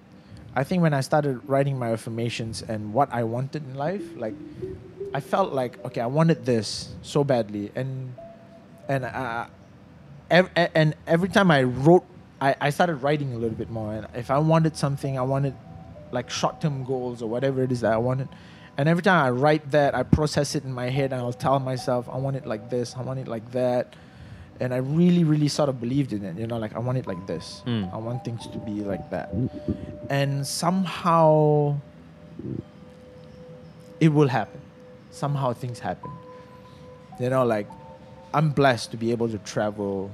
I 0.56 0.64
think 0.64 0.82
when 0.84 0.94
I 0.94 1.02
started 1.02 1.42
writing 1.50 1.78
my 1.78 1.92
affirmations 1.92 2.62
and 2.62 2.94
what 2.94 3.10
I 3.12 3.24
wanted 3.24 3.64
in 3.68 3.76
life, 3.76 4.04
like 4.16 4.36
I 5.14 5.20
felt 5.20 5.52
like 5.54 5.84
okay, 5.86 6.00
I 6.02 6.06
wanted 6.08 6.46
this 6.46 6.90
so 7.02 7.24
badly, 7.24 7.72
and 7.76 8.14
and 8.88 9.04
uh, 9.06 9.48
ev- 10.30 10.50
and 10.56 10.96
every 11.08 11.30
time 11.30 11.52
I 11.52 11.64
wrote, 11.64 12.06
I, 12.42 12.56
I 12.60 12.70
started 12.70 12.96
writing 12.96 13.34
a 13.34 13.38
little 13.38 13.58
bit 13.58 13.70
more. 13.70 13.94
And 13.94 14.08
if 14.14 14.30
I 14.30 14.38
wanted 14.38 14.76
something, 14.76 15.18
I 15.18 15.22
wanted 15.22 15.56
like 16.12 16.30
short 16.30 16.62
term 16.62 16.84
goals 16.84 17.22
or 17.22 17.30
whatever 17.30 17.64
it 17.64 17.72
is 17.72 17.82
that 17.82 17.94
I 17.94 17.98
wanted. 17.98 18.30
And 18.78 18.90
every 18.90 19.04
time 19.04 19.26
I 19.26 19.30
write 19.30 19.72
that, 19.72 19.96
I 19.96 20.04
process 20.04 20.56
it 20.56 20.66
in 20.66 20.74
my 20.74 20.90
head 20.90 21.14
and 21.14 21.22
I'll 21.22 21.34
tell 21.34 21.60
myself, 21.60 22.10
I 22.12 22.18
want 22.18 22.36
it 22.36 22.46
like 22.46 22.70
this, 22.70 22.96
I 22.96 23.02
want 23.02 23.20
it 23.20 23.28
like 23.28 23.52
that. 23.52 23.94
And 24.60 24.74
I 24.74 24.78
really, 24.78 25.24
really 25.24 25.50
sort 25.50 25.68
of 25.68 25.82
believed 25.82 26.14
in 26.14 26.24
it, 26.24 26.38
you 26.38 26.48
know, 26.48 26.58
like 26.58 26.76
I 26.76 26.80
want 26.80 26.98
it 26.98 27.08
like 27.08 27.26
this. 27.28 27.62
Mm. 27.66 27.94
I 27.94 27.98
want 27.98 28.24
things 28.24 28.48
to 28.48 28.58
be 28.60 28.84
like 28.84 29.10
that. 29.10 29.34
And 30.10 30.46
somehow 30.48 31.78
it 34.00 34.10
will 34.10 34.28
happen. 34.28 34.62
Somehow 35.12 35.54
things 35.54 35.80
happen. 35.80 36.12
You 37.20 37.30
know, 37.30 37.46
like 37.46 37.68
I'm 38.36 38.50
blessed 38.50 38.92
to 38.92 38.98
be 38.98 39.12
able 39.12 39.30
to 39.30 39.38
travel. 39.38 40.12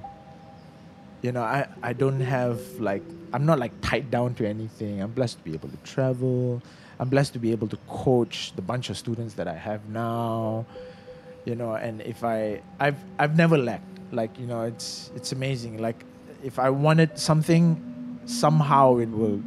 You 1.23 1.31
know, 1.31 1.41
I, 1.41 1.67
I 1.81 1.93
don't 1.93 2.19
have 2.19 2.61
like 2.79 3.01
I'm 3.33 3.47
not 3.47 3.57
like 3.57 3.71
tied 3.81 4.11
down 4.11 4.35
to 4.35 4.47
anything. 4.47 5.01
I'm 5.01 5.11
blessed 5.11 5.39
to 5.39 5.43
be 5.43 5.53
able 5.53 5.69
to 5.69 5.77
travel. 5.77 6.61
I'm 6.99 7.09
blessed 7.09 7.33
to 7.33 7.39
be 7.39 7.51
able 7.51 7.67
to 7.69 7.77
coach 7.89 8.53
the 8.55 8.61
bunch 8.61 8.91
of 8.91 8.97
students 8.97 9.33
that 9.35 9.47
I 9.47 9.55
have 9.55 9.89
now. 9.89 10.67
You 11.45 11.55
know, 11.55 11.73
and 11.73 12.01
if 12.01 12.23
I 12.23 12.61
I've 12.79 12.99
I've 13.17 13.35
never 13.35 13.57
lacked. 13.57 13.87
Like, 14.11 14.37
you 14.37 14.45
know, 14.45 14.63
it's 14.63 15.09
it's 15.15 15.31
amazing. 15.31 15.81
Like 15.81 16.03
if 16.43 16.59
I 16.59 16.69
wanted 16.69 17.17
something, 17.17 18.19
somehow 18.25 18.97
it 18.97 19.09
will 19.09 19.41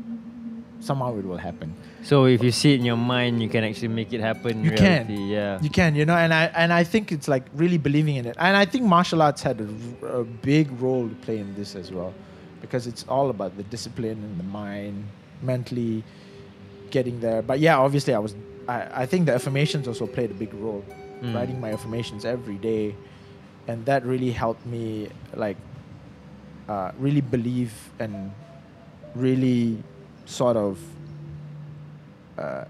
somehow 0.81 1.17
it 1.17 1.25
will 1.25 1.37
happen. 1.39 1.77
So 2.05 2.27
if 2.27 2.43
you 2.43 2.53
see 2.53 2.75
it 2.75 2.81
in 2.81 2.85
your 2.85 2.99
mind, 2.99 3.43
you 3.43 3.49
can 3.49 3.65
actually 3.65 3.89
make 3.89 4.13
it 4.13 4.21
happen. 4.21 4.63
You 4.63 4.73
can. 4.73 5.11
Yeah. 5.11 5.59
You 5.63 5.71
can, 5.71 5.95
you 5.95 6.05
know, 6.05 6.15
and 6.17 6.35
I 6.35 6.45
and 6.55 6.71
I 6.73 6.85
think 6.85 7.11
it's 7.13 7.29
like 7.29 7.45
really 7.55 7.79
believing 7.79 8.17
in 8.17 8.27
it, 8.27 8.37
and 8.39 8.57
I 8.57 8.67
think 8.67 8.85
martial 8.85 9.23
arts 9.23 9.43
had 9.43 9.61
a, 9.61 9.69
a 10.21 10.25
big 10.25 10.71
role 10.81 11.09
to 11.09 11.15
play 11.27 11.39
in 11.39 11.55
this 11.55 11.75
as 11.75 11.91
well, 11.91 12.13
because 12.61 12.87
it's 12.87 13.05
all 13.09 13.31
about 13.31 13.57
the 13.57 13.63
discipline 13.65 14.19
and 14.23 14.39
the 14.39 14.45
mind, 14.45 15.07
mentally 15.41 16.05
getting 16.91 17.21
there. 17.21 17.41
But 17.41 17.59
yeah, 17.61 17.79
obviously, 17.79 18.13
I 18.15 18.19
was, 18.19 18.35
I, 18.69 19.03
I 19.03 19.07
think 19.07 19.25
the 19.27 19.35
affirmations 19.35 19.89
also 19.89 20.07
played 20.07 20.31
a 20.31 20.35
big 20.35 20.53
role, 20.55 20.85
Mm. 21.23 21.35
writing 21.35 21.59
my 21.61 21.73
affirmations 21.73 22.25
every 22.27 22.59
day, 22.59 22.95
and 23.67 23.87
that 23.87 24.05
really 24.05 24.31
helped 24.31 24.67
me 24.67 25.09
like 25.35 25.57
uh, 26.69 26.91
really 26.99 27.23
believe 27.23 27.73
and 27.99 28.31
really 29.15 29.83
sort 30.27 30.57
of 30.59 30.77
uh, 32.39 32.65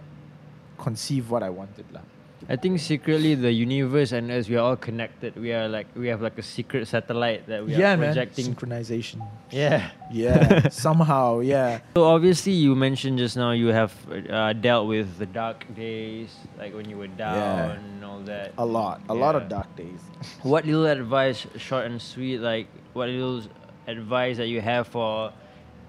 conceive 0.79 1.31
what 1.31 1.43
I 1.43 1.51
wanted, 1.51 1.87
lah. 1.93 2.03
I 2.49 2.57
think 2.57 2.79
secretly 2.79 3.35
the 3.35 3.51
universe 3.51 4.13
and 4.13 4.31
us 4.31 4.49
we 4.49 4.57
are 4.57 4.65
all 4.65 4.77
connected. 4.77 5.35
We 5.37 5.53
are 5.53 5.67
like 5.67 5.87
we 5.97 6.09
have 6.09 6.21
like 6.21 6.37
a 6.37 6.43
secret 6.43 6.87
satellite 6.87 7.47
that 7.47 7.65
we 7.65 7.75
yeah, 7.75 7.95
are 7.95 7.97
man. 7.97 8.13
projecting. 8.13 8.55
Synchronization. 8.55 9.27
Yeah. 9.51 9.91
Yeah, 10.13 10.69
somehow, 10.69 11.41
yeah. 11.41 11.81
So 11.95 12.05
obviously 12.05 12.53
you 12.53 12.75
mentioned 12.75 13.19
just 13.19 13.37
now 13.37 13.53
you 13.53 13.69
have 13.69 13.95
uh, 14.29 14.53
dealt 14.53 14.89
with 14.89 15.17
the 15.19 15.27
dark 15.27 15.65
days, 15.75 16.37
like 16.59 16.75
when 16.75 16.89
you 16.89 16.99
were 16.99 17.09
down 17.09 17.71
and 17.71 18.05
all 18.05 18.21
that. 18.21 18.53
A 18.59 18.67
lot, 18.67 19.01
a 19.09 19.15
lot 19.15 19.35
of 19.35 19.49
dark 19.49 19.75
days. 19.77 20.01
What 20.43 20.67
little 20.67 20.87
advice, 20.87 21.47
short 21.57 21.87
and 21.87 22.01
sweet, 22.01 22.39
like 22.39 22.69
what 22.93 23.09
little 23.09 23.43
advice 23.87 24.37
that 24.37 24.49
you 24.49 24.61
have 24.61 24.87
for 24.89 25.33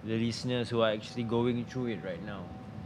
the 0.05 0.17
listeners 0.17 0.69
who 0.69 0.81
are 0.81 0.91
actually 0.91 1.23
going 1.23 1.65
through 1.65 1.87
it 1.87 1.99
right 2.03 2.23
now? 2.25 2.43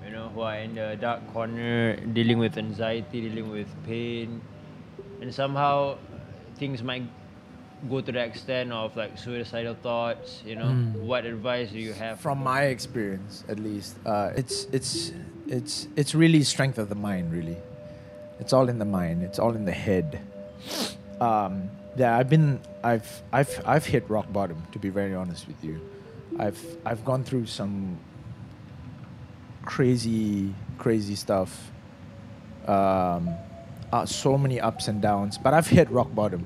You 0.09 0.15
know, 0.15 0.29
who 0.33 0.41
are 0.41 0.57
in 0.57 0.73
the 0.73 0.97
dark 0.99 1.21
corner, 1.33 1.95
dealing 1.97 2.39
with 2.39 2.57
anxiety, 2.57 3.21
dealing 3.29 3.51
with 3.51 3.67
pain, 3.85 4.41
and 5.21 5.29
somehow 5.31 5.97
things 6.57 6.81
might 6.81 7.03
go 7.87 8.01
to 8.01 8.11
the 8.11 8.17
extent 8.19 8.71
of 8.73 8.97
like 8.97 9.19
suicidal 9.19 9.75
thoughts. 9.75 10.41
You 10.43 10.55
know, 10.55 10.73
Mm. 10.73 10.93
what 11.05 11.25
advice 11.25 11.69
do 11.69 11.77
you 11.77 11.93
have 11.93 12.19
From 12.19 12.41
my 12.41 12.63
experience, 12.73 13.43
at 13.47 13.59
least, 13.59 13.97
uh, 14.03 14.31
it's 14.35 14.65
it's 14.73 15.13
it's 15.45 15.87
it's 15.95 16.15
really 16.15 16.41
strength 16.41 16.79
of 16.79 16.89
the 16.89 16.95
mind. 16.97 17.31
Really, 17.31 17.57
it's 18.39 18.51
all 18.51 18.67
in 18.67 18.79
the 18.79 18.89
mind. 18.89 19.21
It's 19.21 19.37
all 19.37 19.53
in 19.53 19.65
the 19.65 19.77
head. 19.77 20.19
Um, 21.21 21.69
yeah, 21.95 22.17
I've 22.17 22.29
been 22.29 22.61
I've 22.83 23.21
I've 23.31 23.61
I've 23.63 23.85
hit 23.85 24.09
rock 24.09 24.25
bottom. 24.33 24.57
To 24.71 24.79
be 24.79 24.89
very 24.89 25.13
honest 25.13 25.45
with 25.47 25.63
you, 25.63 25.79
I've 26.39 26.57
I've 26.83 27.05
gone 27.05 27.23
through 27.23 27.45
some 27.45 27.99
crazy 29.65 30.53
crazy 30.77 31.15
stuff. 31.15 31.71
Um, 32.67 33.29
uh, 33.91 34.05
so 34.05 34.37
many 34.37 34.59
ups 34.59 34.87
and 34.87 35.01
downs, 35.01 35.37
but 35.37 35.53
I've 35.53 35.67
hit 35.67 35.89
rock 35.89 36.13
bottom. 36.13 36.45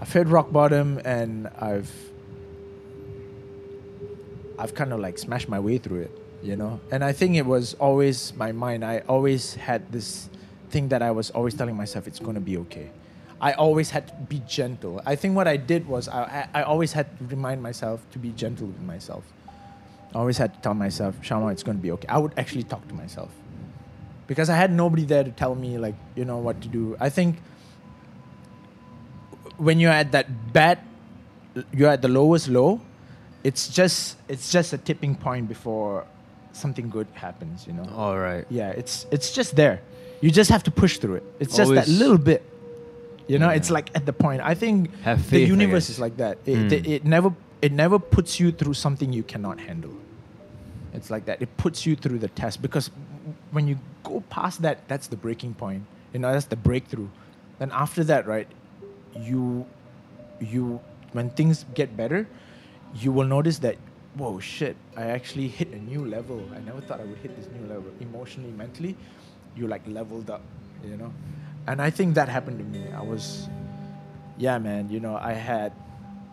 I've 0.00 0.12
hit 0.12 0.26
rock 0.28 0.50
bottom, 0.50 1.00
and 1.04 1.48
I've 1.58 1.92
I've 4.58 4.74
kind 4.74 4.92
of 4.92 5.00
like 5.00 5.18
smashed 5.18 5.48
my 5.48 5.60
way 5.60 5.78
through 5.78 6.02
it, 6.02 6.18
you 6.42 6.56
know. 6.56 6.80
And 6.90 7.04
I 7.04 7.12
think 7.12 7.36
it 7.36 7.46
was 7.46 7.74
always 7.74 8.34
my 8.34 8.52
mind. 8.52 8.84
I 8.84 9.00
always 9.08 9.54
had 9.54 9.90
this 9.92 10.28
thing 10.70 10.88
that 10.88 11.02
I 11.02 11.10
was 11.10 11.30
always 11.30 11.54
telling 11.54 11.76
myself, 11.76 12.06
it's 12.06 12.18
gonna 12.20 12.40
be 12.40 12.56
okay. 12.58 12.90
I 13.40 13.52
always 13.52 13.90
had 13.90 14.08
to 14.08 14.14
be 14.28 14.42
gentle. 14.46 15.00
I 15.06 15.16
think 15.16 15.34
what 15.34 15.48
I 15.48 15.56
did 15.56 15.88
was 15.88 16.08
I, 16.08 16.48
I, 16.54 16.60
I 16.60 16.62
always 16.62 16.92
had 16.92 17.18
to 17.18 17.24
remind 17.24 17.62
myself 17.62 18.04
to 18.12 18.18
be 18.18 18.30
gentle 18.30 18.66
with 18.66 18.82
myself. 18.82 19.24
I 20.14 20.18
always 20.18 20.38
had 20.38 20.54
to 20.54 20.60
tell 20.60 20.74
myself, 20.74 21.14
Shammah, 21.22 21.48
it's 21.48 21.62
gonna 21.62 21.78
be 21.78 21.90
okay. 21.92 22.08
I 22.08 22.18
would 22.18 22.32
actually 22.36 22.64
talk 22.64 22.86
to 22.88 22.94
myself 22.94 23.30
because 24.26 24.50
I 24.50 24.56
had 24.56 24.72
nobody 24.72 25.04
there 25.04 25.22
to 25.24 25.30
tell 25.30 25.54
me 25.54 25.78
like 25.78 25.94
you 26.16 26.24
know 26.24 26.38
what 26.38 26.60
to 26.62 26.68
do. 26.68 26.96
I 27.00 27.08
think 27.10 27.36
when 29.56 29.78
you're 29.80 29.92
at 29.92 30.12
that 30.12 30.52
bad, 30.52 30.78
you're 31.72 31.90
at 31.90 32.02
the 32.02 32.08
lowest 32.08 32.48
low. 32.48 32.80
It's 33.44 33.68
just 33.68 34.16
it's 34.28 34.50
just 34.52 34.72
a 34.72 34.78
tipping 34.78 35.14
point 35.14 35.48
before 35.48 36.06
something 36.52 36.90
good 36.90 37.06
happens. 37.14 37.66
You 37.66 37.74
know. 37.74 37.88
All 37.96 38.18
right. 38.18 38.44
Yeah, 38.50 38.70
it's 38.70 39.06
it's 39.10 39.32
just 39.32 39.56
there. 39.56 39.80
You 40.20 40.30
just 40.30 40.50
have 40.50 40.62
to 40.64 40.70
push 40.70 40.98
through 40.98 41.16
it. 41.16 41.24
It's 41.40 41.56
just 41.56 41.72
that 41.72 41.88
little 41.88 42.18
bit. 42.18 42.42
You 43.26 43.38
know, 43.38 43.48
Yeah. 43.48 43.56
it's 43.56 43.70
like 43.70 43.90
at 43.94 44.04
the 44.06 44.12
point. 44.12 44.42
I 44.42 44.54
think 44.54 44.90
Have 45.02 45.22
the 45.22 45.30
faith, 45.30 45.48
universe 45.48 45.88
is 45.88 45.98
like 46.00 46.16
that. 46.18 46.38
It, 46.44 46.56
Mm. 46.58 46.72
it, 46.72 46.86
it 46.86 47.04
never 47.04 47.32
it 47.62 47.72
never 47.72 47.98
puts 47.98 48.40
you 48.40 48.52
through 48.52 48.74
something 48.74 49.12
you 49.12 49.22
cannot 49.22 49.60
handle. 49.60 49.94
It's 50.92 51.10
like 51.10 51.26
that. 51.26 51.40
It 51.40 51.56
puts 51.56 51.86
you 51.86 51.94
through 51.94 52.18
the 52.18 52.28
test 52.28 52.62
because 52.62 52.90
when 53.50 53.68
you 53.68 53.78
go 54.02 54.22
past 54.30 54.62
that, 54.62 54.88
that's 54.88 55.06
the 55.06 55.16
breaking 55.16 55.54
point. 55.54 55.84
You 56.12 56.20
know, 56.20 56.32
that's 56.32 56.46
the 56.46 56.56
breakthrough. 56.56 57.08
Then 57.58 57.70
after 57.72 58.02
that, 58.04 58.26
right, 58.26 58.48
you 59.18 59.66
you 60.40 60.80
when 61.12 61.30
things 61.30 61.64
get 61.74 61.96
better, 61.96 62.26
you 62.94 63.12
will 63.12 63.26
notice 63.26 63.58
that 63.58 63.76
whoa 64.16 64.40
shit, 64.40 64.76
I 64.96 65.02
actually 65.02 65.46
hit 65.46 65.68
a 65.68 65.78
new 65.78 66.04
level. 66.04 66.42
I 66.54 66.58
never 66.60 66.80
thought 66.80 67.00
I 67.00 67.04
would 67.04 67.18
hit 67.18 67.36
this 67.36 67.46
new 67.52 67.68
level 67.68 67.92
emotionally, 68.00 68.50
mentally. 68.50 68.96
You 69.54 69.68
like 69.68 69.82
leveled 69.86 70.30
up, 70.30 70.42
you 70.84 70.96
know. 70.96 71.12
And 71.68 71.80
I 71.80 71.90
think 71.90 72.14
that 72.14 72.28
happened 72.28 72.58
to 72.58 72.64
me. 72.64 72.90
I 72.92 73.02
was 73.02 73.48
yeah, 74.38 74.58
man, 74.58 74.90
you 74.90 75.00
know, 75.00 75.16
I 75.16 75.34
had 75.34 75.72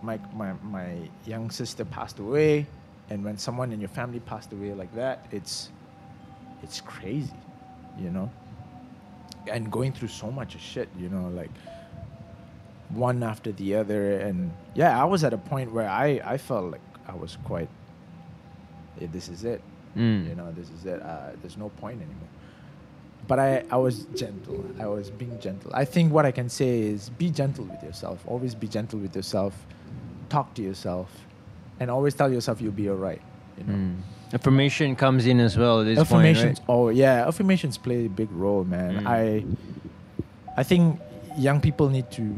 my 0.02 0.20
my 0.34 0.54
my 0.64 0.98
young 1.26 1.50
sister 1.50 1.86
passed 1.86 2.20
away 2.20 2.68
and 3.10 3.24
when 3.24 3.38
someone 3.38 3.72
in 3.72 3.80
your 3.80 3.90
family 3.90 4.20
passed 4.20 4.52
away 4.52 4.74
like 4.74 4.94
that, 4.96 5.26
it's 5.32 5.70
it's 6.62 6.82
crazy, 6.82 7.32
you 7.98 8.10
know. 8.10 8.30
And 9.50 9.72
going 9.72 9.94
through 9.94 10.10
so 10.10 10.30
much 10.30 10.56
of 10.56 10.62
shit, 10.62 10.90
you 11.00 11.08
know, 11.08 11.30
like 11.30 11.52
one 12.90 13.24
after 13.24 13.52
the 13.54 13.76
other 13.76 14.20
and 14.20 14.52
yeah, 14.74 15.02
I 15.02 15.06
was 15.06 15.24
at 15.24 15.34
a 15.34 15.38
point 15.38 15.72
where 15.72 15.90
I 15.90 16.22
I 16.24 16.38
felt 16.38 16.72
like 16.72 16.82
I 17.08 17.16
was 17.16 17.38
quite 17.46 17.70
"Hey, 19.00 19.06
this 19.08 19.30
is 19.30 19.46
it. 19.46 19.62
Mm. 19.96 20.28
You 20.28 20.36
know, 20.36 20.52
this 20.52 20.70
is 20.70 20.86
it. 20.86 21.02
Uh, 21.02 21.32
there's 21.42 21.58
no 21.58 21.70
point 21.70 22.02
anymore. 22.02 22.30
But 23.28 23.40
I, 23.40 23.64
I 23.72 23.78
was 23.78 24.06
gentle. 24.16 24.64
I 24.80 24.88
was 24.88 25.10
being 25.10 25.40
gentle. 25.40 25.72
I 25.74 25.86
think 25.86 26.14
what 26.14 26.26
I 26.26 26.32
can 26.32 26.50
say 26.50 26.80
is 26.80 27.10
be 27.10 27.30
gentle 27.30 27.66
with 27.66 27.84
yourself. 27.84 28.24
Always 28.26 28.56
be 28.56 28.68
gentle 28.68 29.00
with 29.00 29.16
yourself. 29.16 29.54
Talk 30.30 30.54
to 30.56 30.62
yourself. 30.62 31.10
And 31.80 31.90
always 31.92 32.14
tell 32.16 32.32
yourself 32.32 32.62
you'll 32.62 32.72
be 32.72 32.90
all 32.90 32.96
right. 32.98 33.22
You 33.58 33.64
know? 33.66 33.74
Mm. 33.74 33.96
Affirmation 34.34 34.96
comes 34.96 35.26
in 35.26 35.40
as 35.40 35.58
well 35.58 35.80
at 35.82 35.86
this 35.86 35.98
affirmations 36.00 36.60
point, 36.60 36.70
right? 36.70 36.76
oh 36.76 36.90
yeah 36.90 37.26
affirmations 37.28 37.78
play 37.78 38.06
a 38.06 38.10
big 38.10 38.30
role 38.34 38.66
man 38.66 39.04
Mm. 39.06 39.08
i 39.08 39.46
i 40.58 40.64
think 40.64 41.00
young 41.38 41.62
people 41.62 41.88
need 41.88 42.12
to 42.12 42.38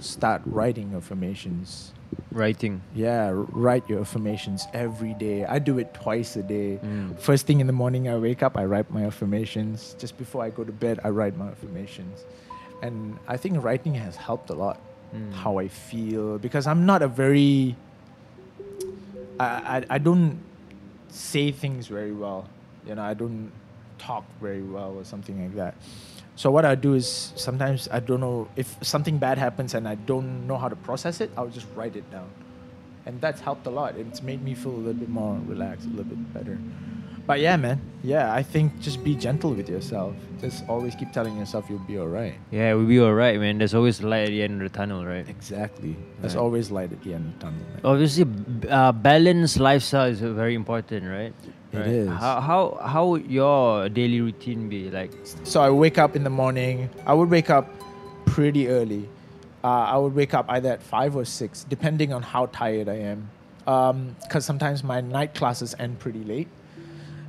start 0.00 0.42
writing 0.46 0.92
affirmations 0.96 1.92
Writing. 2.32 2.82
yeah 2.92 3.26
r- 3.26 3.34
write 3.34 3.88
your 3.88 4.00
affirmations 4.00 4.66
every 4.74 5.14
day 5.14 5.44
i 5.44 5.60
do 5.60 5.78
it 5.78 5.94
twice 5.94 6.34
a 6.34 6.42
day 6.42 6.80
Mm. 6.82 7.16
first 7.20 7.46
thing 7.46 7.60
in 7.60 7.68
the 7.68 7.72
morning 7.72 8.08
i 8.08 8.16
wake 8.16 8.42
up 8.42 8.56
i 8.58 8.64
write 8.64 8.90
my 8.90 9.04
affirmations 9.06 9.94
just 10.00 10.18
before 10.18 10.42
i 10.42 10.50
go 10.50 10.64
to 10.64 10.72
bed 10.72 10.98
i 11.04 11.08
write 11.08 11.36
my 11.36 11.46
affirmations 11.54 12.24
and 12.82 13.16
i 13.28 13.36
think 13.36 13.62
writing 13.62 13.94
has 13.94 14.16
helped 14.16 14.50
a 14.50 14.54
lot 14.54 14.80
Mm. 15.14 15.32
how 15.32 15.58
i 15.58 15.68
feel 15.68 16.38
because 16.38 16.66
i'm 16.66 16.86
not 16.86 17.02
a 17.02 17.08
very 17.08 17.76
I, 19.38 19.44
I, 19.44 19.84
I 19.90 19.98
don't 19.98 20.38
say 21.08 21.52
things 21.52 21.86
very 21.86 22.12
well. 22.12 22.48
You 22.86 22.94
know, 22.94 23.02
I 23.02 23.14
don't 23.14 23.52
talk 23.98 24.24
very 24.40 24.62
well 24.62 24.94
or 24.96 25.04
something 25.04 25.40
like 25.40 25.54
that. 25.56 25.74
So 26.34 26.50
what 26.50 26.64
I 26.64 26.74
do 26.74 26.94
is 26.94 27.32
sometimes 27.36 27.88
I 27.92 28.00
don't 28.00 28.20
know 28.20 28.48
if 28.56 28.76
something 28.82 29.18
bad 29.18 29.38
happens 29.38 29.74
and 29.74 29.86
I 29.86 29.94
don't 29.94 30.46
know 30.46 30.56
how 30.56 30.68
to 30.68 30.76
process 30.76 31.20
it. 31.20 31.30
I'll 31.36 31.48
just 31.48 31.66
write 31.76 31.94
it 31.94 32.10
down, 32.10 32.30
and 33.04 33.20
that's 33.20 33.40
helped 33.40 33.66
a 33.66 33.70
lot. 33.70 33.96
It's 33.96 34.22
made 34.22 34.42
me 34.42 34.54
feel 34.54 34.72
a 34.72 34.82
little 34.88 34.94
bit 34.94 35.08
more 35.10 35.38
relaxed, 35.46 35.86
a 35.86 35.90
little 35.90 36.04
bit 36.04 36.32
better. 36.32 36.58
But 37.24 37.38
yeah, 37.40 37.56
man, 37.56 37.80
yeah, 38.02 38.32
I 38.34 38.42
think 38.42 38.80
just 38.80 39.04
be 39.04 39.14
gentle 39.14 39.54
with 39.54 39.68
yourself. 39.68 40.14
Just 40.40 40.64
always 40.68 40.94
keep 40.96 41.12
telling 41.12 41.36
yourself 41.38 41.66
you'll 41.70 41.78
be 41.86 41.98
alright. 41.98 42.34
Yeah, 42.50 42.74
we'll 42.74 42.86
be 42.86 42.98
alright, 43.00 43.38
man. 43.38 43.58
There's 43.58 43.74
always 43.74 44.02
light 44.02 44.24
at 44.24 44.28
the 44.30 44.42
end 44.42 44.60
of 44.60 44.72
the 44.72 44.76
tunnel, 44.76 45.06
right? 45.06 45.26
Exactly. 45.28 45.96
There's 46.20 46.34
Right. 46.34 46.42
always 46.42 46.70
light 46.72 46.90
at 46.92 47.00
the 47.04 47.14
end 47.14 47.26
of 47.26 47.38
the 47.38 47.44
tunnel. 47.46 47.60
man. 47.70 47.80
Obviously, 47.84 48.26
uh, 48.68 48.90
balanced 48.90 49.60
lifestyle 49.60 50.08
is 50.08 50.18
very 50.20 50.54
important, 50.56 51.04
right? 51.06 51.32
It 51.72 51.78
right. 51.78 51.86
is. 51.86 52.08
How 52.08 52.40
how 52.40 52.78
how 52.84 53.06
would 53.06 53.30
your 53.30 53.88
daily 53.88 54.20
routine 54.20 54.68
be 54.68 54.90
like? 54.90 55.12
So 55.44 55.62
I 55.62 55.70
wake 55.70 55.96
up 55.98 56.16
in 56.16 56.24
the 56.24 56.30
morning. 56.30 56.90
I 57.06 57.14
would 57.14 57.30
wake 57.30 57.50
up 57.50 57.70
pretty 58.26 58.66
early. 58.68 59.08
Uh, 59.62 59.68
I 59.68 59.96
would 59.96 60.14
wake 60.14 60.34
up 60.34 60.46
either 60.48 60.70
at 60.70 60.82
five 60.82 61.14
or 61.14 61.24
six, 61.24 61.62
depending 61.64 62.12
on 62.12 62.22
how 62.22 62.46
tired 62.46 62.88
I 62.88 62.98
am. 63.14 63.30
Because 64.26 64.44
sometimes 64.44 64.82
my 64.82 65.00
night 65.00 65.34
classes 65.34 65.72
end 65.78 66.00
pretty 66.00 66.24
late. 66.24 66.48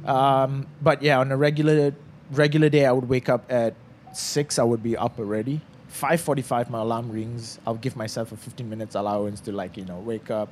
Um, 0.06 0.68
but 0.82 1.02
yeah, 1.02 1.20
on 1.20 1.32
a 1.32 1.38
regular 1.38 1.94
regular 2.32 2.70
day, 2.70 2.86
I 2.86 2.92
would 2.92 3.08
wake 3.08 3.30
up 3.30 3.52
at 3.52 3.76
six. 4.14 4.60
I 4.60 4.64
would 4.64 4.84
be 4.84 4.98
up 4.98 5.20
already. 5.20 5.62
Five 5.88 6.22
forty-five, 6.22 6.70
my 6.70 6.82
alarm 6.82 7.12
rings. 7.12 7.60
I'll 7.66 7.76
give 7.76 7.96
myself 7.96 8.32
a 8.32 8.38
fifteen 8.38 8.70
minutes 8.70 8.96
allowance 8.96 9.40
to 9.42 9.52
like 9.52 9.78
you 9.78 9.86
know 9.86 10.00
wake 10.00 10.32
up, 10.32 10.50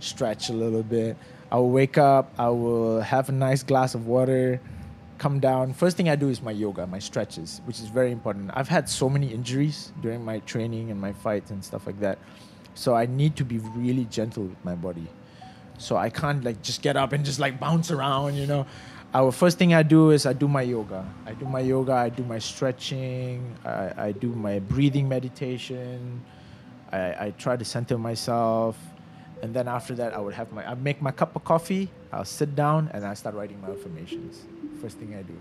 stretch 0.00 0.48
a 0.48 0.52
little 0.52 0.82
bit. 0.82 1.16
I 1.50 1.56
will 1.56 1.70
wake 1.70 1.98
up. 1.98 2.32
I 2.38 2.48
will 2.48 3.00
have 3.00 3.28
a 3.28 3.32
nice 3.32 3.62
glass 3.62 3.94
of 3.94 4.06
water 4.06 4.60
come 5.18 5.40
down. 5.40 5.72
First 5.72 5.96
thing 5.96 6.08
I 6.08 6.16
do 6.16 6.28
is 6.28 6.42
my 6.42 6.50
yoga, 6.50 6.86
my 6.86 6.98
stretches, 6.98 7.60
which 7.64 7.80
is 7.80 7.86
very 7.86 8.12
important. 8.12 8.50
I've 8.54 8.68
had 8.68 8.88
so 8.88 9.08
many 9.08 9.28
injuries 9.32 9.92
during 10.02 10.24
my 10.24 10.40
training 10.40 10.90
and 10.90 11.00
my 11.00 11.12
fights 11.12 11.50
and 11.50 11.64
stuff 11.64 11.86
like 11.86 12.00
that. 12.00 12.18
So 12.74 12.94
I 12.94 13.06
need 13.06 13.36
to 13.36 13.44
be 13.44 13.58
really 13.58 14.04
gentle 14.04 14.44
with 14.44 14.62
my 14.64 14.74
body. 14.74 15.06
So 15.78 15.96
I 15.96 16.10
can't 16.10 16.44
like 16.44 16.62
just 16.62 16.82
get 16.82 16.96
up 16.96 17.12
and 17.12 17.24
just 17.24 17.38
like 17.38 17.60
bounce 17.60 17.90
around, 17.90 18.34
you 18.36 18.46
know. 18.46 18.66
Our 19.14 19.32
first 19.32 19.58
thing 19.58 19.72
I 19.72 19.82
do 19.82 20.10
is 20.10 20.26
I 20.26 20.32
do 20.32 20.48
my 20.48 20.62
yoga. 20.62 21.08
I 21.24 21.32
do 21.32 21.46
my 21.46 21.60
yoga, 21.60 21.92
I 21.92 22.08
do 22.08 22.22
my 22.24 22.38
stretching, 22.38 23.56
I, 23.64 23.92
I 24.08 24.12
do 24.12 24.28
my 24.28 24.58
breathing 24.58 25.08
meditation. 25.08 26.22
I, 26.92 27.26
I 27.26 27.34
try 27.38 27.56
to 27.56 27.64
center 27.64 27.98
myself. 27.98 28.76
And 29.42 29.54
then 29.54 29.68
after 29.68 29.94
that, 29.94 30.14
I 30.14 30.18
would 30.18 30.34
have 30.34 30.52
my, 30.52 30.68
I 30.68 30.74
make 30.74 31.02
my 31.02 31.10
cup 31.10 31.36
of 31.36 31.44
coffee, 31.44 31.90
I'll 32.12 32.24
sit 32.24 32.54
down 32.54 32.90
and 32.92 33.04
I 33.04 33.14
start 33.14 33.34
writing 33.34 33.60
my 33.60 33.70
affirmations. 33.70 34.44
First 34.80 34.98
thing 34.98 35.14
I 35.14 35.22
do. 35.22 35.34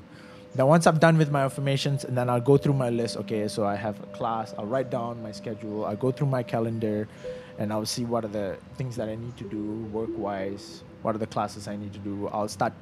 Then 0.53 0.67
once 0.67 0.88
I'm 0.88 0.97
done 0.97 1.17
with 1.17 1.31
my 1.31 1.43
affirmations, 1.43 2.05
and 2.05 2.17
then 2.17 2.29
I'll 2.29 2.39
go 2.39 2.57
through 2.57 2.73
my 2.73 2.89
list. 2.89 3.17
Okay, 3.17 3.47
so 3.49 3.65
I 3.65 3.75
have 3.75 4.01
a 4.01 4.05
class. 4.07 4.53
I'll 4.57 4.65
write 4.65 4.89
down 4.89 5.21
my 5.21 5.31
schedule. 5.31 5.86
I'll 5.86 5.97
go 5.97 6.11
through 6.11 6.27
my 6.27 6.43
calendar, 6.43 7.09
and 7.58 7.72
I'll 7.72 7.86
see 7.86 8.06
what 8.06 8.26
are 8.26 8.30
the 8.30 8.58
things 8.78 8.95
that 8.95 9.10
I 9.10 9.16
need 9.16 9.38
to 9.38 9.43
do 9.43 9.86
work-wise. 9.91 10.84
What 11.01 11.16
are 11.16 11.20
the 11.20 11.28
classes 11.28 11.68
I 11.68 11.76
need 11.76 11.93
to 11.93 11.99
do? 11.99 12.28
I'll 12.28 12.47
start 12.47 12.74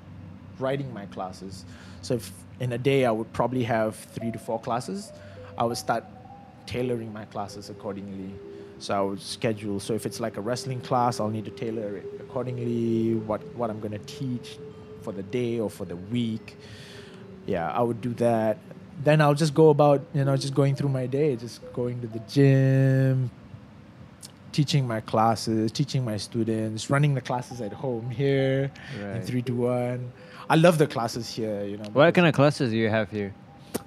writing 0.59 0.93
my 0.93 1.05
classes. 1.07 1.65
So 2.01 2.15
if 2.15 2.31
in 2.59 2.71
a 2.73 2.77
day 2.77 3.05
I 3.05 3.11
would 3.11 3.31
probably 3.33 3.63
have 3.63 3.95
three 3.95 4.31
to 4.31 4.39
four 4.39 4.59
classes, 4.59 5.11
I 5.57 5.63
would 5.63 5.77
start 5.77 6.03
tailoring 6.65 7.11
my 7.11 7.25
classes 7.25 7.69
accordingly. 7.69 8.33
So 8.79 8.93
I 8.93 9.01
would 9.01 9.21
schedule. 9.21 9.79
So 9.79 9.93
if 9.93 10.05
it's 10.05 10.19
like 10.19 10.37
a 10.37 10.41
wrestling 10.41 10.81
class, 10.81 11.19
I'll 11.19 11.29
need 11.29 11.45
to 11.45 11.51
tailor 11.51 11.97
it 11.97 12.05
accordingly. 12.19 13.15
What 13.15 13.41
what 13.55 13.69
I'm 13.69 13.79
gonna 13.79 13.99
teach 13.99 14.57
for 15.01 15.13
the 15.13 15.23
day 15.23 15.59
or 15.59 15.69
for 15.69 15.85
the 15.85 15.95
week. 15.95 16.57
Yeah, 17.45 17.69
I 17.71 17.81
would 17.81 18.01
do 18.01 18.13
that. 18.15 18.57
Then 19.03 19.21
I'll 19.21 19.33
just 19.33 19.53
go 19.53 19.69
about 19.69 20.01
you 20.13 20.25
know 20.25 20.35
just 20.35 20.53
going 20.53 20.75
through 20.75 20.89
my 20.89 21.05
day, 21.05 21.35
just 21.35 21.61
going 21.73 22.01
to 22.01 22.07
the 22.07 22.19
gym, 22.19 23.31
teaching 24.53 24.87
my 24.87 25.01
classes, 25.01 25.71
teaching 25.71 26.05
my 26.05 26.17
students, 26.17 26.89
running 26.89 27.13
the 27.13 27.21
classes 27.21 27.59
at 27.59 27.73
home 27.73 28.09
here 28.09 28.71
in 29.15 29.21
three 29.21 29.41
to 29.41 29.53
one. 29.53 30.11
I 30.49 30.55
love 30.55 30.77
the 30.77 30.87
classes 30.87 31.29
here. 31.29 31.65
You 31.65 31.77
know. 31.77 31.89
What 31.93 32.13
kind 32.13 32.27
of 32.27 32.33
classes 32.33 32.71
do 32.71 32.77
you 32.77 32.89
have 32.89 33.09
here? 33.11 33.33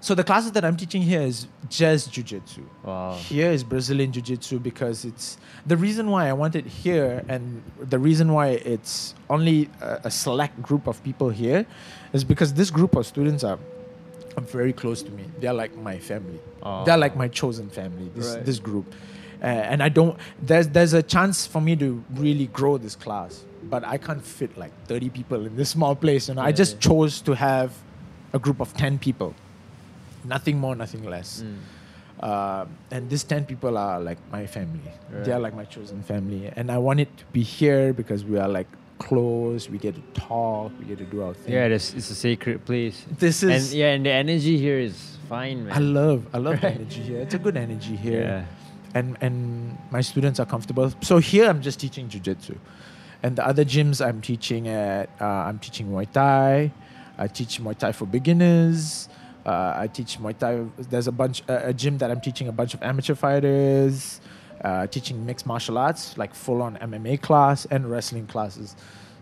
so 0.01 0.15
the 0.15 0.25
classes 0.25 0.53
that 0.53 0.65
I'm 0.65 0.77
teaching 0.77 1.03
here 1.03 1.23
is 1.23 1.47
just 1.69 2.13
jujitsu. 2.13 2.65
Wow. 2.85 3.15
Here 3.15 3.51
is 3.51 3.65
Brazilian 3.65 4.13
Jiu 4.13 4.23
Jitsu 4.23 4.59
because 4.59 5.05
it's 5.05 5.39
the 5.67 5.77
reason 5.77 6.11
why 6.11 6.29
I 6.29 6.33
want 6.33 6.55
it 6.55 6.67
here 6.67 7.25
and 7.29 7.63
the 7.81 7.99
reason 7.99 8.33
why 8.33 8.49
it's 8.49 9.15
only 9.31 9.69
a, 9.81 10.01
a 10.05 10.11
select 10.11 10.61
group 10.63 10.87
of 10.87 11.03
people 11.03 11.31
here 11.31 11.67
is 12.13 12.25
because 12.25 12.55
this 12.55 12.71
group 12.71 12.95
of 12.97 13.07
students 13.07 13.45
are, 13.45 13.59
very 14.39 14.75
close 14.75 15.03
to 15.03 15.11
me. 15.13 15.25
They're 15.41 15.55
like 15.55 15.75
my 15.79 15.99
family. 15.99 16.39
They're 16.85 16.95
oh. 16.95 16.99
like 16.99 17.17
my 17.17 17.27
chosen 17.27 17.71
family, 17.71 18.11
this, 18.15 18.35
Right. 18.35 18.45
this 18.45 18.59
group. 18.59 18.95
Uh, 19.43 19.47
and 19.47 19.83
I 19.83 19.89
don't, 19.89 20.19
there's, 20.41 20.69
there's 20.69 20.93
a 20.93 21.03
chance 21.03 21.47
for 21.47 21.61
me 21.61 21.77
to 21.77 22.03
really 22.15 22.47
grow 22.49 22.79
this 22.79 22.97
class, 22.97 23.45
but 23.65 23.85
I 23.85 23.99
can't 23.99 24.25
fit 24.25 24.57
like 24.57 24.73
30 24.87 25.11
people 25.11 25.47
in 25.47 25.57
this 25.57 25.71
small 25.77 25.95
place. 25.95 26.29
You 26.29 26.35
know, 26.35 26.43
I 26.43 26.53
just 26.53 26.75
yeah. 26.75 26.81
chose 26.89 27.21
to 27.23 27.35
have 27.35 27.73
a 28.33 28.39
group 28.39 28.61
of 28.61 28.73
10 28.75 28.99
people. 28.99 29.35
Nothing 30.25 30.59
more, 30.59 30.75
nothing 30.75 31.05
less. 31.05 31.43
Mm. 31.43 31.57
Uh, 32.19 32.65
and 32.91 33.11
these 33.11 33.25
10 33.25 33.45
people 33.45 33.77
are 33.77 34.01
like 34.01 34.19
my 34.33 34.47
family. 34.47 34.81
They 35.11 35.33
are 35.33 35.39
like 35.39 35.55
my 35.55 35.65
chosen 35.65 36.03
family. 36.03 36.51
And 36.57 36.71
I 36.71 36.79
want 36.79 37.01
it 37.01 37.15
to 37.19 37.25
be 37.27 37.43
here 37.43 37.93
because 37.93 38.25
we 38.25 38.39
are 38.39 38.49
like 38.49 38.67
close. 38.99 39.69
We 39.69 39.79
get 39.79 39.95
to 39.95 40.21
talk. 40.21 40.73
We 40.79 40.87
get 40.87 40.99
to 40.99 41.05
do 41.05 41.23
our 41.23 41.35
thing. 41.35 41.53
Yeah, 41.53 41.69
this 41.69 41.93
it's 41.95 42.11
a 42.11 42.15
sacred 42.15 42.65
place. 42.65 43.05
This 43.19 43.43
is 43.43 43.71
And 43.71 43.79
yeah, 43.79 43.93
and 43.93 44.07
the 44.07 44.11
energy 44.11 44.57
here 44.57 44.79
is 44.79 45.19
fine, 45.29 45.67
man. 45.67 45.75
I 45.77 45.79
love, 45.81 46.27
I 46.33 46.39
love 46.39 46.61
the 46.61 46.67
Right. 46.69 46.77
energy 46.77 47.03
here. 47.03 47.21
It's 47.21 47.35
a 47.35 47.39
good 47.39 47.57
energy 47.57 47.97
here. 47.97 48.23
Yeah. 48.23 48.45
And, 48.97 49.17
and 49.21 49.77
my 49.91 50.01
students 50.01 50.41
are 50.41 50.47
comfortable. 50.47 50.91
So 51.03 51.19
here 51.19 51.47
I'm 51.51 51.61
just 51.61 51.79
teaching 51.79 52.09
jujitsu. 52.09 52.57
And 53.23 53.37
the 53.37 53.47
other 53.47 53.65
gyms 53.65 54.05
I'm 54.05 54.21
teaching 54.23 54.69
at, 54.69 55.11
uh, 55.21 55.25
I'm 55.49 55.59
teaching 55.59 55.87
Muay 55.91 56.11
Thai. 56.11 56.73
I 57.19 57.27
teach 57.29 57.61
Muay 57.61 57.77
Thai 57.77 57.93
for 57.93 58.07
beginners. 58.07 59.11
Uh, 59.45 59.75
I 59.77 59.87
teach 59.89 60.19
Muay 60.19 60.37
Thai. 60.39 60.65
There's 60.79 61.09
a 61.09 61.13
bunch, 61.13 61.43
a 61.47 61.75
gym 61.75 61.99
that 61.99 62.11
I'm 62.11 62.23
teaching 62.23 62.49
a 62.49 62.53
bunch 62.53 62.73
of 62.73 62.83
amateur 62.83 63.15
fighters, 63.15 64.21
uh, 64.65 64.87
teaching 64.87 65.27
mixed 65.27 65.45
martial 65.45 65.77
arts, 65.77 66.17
like 66.17 66.35
full 66.35 66.63
on 66.63 66.79
MMA 66.79 67.21
class 67.21 67.67
and 67.67 67.91
wrestling 67.91 68.27
classes. 68.27 68.77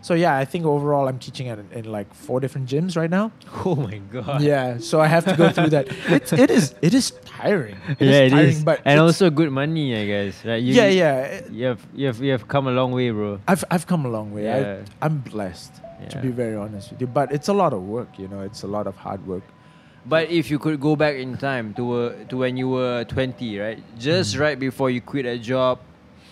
So 0.05 0.13
yeah, 0.13 0.37
I 0.37 0.45
think 0.45 0.65
overall 0.65 1.07
I'm 1.07 1.17
teaching 1.17 1.47
at 1.49 1.57
in 1.73 1.85
like 1.91 2.13
four 2.13 2.39
different 2.39 2.69
gyms 2.69 2.95
right 2.95 3.09
now. 3.09 3.31
Oh 3.65 3.73
my 3.73 3.97
god. 4.13 4.39
Yeah, 4.41 4.77
so 4.77 5.01
I 5.01 5.07
have 5.07 5.25
to 5.25 5.35
go 5.35 5.49
through 5.49 5.71
that. 5.73 5.87
It's, 6.17 6.31
it 6.31 6.51
is 6.51 6.75
it 6.87 6.93
is 6.93 7.09
tiring. 7.25 7.73
It 7.97 8.05
yeah, 8.05 8.09
is 8.11 8.17
it 8.19 8.29
tiring, 8.29 8.57
is. 8.61 8.63
but 8.63 8.77
and 8.85 8.99
also 8.99 9.31
good 9.31 9.49
money, 9.49 9.97
I 9.97 10.05
guess. 10.05 10.45
Right? 10.45 10.61
You, 10.61 10.75
yeah, 10.77 10.89
yeah. 11.01 11.41
You 11.49 11.65
have 11.65 11.81
you 11.95 12.05
have 12.05 12.19
you 12.21 12.31
have 12.37 12.45
come 12.47 12.67
a 12.67 12.75
long 12.79 12.91
way, 12.93 13.09
bro. 13.09 13.41
I've 13.47 13.65
I've 13.73 13.87
come 13.87 14.05
a 14.05 14.11
long 14.17 14.29
way. 14.29 14.43
Yeah. 14.45 14.85
I, 15.01 15.05
I'm 15.09 15.25
blessed 15.25 15.73
to 16.13 16.21
be 16.21 16.29
very 16.29 16.53
honest 16.53 16.91
with 16.93 17.01
you, 17.01 17.09
but 17.09 17.33
it's 17.33 17.49
a 17.49 17.57
lot 17.61 17.73
of 17.73 17.81
work. 17.81 18.21
You 18.21 18.27
know, 18.27 18.41
it's 18.45 18.61
a 18.61 18.69
lot 18.69 18.85
of 18.85 18.93
hard 19.01 19.25
work. 19.25 19.43
But 20.05 20.29
if 20.29 20.53
you 20.53 20.59
could 20.61 20.77
go 20.79 20.93
back 20.95 21.15
in 21.17 21.33
time 21.41 21.73
to 21.81 21.83
uh, 21.93 22.29
to 22.29 22.45
when 22.45 22.61
you 22.61 22.69
were 22.69 23.09
20, 23.09 23.57
right? 23.57 23.81
Just 23.97 24.37
Mhm. 24.37 24.45
right 24.45 24.57
before 24.69 24.93
you 24.93 25.01
quit 25.01 25.25
a 25.25 25.41
job 25.41 25.81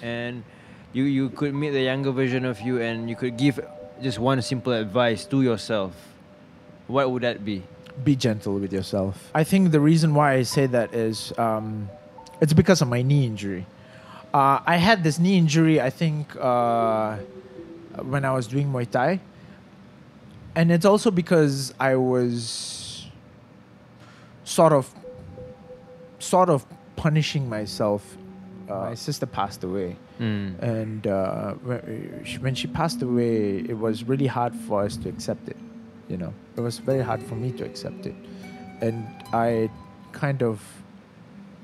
and 0.06 0.46
you 0.94 1.04
you 1.04 1.30
could 1.30 1.54
meet 1.54 1.72
the 1.72 1.82
younger 1.82 2.12
version 2.12 2.46
of 2.46 2.62
you 2.62 2.80
and 2.80 3.10
you 3.10 3.16
could 3.16 3.36
give 3.36 3.60
just 4.02 4.20
one 4.20 4.42
simple 4.42 4.74
advice 4.74 5.26
to 5.26 5.42
yourself. 5.42 5.92
What 6.88 7.12
would 7.12 7.24
that 7.24 7.44
be? 7.44 7.64
Be 8.04 8.16
gentle 8.16 8.56
with 8.56 8.72
yourself. 8.72 9.32
I 9.34 9.44
think 9.44 9.72
the 9.72 9.80
reason 9.80 10.14
why 10.14 10.34
I 10.34 10.44
say 10.44 10.68
that 10.68 10.94
is 10.94 11.34
um, 11.38 11.90
it's 12.42 12.54
because 12.54 12.82
of 12.82 12.88
my 12.88 13.02
knee 13.02 13.26
injury. 13.26 13.66
Uh, 14.34 14.60
I 14.66 14.78
had 14.78 15.04
this 15.04 15.20
knee 15.20 15.38
injury. 15.38 15.82
I 15.82 15.90
think 15.90 16.36
uh, 16.36 17.18
when 18.02 18.26
I 18.26 18.34
was 18.34 18.48
doing 18.48 18.72
Muay 18.72 18.90
Thai, 18.90 19.20
and 20.56 20.72
it's 20.72 20.86
also 20.86 21.12
because 21.12 21.74
I 21.80 21.96
was 21.96 23.08
sort 24.44 24.74
of 24.74 24.94
sort 26.20 26.50
of 26.50 26.66
punishing 26.96 27.50
myself. 27.50 28.18
Uh, 28.70 28.90
my 28.90 28.96
sister 28.96 29.26
passed 29.26 29.64
away. 29.64 29.98
Mm. 30.20 30.62
and 30.62 31.08
uh, 31.08 31.54
when 31.66 32.22
she- 32.24 32.38
when 32.38 32.54
she 32.56 32.68
passed 32.68 33.02
away, 33.02 33.60
it 33.68 33.78
was 33.78 34.04
really 34.04 34.28
hard 34.28 34.54
for 34.56 34.84
us 34.84 34.96
to 34.98 35.10
accept 35.10 35.50
it. 35.50 35.58
You 36.08 36.18
know, 36.18 36.34
it 36.56 36.62
was 36.62 36.78
very 36.80 37.02
hard 37.02 37.24
for 37.24 37.36
me 37.36 37.52
to 37.54 37.64
accept 37.66 38.06
it, 38.06 38.16
and 38.82 39.06
I 39.34 39.70
kind 40.12 40.44
of 40.44 40.62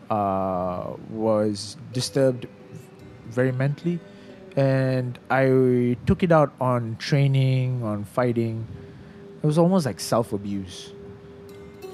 uh, 0.09 0.93
was 1.11 1.77
disturbed 1.93 2.47
very 3.29 3.51
mentally, 3.51 3.99
and 4.55 5.19
I 5.29 5.95
took 6.07 6.23
it 6.23 6.31
out 6.31 6.51
on 6.59 6.95
training, 6.97 7.83
on 7.83 8.03
fighting. 8.03 8.65
It 9.43 9.45
was 9.45 9.57
almost 9.57 9.85
like 9.85 9.99
self 9.99 10.33
abuse. 10.33 10.91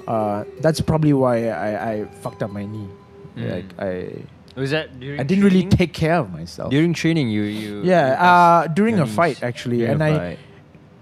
Uh, 0.08 0.44
that's 0.60 0.80
probably 0.80 1.12
why 1.12 1.48
I, 1.50 1.92
I 1.92 2.04
fucked 2.22 2.42
up 2.42 2.50
my 2.50 2.64
knee. 2.64 2.88
Mm. 3.36 3.50
Like 3.50 3.78
I, 3.78 4.22
Was 4.56 4.70
that 4.70 4.98
during 4.98 5.20
I 5.20 5.22
didn't 5.22 5.44
really 5.44 5.62
training? 5.68 5.78
take 5.78 5.92
care 5.92 6.16
of 6.16 6.32
myself. 6.32 6.70
during 6.70 6.92
training 6.94 7.28
you 7.28 7.42
you 7.42 7.82
Yeah, 7.84 8.16
uh, 8.28 8.66
during 8.68 8.98
a 8.98 9.06
fight 9.06 9.42
actually, 9.42 9.84
and 9.84 10.02
I 10.02 10.38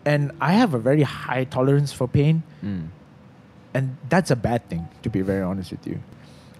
and 0.05 0.32
I 0.40 0.52
have 0.55 0.74
a 0.74 0.78
very 0.78 1.02
high 1.02 1.44
tolerance 1.44 1.92
for 1.92 2.07
pain, 2.09 2.42
Mm. 2.62 2.88
and 3.72 3.96
that's 4.09 4.30
a 4.30 4.36
bad 4.36 4.68
thing 4.68 4.88
to 5.02 5.09
be 5.11 5.20
very 5.22 5.42
honest 5.42 5.70
with 5.70 5.86
you. 5.86 6.00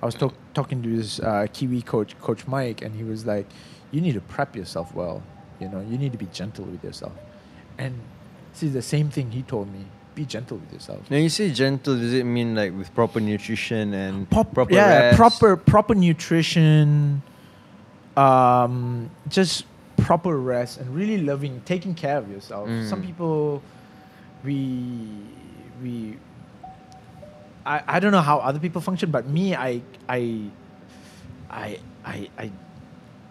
I 0.03 0.07
was 0.07 0.14
talk- 0.14 0.36
talking 0.55 0.82
to 0.82 0.88
this 0.97 1.18
uh, 1.20 1.47
Kiwi 1.53 1.82
coach, 1.82 2.18
Coach 2.20 2.47
Mike, 2.47 2.80
and 2.84 2.95
he 2.95 3.03
was 3.05 3.24
like, 3.26 3.47
"You 3.90 4.01
need 4.01 4.14
to 4.14 4.20
prep 4.20 4.55
yourself 4.57 4.95
well. 4.95 5.22
You 5.61 5.68
know, 5.68 5.80
you 5.90 5.97
need 5.99 6.12
to 6.12 6.18
be 6.18 6.28
gentle 6.32 6.64
with 6.64 6.82
yourself." 6.84 7.12
And 7.78 8.01
see, 8.53 8.68
the 8.68 8.82
same 8.82 9.09
thing 9.11 9.32
he 9.32 9.42
told 9.42 9.72
me: 9.72 9.84
be 10.15 10.25
gentle 10.25 10.59
with 10.59 10.73
yourself. 10.73 11.11
Now 11.11 11.17
you 11.17 11.29
say 11.29 11.51
gentle, 11.51 11.97
does 11.97 12.12
it 12.12 12.25
mean 12.25 12.55
like 12.55 12.73
with 12.77 12.95
proper 12.95 13.21
nutrition 13.21 13.93
and 13.95 14.29
Pop- 14.31 14.55
proper 14.55 14.75
yeah, 14.75 14.89
rest? 15.11 15.17
proper 15.17 15.57
proper 15.57 15.95
nutrition, 15.95 17.23
um, 18.17 19.11
just 19.29 19.65
proper 19.97 20.37
rest 20.37 20.79
and 20.79 20.95
really 20.95 21.19
loving, 21.19 21.61
taking 21.65 21.95
care 21.95 22.19
of 22.19 22.31
yourself. 22.31 22.69
Mm. 22.69 22.89
Some 22.89 23.03
people, 23.03 23.62
we 24.45 25.09
we. 25.83 26.17
I, 27.67 27.83
I 27.87 28.01
don't 28.01 28.12
know 28.12 28.21
how 28.21 28.39
other 28.39 28.59
people 28.59 28.81
function, 28.81 29.11
but 29.11 29.27
me, 29.27 29.55
I 29.55 29.83
I 30.09 30.51
I 31.51 31.79
I, 32.05 32.29
I 32.39 32.51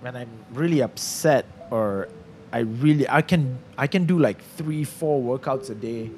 when 0.01 0.15
I'm 0.15 0.29
really 0.53 0.81
upset 0.81 1.45
or 1.71 2.09
I 2.51 2.59
really 2.59 3.07
I 3.09 3.21
can 3.21 3.57
I 3.77 3.87
can 3.87 4.05
do 4.05 4.19
like 4.19 4.43
three 4.57 4.83
four 4.83 5.21
workouts 5.21 5.69
a 5.69 5.75
day, 5.75 6.09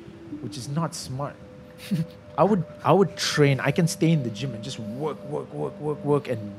which 0.41 0.57
is 0.57 0.67
not 0.69 0.93
smart. 0.95 1.35
I 2.37 2.43
would 2.43 2.63
I 2.83 2.91
would 2.91 3.15
train. 3.15 3.59
I 3.59 3.71
can 3.71 3.87
stay 3.87 4.11
in 4.11 4.23
the 4.23 4.29
gym 4.29 4.53
and 4.53 4.63
just 4.63 4.79
work 4.79 5.23
work 5.29 5.53
work 5.53 5.79
work 5.79 6.03
work 6.03 6.27
and 6.27 6.53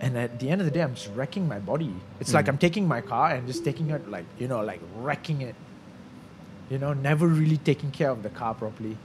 and 0.00 0.16
at 0.16 0.38
the 0.40 0.48
end 0.50 0.60
of 0.60 0.64
the 0.66 0.70
day 0.70 0.80
I'm 0.82 0.94
just 0.94 1.10
wrecking 1.14 1.46
my 1.46 1.58
body. 1.58 1.92
It's 2.20 2.32
like 2.32 2.46
Mm. 2.46 2.50
I'm 2.50 2.58
taking 2.58 2.88
my 2.88 3.00
car 3.00 3.30
and 3.34 3.46
just 3.46 3.64
taking 3.64 3.90
it 3.90 4.08
like 4.10 4.24
you 4.38 4.48
know 4.48 4.60
like 4.62 4.80
wrecking 4.96 5.42
it. 5.42 5.54
You 6.70 6.78
know, 6.78 6.94
never 6.94 7.26
really 7.26 7.58
taking 7.58 7.90
care 7.90 8.08
of 8.10 8.22
the 8.22 8.30
car 8.30 8.54
properly. 8.54 8.96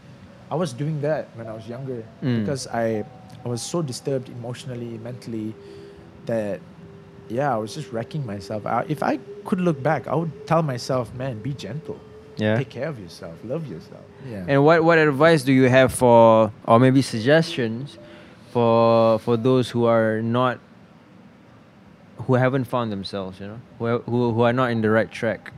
I 0.50 0.56
was 0.56 0.72
doing 0.72 1.02
that 1.02 1.28
when 1.36 1.48
I 1.48 1.54
was 1.54 1.68
younger 1.68 2.04
Mm. 2.24 2.40
because 2.40 2.68
I 2.68 3.04
I 3.46 3.48
was 3.50 3.62
so 3.62 3.82
disturbed 3.82 4.30
emotionally, 4.30 4.98
mentally 4.98 5.54
that 6.26 6.60
yeah, 7.30 7.54
I 7.54 7.58
was 7.58 7.76
just 7.76 7.92
wrecking 7.92 8.26
myself. 8.26 8.66
I, 8.66 8.86
if 8.88 9.04
I 9.04 9.20
could 9.44 9.60
look 9.60 9.84
back, 9.84 10.08
I 10.08 10.16
would 10.16 10.48
tell 10.48 10.64
myself, 10.64 11.14
man, 11.14 11.40
be 11.42 11.54
gentle. 11.54 12.00
Yeah. 12.38 12.58
Take 12.58 12.70
care 12.70 12.88
of 12.88 13.00
yourself. 13.00 13.36
Love 13.44 13.68
yourself. 13.68 14.04
Yeah. 14.30 14.46
And 14.48 14.64
what, 14.64 14.84
what 14.84 14.98
advice 14.98 15.44
do 15.44 15.52
you 15.54 15.70
have 15.70 15.92
for, 15.94 16.52
or 16.66 16.80
maybe 16.80 17.02
suggestions 17.02 17.98
for 18.52 19.20
for 19.20 19.38
those 19.38 19.70
who 19.70 19.86
are 19.86 20.22
not, 20.22 20.60
who 22.26 22.36
haven't 22.36 22.66
found 22.66 22.92
themselves, 22.92 23.40
you 23.40 23.48
know, 23.48 23.60
who 23.80 23.86
are, 23.86 24.00
who, 24.00 24.32
who 24.34 24.42
are 24.42 24.54
not 24.54 24.72
in 24.72 24.82
the 24.82 24.90
right 24.90 25.12
track? 25.12 25.54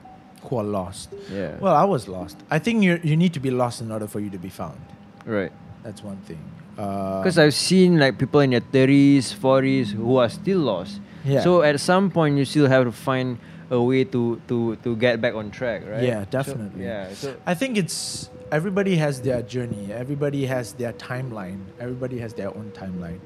who 0.50 0.56
are 0.58 0.64
lost. 0.64 1.10
Yeah. 1.32 1.58
Well, 1.60 1.76
I 1.76 1.84
was 1.84 2.08
lost. 2.08 2.38
I 2.50 2.60
think 2.60 2.82
you 2.82 3.00
you 3.04 3.18
need 3.18 3.34
to 3.34 3.40
be 3.42 3.52
lost 3.52 3.82
in 3.82 3.92
order 3.92 4.08
for 4.08 4.20
you 4.22 4.30
to 4.32 4.38
be 4.40 4.50
found. 4.50 4.80
Right. 5.26 5.52
That's 5.84 6.02
one 6.02 6.18
thing. 6.26 6.40
Uh, 6.78 7.20
Because 7.22 7.38
I've 7.38 7.54
seen 7.54 8.00
like 8.00 8.18
people 8.18 8.40
in 8.40 8.52
their 8.52 8.62
thirties, 8.72 9.34
forties 9.34 9.92
who 9.92 10.16
are 10.18 10.30
still 10.30 10.60
lost. 10.60 11.02
Yeah. 11.26 11.42
So 11.44 11.62
at 11.62 11.78
some 11.82 12.10
point 12.10 12.38
you 12.38 12.46
still 12.46 12.68
have 12.68 12.86
to 12.86 12.92
find 12.92 13.38
a 13.70 13.82
way 13.82 14.04
to 14.04 14.42
to 14.48 14.76
to 14.82 14.96
get 14.98 15.22
back 15.22 15.36
on 15.36 15.52
track, 15.52 15.86
right? 15.86 16.04
Yeah, 16.04 16.24
So- 16.26 16.32
definitely. 16.32 16.86
yeah. 16.86 17.14
So 17.14 17.36
I 17.46 17.54
think 17.54 17.78
it's 17.78 18.30
everybody 18.52 18.96
has 18.98 19.22
their 19.22 19.42
journey. 19.42 19.94
Everybody 19.94 20.46
has 20.50 20.74
their 20.74 20.94
timeline. 20.94 21.62
Everybody 21.80 22.18
has 22.20 22.34
their 22.34 22.50
own 22.50 22.72
timeline. 22.74 23.20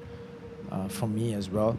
Uh, 0.72 0.88
for 0.90 1.08
me 1.08 1.34
as 1.38 1.50
well, 1.50 1.78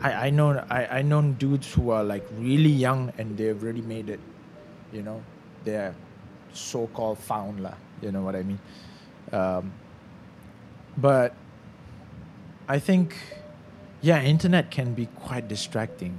I 0.00 0.28
I 0.28 0.30
know 0.30 0.62
I 0.70 1.00
I 1.00 1.02
know 1.02 1.20
dudes 1.22 1.72
who 1.72 1.90
are 1.90 2.04
like 2.04 2.24
really 2.38 2.70
young 2.72 3.12
and 3.18 3.36
they've 3.36 3.58
already 3.60 3.82
made 3.82 4.08
it. 4.08 4.20
You 4.92 5.02
know, 5.02 5.20
they're 5.64 5.92
so-called 6.54 7.18
found 7.18 7.60
lah. 7.60 7.74
You 8.00 8.12
know 8.12 8.22
what 8.22 8.36
I 8.36 8.42
mean? 8.46 8.60
Um, 9.32 9.72
but 10.96 11.34
I 12.68 12.78
think, 12.78 13.16
yeah, 14.00 14.22
internet 14.22 14.70
can 14.70 14.94
be 14.94 15.06
quite 15.18 15.48
distracting 15.48 16.18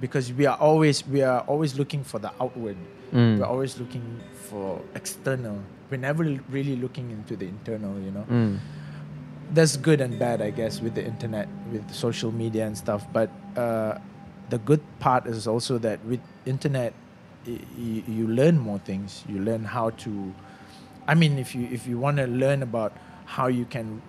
because 0.00 0.32
we 0.32 0.46
are 0.46 0.56
always 0.58 1.06
we 1.06 1.22
are 1.22 1.40
always 1.42 1.78
looking 1.78 2.04
for 2.04 2.18
the 2.18 2.30
outward. 2.40 2.76
Mm. 3.12 3.38
We're 3.38 3.46
always 3.46 3.78
looking 3.78 4.04
for 4.48 4.80
external. 4.94 5.58
We're 5.90 5.96
never 5.98 6.24
really 6.50 6.76
looking 6.76 7.10
into 7.10 7.36
the 7.36 7.46
internal. 7.46 7.98
You 8.00 8.10
know, 8.10 8.26
Mm. 8.28 8.58
there's 9.52 9.76
good 9.76 10.00
and 10.00 10.18
bad, 10.18 10.42
I 10.42 10.50
guess, 10.50 10.80
with 10.80 10.94
the 10.94 11.04
internet, 11.04 11.48
with 11.72 11.90
social 11.90 12.30
media 12.32 12.66
and 12.66 12.76
stuff. 12.76 13.06
But 13.12 13.30
uh, 13.56 13.98
the 14.50 14.58
good 14.58 14.80
part 15.00 15.26
is 15.26 15.46
also 15.46 15.78
that 15.78 16.04
with 16.04 16.20
internet, 16.46 16.92
y- 17.46 17.58
y- 17.78 18.04
you 18.06 18.28
learn 18.28 18.58
more 18.58 18.78
things. 18.78 19.24
You 19.28 19.40
learn 19.40 19.64
how 19.64 19.90
to. 20.04 20.34
I 21.08 21.14
mean, 21.14 21.38
if 21.38 21.54
you 21.54 21.66
if 21.72 21.86
you 21.86 21.98
want 21.98 22.18
to 22.18 22.26
learn 22.26 22.62
about 22.62 22.92
how 23.24 23.46
you 23.48 23.64
can 23.64 24.02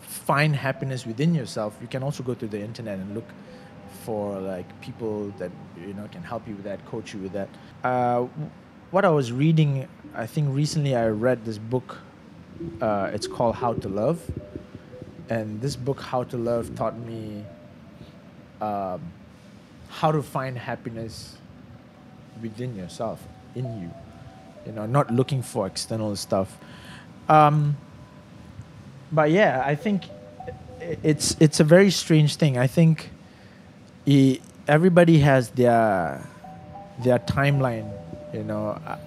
find 0.00 0.54
happiness 0.54 1.04
within 1.06 1.34
yourself, 1.34 1.74
you 1.82 1.88
can 1.88 2.02
also 2.02 2.22
go 2.22 2.34
to 2.34 2.46
the 2.46 2.60
internet 2.60 2.98
and 2.98 3.14
look 3.14 3.26
for 4.06 4.38
like 4.38 4.68
people 4.80 5.32
that 5.38 5.50
you 5.76 5.92
know 5.94 6.06
can 6.12 6.22
help 6.22 6.46
you 6.48 6.54
with 6.54 6.64
that, 6.64 6.80
coach 6.86 7.12
you 7.12 7.20
with 7.20 7.32
that. 7.32 7.48
Uh, 7.82 8.26
what 8.92 9.04
I 9.04 9.08
was 9.10 9.32
reading, 9.32 9.88
I 10.14 10.26
think 10.26 10.54
recently 10.54 10.94
I 10.94 11.08
read 11.08 11.44
this 11.44 11.58
book. 11.58 11.98
Uh, 12.80 13.10
it's 13.12 13.26
called 13.26 13.56
How 13.56 13.74
to 13.74 13.88
Love, 13.88 14.20
and 15.28 15.60
this 15.60 15.74
book, 15.74 16.00
How 16.00 16.22
to 16.22 16.36
Love, 16.36 16.74
taught 16.76 16.96
me 16.96 17.44
um, 18.60 19.00
how 19.88 20.12
to 20.12 20.22
find 20.22 20.56
happiness 20.56 21.36
within 22.40 22.76
yourself, 22.76 23.20
in 23.56 23.64
you. 23.80 23.90
You 24.66 24.72
know, 24.72 24.86
not 24.86 25.10
looking 25.10 25.42
for 25.42 25.66
external 25.66 26.14
stuff. 26.16 26.56
Um, 27.28 27.76
but 29.10 29.30
yeah, 29.30 29.62
I 29.66 29.74
think 29.74 30.04
it's 31.02 31.36
it's 31.40 31.58
a 31.58 31.64
very 31.64 31.90
strange 31.90 32.36
thing. 32.36 32.56
I 32.56 32.68
think 32.68 33.10
i 34.08 34.40
everybody 34.68 35.18
has 35.18 35.50
their 35.50 36.26
their 37.02 37.18
timeline. 37.20 37.90
You 38.32 38.44
know, 38.44 38.80
I, 38.86 38.98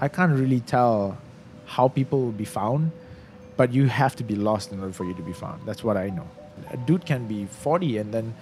I 0.00 0.08
can't 0.08 0.38
really 0.38 0.60
tell 0.60 1.18
how 1.66 1.88
people 1.88 2.20
will 2.20 2.32
be 2.32 2.44
found, 2.44 2.92
but 3.56 3.72
you 3.72 3.86
have 3.86 4.16
to 4.16 4.24
be 4.24 4.34
lost 4.34 4.72
in 4.72 4.80
order 4.80 4.92
for 4.92 5.04
you 5.04 5.14
to 5.14 5.22
be 5.22 5.32
found. 5.32 5.66
That's 5.66 5.82
what 5.82 5.96
I 5.96 6.10
know. 6.10 6.28
A 6.70 6.76
dude 6.76 7.06
can 7.06 7.26
be 7.26 7.46
40 7.46 7.98
and 7.98 8.12
then 8.12 8.34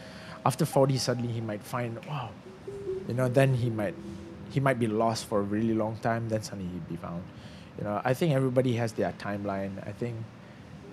after 0.45 0.65
40 0.65 0.97
suddenly 0.99 1.33
he 1.33 1.41
might 1.41 1.63
find 1.63 2.05
wow, 2.07 2.31
you 3.07 3.15
know, 3.15 3.29
then 3.29 3.55
he 3.55 3.71
might 3.71 3.95
he 4.51 4.61
might 4.61 4.79
be 4.79 4.87
lost 4.87 5.27
for 5.27 5.39
a 5.39 5.43
really 5.43 5.75
long 5.75 5.97
time. 5.99 6.29
Then 6.29 6.43
suddenly 6.43 6.71
he'd 6.73 6.89
be 6.89 6.97
found. 6.97 7.23
You 7.79 7.85
know, 7.85 8.01
I 8.05 8.15
think 8.15 8.35
everybody 8.35 8.75
has 8.75 8.93
their 8.93 9.13
timeline. 9.13 9.87
I 9.87 9.93
think 9.93 10.17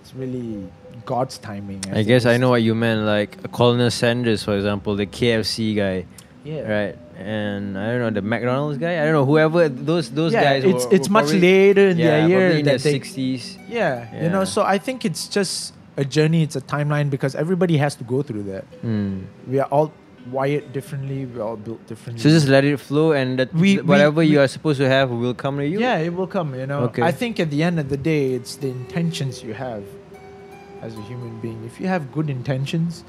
it's 0.00 0.14
really 0.14 0.66
God's 1.04 1.38
timing. 1.38 1.80
I 1.90 1.94
think 1.94 2.08
guess 2.08 2.26
I 2.26 2.36
know 2.36 2.50
what 2.50 2.62
you 2.62 2.74
meant. 2.74 3.02
Like 3.02 3.52
Colonel 3.52 3.90
Sanders, 3.90 4.42
for 4.44 4.56
example, 4.56 4.96
the 4.96 5.06
KFC 5.06 5.74
guy, 5.76 6.06
Yeah. 6.44 6.62
right? 6.62 6.96
And 7.18 7.76
I 7.76 7.86
don't 7.90 8.00
know 8.00 8.10
the 8.10 8.22
McDonald's 8.22 8.78
guy. 8.78 9.00
I 9.00 9.04
don't 9.04 9.12
know 9.12 9.24
whoever 9.26 9.68
those 9.68 10.10
those 10.10 10.32
yeah, 10.32 10.44
guys. 10.44 10.64
it's 10.64 10.86
were- 10.86 10.94
it's 10.94 11.08
were 11.08 11.12
much 11.12 11.24
probably- 11.26 11.40
later 11.40 11.88
in 11.88 11.98
yeah, 11.98 12.06
their 12.06 12.28
year 12.28 12.50
in 12.50 12.64
they 12.64 12.78
sixties. 12.78 13.58
Yeah, 13.68 14.06
you 14.22 14.28
know, 14.30 14.44
so 14.44 14.62
I 14.62 14.78
think 14.78 15.04
it's 15.04 15.26
just 15.28 15.74
a 15.96 16.04
journey, 16.04 16.42
it's 16.44 16.54
a 16.54 16.60
timeline 16.60 17.10
because 17.10 17.34
everybody 17.34 17.76
has 17.78 17.96
to 17.96 18.04
go 18.04 18.22
through 18.22 18.44
that. 18.44 18.64
Mm. 18.86 19.24
We 19.50 19.58
are 19.58 19.66
all 19.70 19.92
wired 20.32 20.72
differently, 20.72 21.26
we're 21.26 21.42
all 21.42 21.56
built 21.56 21.86
differently. 21.86 22.22
So 22.22 22.28
just 22.30 22.48
let 22.48 22.64
it 22.64 22.76
flow, 22.78 23.12
and 23.12 23.38
that 23.38 23.52
We- 23.54 23.76
we- 23.76 23.82
whatever 23.82 24.22
you 24.22 24.32
we- 24.32 24.38
are 24.38 24.48
supposed 24.48 24.78
to 24.80 24.88
have 24.88 25.10
will 25.10 25.34
come 25.34 25.58
to 25.58 25.66
you. 25.66 25.80
yeah, 25.80 25.98
it 25.98 26.14
will 26.14 26.26
come, 26.26 26.54
you 26.54 26.66
know. 26.66 26.80
Okay. 26.90 27.02
I 27.02 27.12
think 27.12 27.38
at 27.40 27.50
the 27.50 27.62
end 27.62 27.78
of 27.78 27.88
the 27.88 27.96
day, 27.96 28.32
it's 28.34 28.56
the 28.56 28.68
intentions 28.68 29.42
you 29.42 29.54
have 29.54 29.82
as 30.82 30.94
a 30.96 31.02
human 31.02 31.38
being. 31.40 31.58
If 31.64 31.80
you 31.80 31.86
have 31.88 32.12
good 32.12 32.28
intentions, 32.30 33.04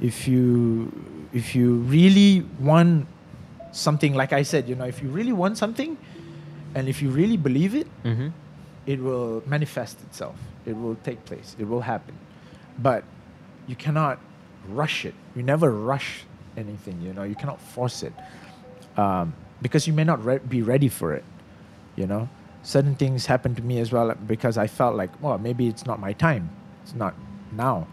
if 0.00 0.26
you 0.28 0.92
if 1.32 1.54
you 1.54 1.74
really 1.86 2.44
want 2.58 3.06
something 3.72 4.14
like 4.14 4.32
I 4.32 4.42
said, 4.42 4.68
you 4.68 4.74
know, 4.74 4.84
if 4.86 5.00
you 5.02 5.08
really 5.08 5.32
want 5.32 5.56
something 5.56 5.96
and 6.74 6.88
if 6.88 7.00
you 7.02 7.08
really 7.10 7.36
believe 7.36 7.74
it, 7.74 7.86
Mm-hmm. 8.04 8.28
it 8.86 8.98
will 9.00 9.42
manifest 9.46 10.00
itself. 10.02 10.34
It 10.66 10.74
will 10.76 10.96
take 11.04 11.24
place. 11.24 11.54
It 11.58 11.68
will 11.68 11.82
happen. 11.82 12.14
But 12.82 13.04
you 13.68 13.76
cannot 13.76 14.18
rush 14.68 15.04
it. 15.04 15.14
You 15.36 15.42
never 15.44 15.70
rush 15.70 16.24
anything. 16.56 17.00
You 17.00 17.12
know, 17.12 17.22
you 17.22 17.34
cannot 17.34 17.60
force 17.60 18.02
it 18.02 18.12
um, 18.96 19.34
because 19.62 19.86
you 19.86 19.92
may 19.92 20.04
not 20.04 20.24
re- 20.24 20.38
be 20.38 20.62
ready 20.62 20.88
for 20.88 21.14
it. 21.14 21.24
You 21.96 22.06
know, 22.06 22.28
certain 22.62 22.94
things 22.94 23.26
happen 23.26 23.54
to 23.54 23.62
me 23.62 23.80
as 23.80 23.92
well 23.92 24.14
because 24.26 24.56
I 24.58 24.66
felt 24.66 24.96
like, 24.96 25.10
well, 25.22 25.38
maybe 25.38 25.66
it's 25.68 25.86
not 25.86 26.00
my 26.00 26.12
time. 26.12 26.50
It's 26.82 26.94
not 26.94 27.14
now. 27.52 27.86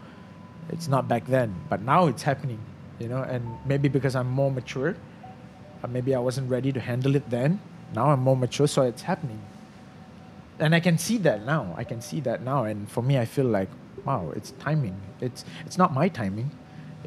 It's 0.70 0.88
not 0.88 1.08
back 1.08 1.26
then. 1.26 1.54
But 1.68 1.82
now 1.82 2.06
it's 2.06 2.22
happening. 2.22 2.60
You 2.98 3.08
know, 3.08 3.22
and 3.22 3.44
maybe 3.64 3.88
because 3.88 4.16
I'm 4.16 4.28
more 4.28 4.50
mature, 4.50 4.96
uh, 5.84 5.86
maybe 5.86 6.14
I 6.14 6.18
wasn't 6.18 6.50
ready 6.50 6.72
to 6.72 6.80
handle 6.80 7.14
it 7.14 7.30
then. 7.30 7.60
Now 7.94 8.10
I'm 8.10 8.20
more 8.20 8.36
mature, 8.36 8.66
so 8.66 8.82
it's 8.82 9.02
happening 9.02 9.40
and 10.58 10.74
I 10.74 10.80
can 10.80 10.98
see 10.98 11.18
that 11.18 11.44
now. 11.44 11.74
I 11.76 11.84
can 11.84 12.00
see 12.00 12.20
that 12.20 12.42
now, 12.42 12.64
and 12.64 12.90
for 12.90 13.02
me, 13.02 13.18
I 13.18 13.24
feel 13.24 13.44
like, 13.44 13.68
wow, 14.04 14.32
it's 14.34 14.52
timing. 14.58 14.96
It's 15.20 15.44
it's 15.66 15.78
not 15.78 15.92
my 15.94 16.08
timing. 16.08 16.50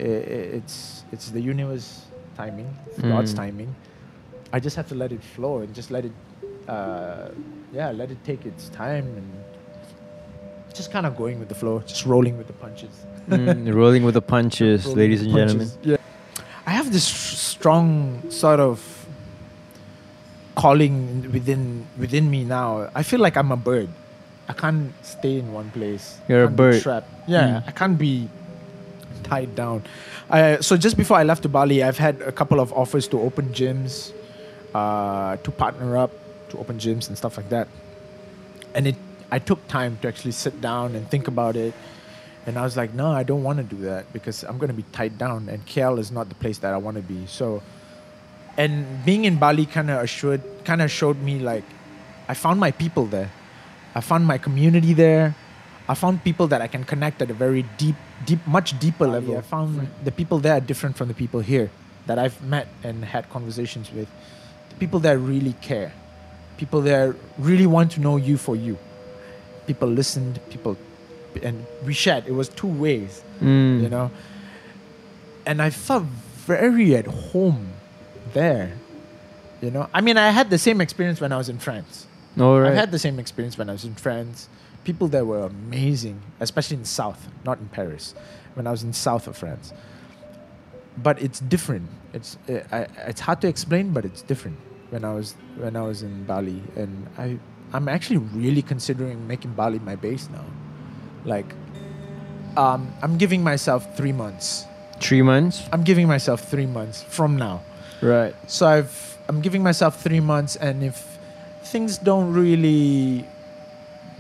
It's 0.01 1.03
it's 1.11 1.29
the 1.29 1.41
universe 1.41 2.05
timing, 2.37 2.69
it's 2.87 2.99
God's 3.01 3.33
Mm. 3.33 3.37
timing. 3.37 3.75
I 4.53 4.59
just 4.59 4.75
have 4.75 4.87
to 4.89 4.95
let 4.95 5.11
it 5.11 5.23
flow 5.23 5.59
and 5.59 5.73
just 5.73 5.91
let 5.91 6.03
it, 6.05 6.11
uh, 6.67 7.29
yeah, 7.73 7.91
let 7.91 8.11
it 8.11 8.17
take 8.25 8.45
its 8.45 8.69
time 8.69 9.05
and 9.19 9.27
just 10.73 10.91
kind 10.91 11.05
of 11.05 11.15
going 11.15 11.39
with 11.39 11.47
the 11.49 11.55
flow, 11.55 11.79
just 11.85 12.05
rolling 12.05 12.37
with 12.37 12.47
the 12.47 12.53
punches. 12.53 13.05
Mm, 13.29 13.73
rolling 13.81 14.03
with 14.03 14.13
the 14.15 14.21
punches, 14.21 14.85
Rolling 14.85 14.97
ladies 14.99 15.21
and 15.21 15.31
the 15.33 15.37
gentlemen. 15.37 15.69
Yeah. 15.83 15.97
I 16.65 16.71
have 16.71 16.91
this 16.91 17.05
strong 17.05 18.21
sort 18.29 18.59
of 18.59 18.79
calling 20.55 21.31
within 21.31 21.85
within 21.97 22.29
me 22.29 22.43
now. 22.43 22.89
I 22.95 23.03
feel 23.03 23.19
like 23.19 23.37
I'm 23.37 23.51
a 23.51 23.57
bird. 23.57 23.89
I 24.49 24.53
can't 24.53 24.91
stay 25.01 25.37
in 25.39 25.53
one 25.53 25.69
place. 25.71 26.19
You're 26.27 26.43
a 26.43 26.49
bird. 26.49 26.81
Trapped. 26.81 27.07
Yeah, 27.27 27.61
Mm. 27.61 27.67
I 27.67 27.71
can't 27.71 27.97
be 27.97 28.27
tied 29.32 29.55
down. 29.55 29.84
I, 30.29 30.59
so 30.59 30.75
just 30.75 30.97
before 30.97 31.17
I 31.17 31.23
left 31.23 31.43
to 31.43 31.49
Bali, 31.49 31.82
I've 31.84 31.97
had 31.97 32.21
a 32.21 32.34
couple 32.39 32.59
of 32.59 32.73
offers 32.73 33.07
to 33.09 33.17
open 33.27 33.45
gyms, 33.59 34.11
uh, 34.75 35.38
to 35.38 35.51
partner 35.51 35.97
up, 36.03 36.11
to 36.49 36.57
open 36.57 36.77
gyms 36.77 37.07
and 37.07 37.17
stuff 37.17 37.38
like 37.38 37.49
that. 37.49 37.67
And 38.75 38.88
it, 38.88 38.97
I 39.32 39.39
took 39.39 39.65
time 39.67 39.97
to 40.01 40.07
actually 40.07 40.34
sit 40.34 40.59
down 40.59 40.95
and 40.95 41.09
think 41.09 41.27
about 41.27 41.55
it. 41.55 41.73
And 42.45 42.57
I 42.57 42.63
was 42.63 42.75
like, 42.75 42.93
no, 42.93 43.11
I 43.11 43.23
don't 43.23 43.43
want 43.43 43.57
to 43.63 43.67
do 43.75 43.79
that 43.84 44.11
because 44.11 44.43
I'm 44.43 44.57
going 44.57 44.73
to 44.75 44.79
be 44.84 44.88
tied 44.91 45.17
down, 45.17 45.47
and 45.47 45.65
KL 45.65 45.99
is 45.99 46.11
not 46.11 46.27
the 46.27 46.36
place 46.36 46.57
that 46.59 46.73
I 46.73 46.77
want 46.77 46.97
to 46.97 47.03
be. 47.03 47.27
So, 47.27 47.61
and 48.57 49.05
being 49.05 49.25
in 49.25 49.38
Bali 49.38 49.65
kind 49.65 49.89
of 49.91 50.01
assured, 50.01 50.41
kind 50.65 50.82
of 50.82 50.89
showed 50.91 51.21
me 51.21 51.39
like, 51.39 51.63
I 52.27 52.34
found 52.34 52.59
my 52.59 52.71
people 52.71 53.05
there. 53.05 53.29
I 53.93 54.01
found 54.01 54.25
my 54.25 54.38
community 54.38 54.93
there. 54.93 55.36
I 55.88 55.93
found 55.93 56.23
people 56.23 56.47
that 56.47 56.61
I 56.61 56.67
can 56.67 56.84
connect 56.84 57.21
at 57.21 57.29
a 57.29 57.34
very 57.34 57.63
deep, 57.77 57.95
deep, 58.26 58.45
much 58.47 58.78
deeper 58.80 59.05
Bali, 59.05 59.11
level. 59.11 59.34
yeah. 59.34 59.39
I 59.39 59.41
found 59.41 59.88
the 60.03 60.11
people 60.11 60.39
there 60.39 60.53
are 60.53 60.59
different 60.59 60.95
from 60.97 61.07
the 61.07 61.13
people 61.13 61.39
here 61.39 61.69
that 62.07 62.17
I've 62.19 62.41
met 62.43 62.67
and 62.84 63.05
had 63.05 63.30
conversations 63.30 63.91
with. 63.91 64.07
The 64.69 64.76
people 64.76 64.99
that 65.01 65.17
really 65.17 65.53
care. 65.61 65.93
People 66.57 66.82
there 66.82 67.15
really 67.38 67.67
want 67.67 67.91
to 67.93 68.01
know 68.01 68.17
you 68.17 68.38
for 68.38 68.55
you. 68.55 68.78
People 69.67 69.88
listened. 69.88 70.39
People, 70.49 70.78
and 71.41 71.65
we 71.86 71.93
shared. 71.93 72.26
It 72.28 72.34
was 72.34 72.49
two 72.49 72.67
ways 72.67 73.24
Mm. 73.41 73.82
you 73.82 73.89
know. 73.89 74.11
And 75.45 75.61
I 75.61 75.69
felt 75.72 76.03
very 76.45 76.95
at 76.95 77.07
home 77.07 77.69
there. 78.34 78.74
You 79.61 79.72
know, 79.72 79.88
I 79.93 80.01
mean, 80.01 80.17
I 80.17 80.30
had 80.32 80.49
the 80.49 80.57
same 80.57 80.82
experience 80.82 81.22
when 81.22 81.32
I 81.32 81.38
was 81.38 81.49
in 81.49 81.57
France. 81.59 82.07
All 82.39 82.59
right. 82.59 82.72
I 82.72 82.76
had 82.76 82.91
the 82.91 82.99
same 82.99 83.19
experience 83.19 83.57
when 83.57 83.69
I 83.69 83.74
was 83.74 83.86
in 83.86 83.93
France. 83.95 84.47
People 84.84 85.07
there 85.07 85.25
were 85.25 85.45
amazing, 85.45 86.21
especially 86.39 86.77
in 86.77 86.86
South, 86.86 87.27
not 87.45 87.59
in 87.59 87.67
Paris. 87.69 88.15
When 88.55 88.67
I 88.67 88.71
was 88.71 88.84
in 88.84 88.93
South 88.93 89.27
of 89.27 89.38
France, 89.38 89.73
but 90.97 91.21
it's 91.21 91.39
different. 91.39 91.89
It's 92.13 92.38
uh, 92.49 92.63
I, 92.71 92.88
it's 93.07 93.21
hard 93.21 93.41
to 93.41 93.47
explain, 93.47 93.93
but 93.93 94.03
it's 94.05 94.21
different. 94.21 94.57
When 94.89 95.05
I 95.05 95.13
was 95.13 95.36
when 95.57 95.75
I 95.75 95.82
was 95.82 96.03
in 96.03 96.25
Bali, 96.25 96.61
and 96.75 97.07
I 97.17 97.39
I'm 97.73 97.88
actually 97.88 98.17
really 98.17 98.61
considering 98.61 99.27
making 99.27 99.53
Bali 99.53 99.79
my 99.79 99.95
base 99.95 100.29
now. 100.29 100.45
Like, 101.23 101.53
um, 102.57 102.91
I'm 103.01 103.17
giving 103.17 103.43
myself 103.43 103.95
three 103.95 104.11
months. 104.11 104.65
Three 104.99 105.21
months. 105.21 105.63
I'm 105.71 105.84
giving 105.84 106.07
myself 106.07 106.49
three 106.49 106.65
months 106.65 107.03
from 107.03 107.38
now. 107.38 107.63
Right. 108.01 108.36
So 108.49 108.67
I've 108.67 109.17
I'm 109.29 109.41
giving 109.41 109.63
myself 109.63 110.03
three 110.03 110.19
months, 110.19 110.55
and 110.57 110.84
if 110.84 111.17
things 111.63 111.97
don't 111.97 112.34
really 112.34 113.25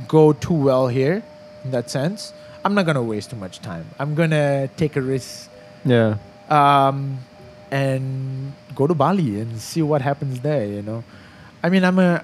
go 0.07 0.33
too 0.33 0.53
well 0.53 0.87
here, 0.87 1.23
in 1.63 1.71
that 1.71 1.89
sense, 1.89 2.33
I'm 2.63 2.73
not 2.73 2.85
gonna 2.85 3.03
waste 3.03 3.29
too 3.31 3.35
much 3.35 3.59
time. 3.59 3.85
I'm 3.99 4.15
gonna 4.15 4.67
take 4.77 4.95
a 4.95 5.01
risk 5.01 5.49
Yeah. 5.85 6.17
um, 6.49 7.19
and 7.71 8.53
go 8.75 8.85
to 8.87 8.93
Bali 8.93 9.39
and 9.39 9.59
see 9.59 9.81
what 9.81 10.01
happens 10.01 10.39
there. 10.41 10.65
You 10.65 10.81
know, 10.81 11.03
I 11.63 11.69
mean, 11.69 11.83
I'm 11.83 11.99
a 11.99 12.23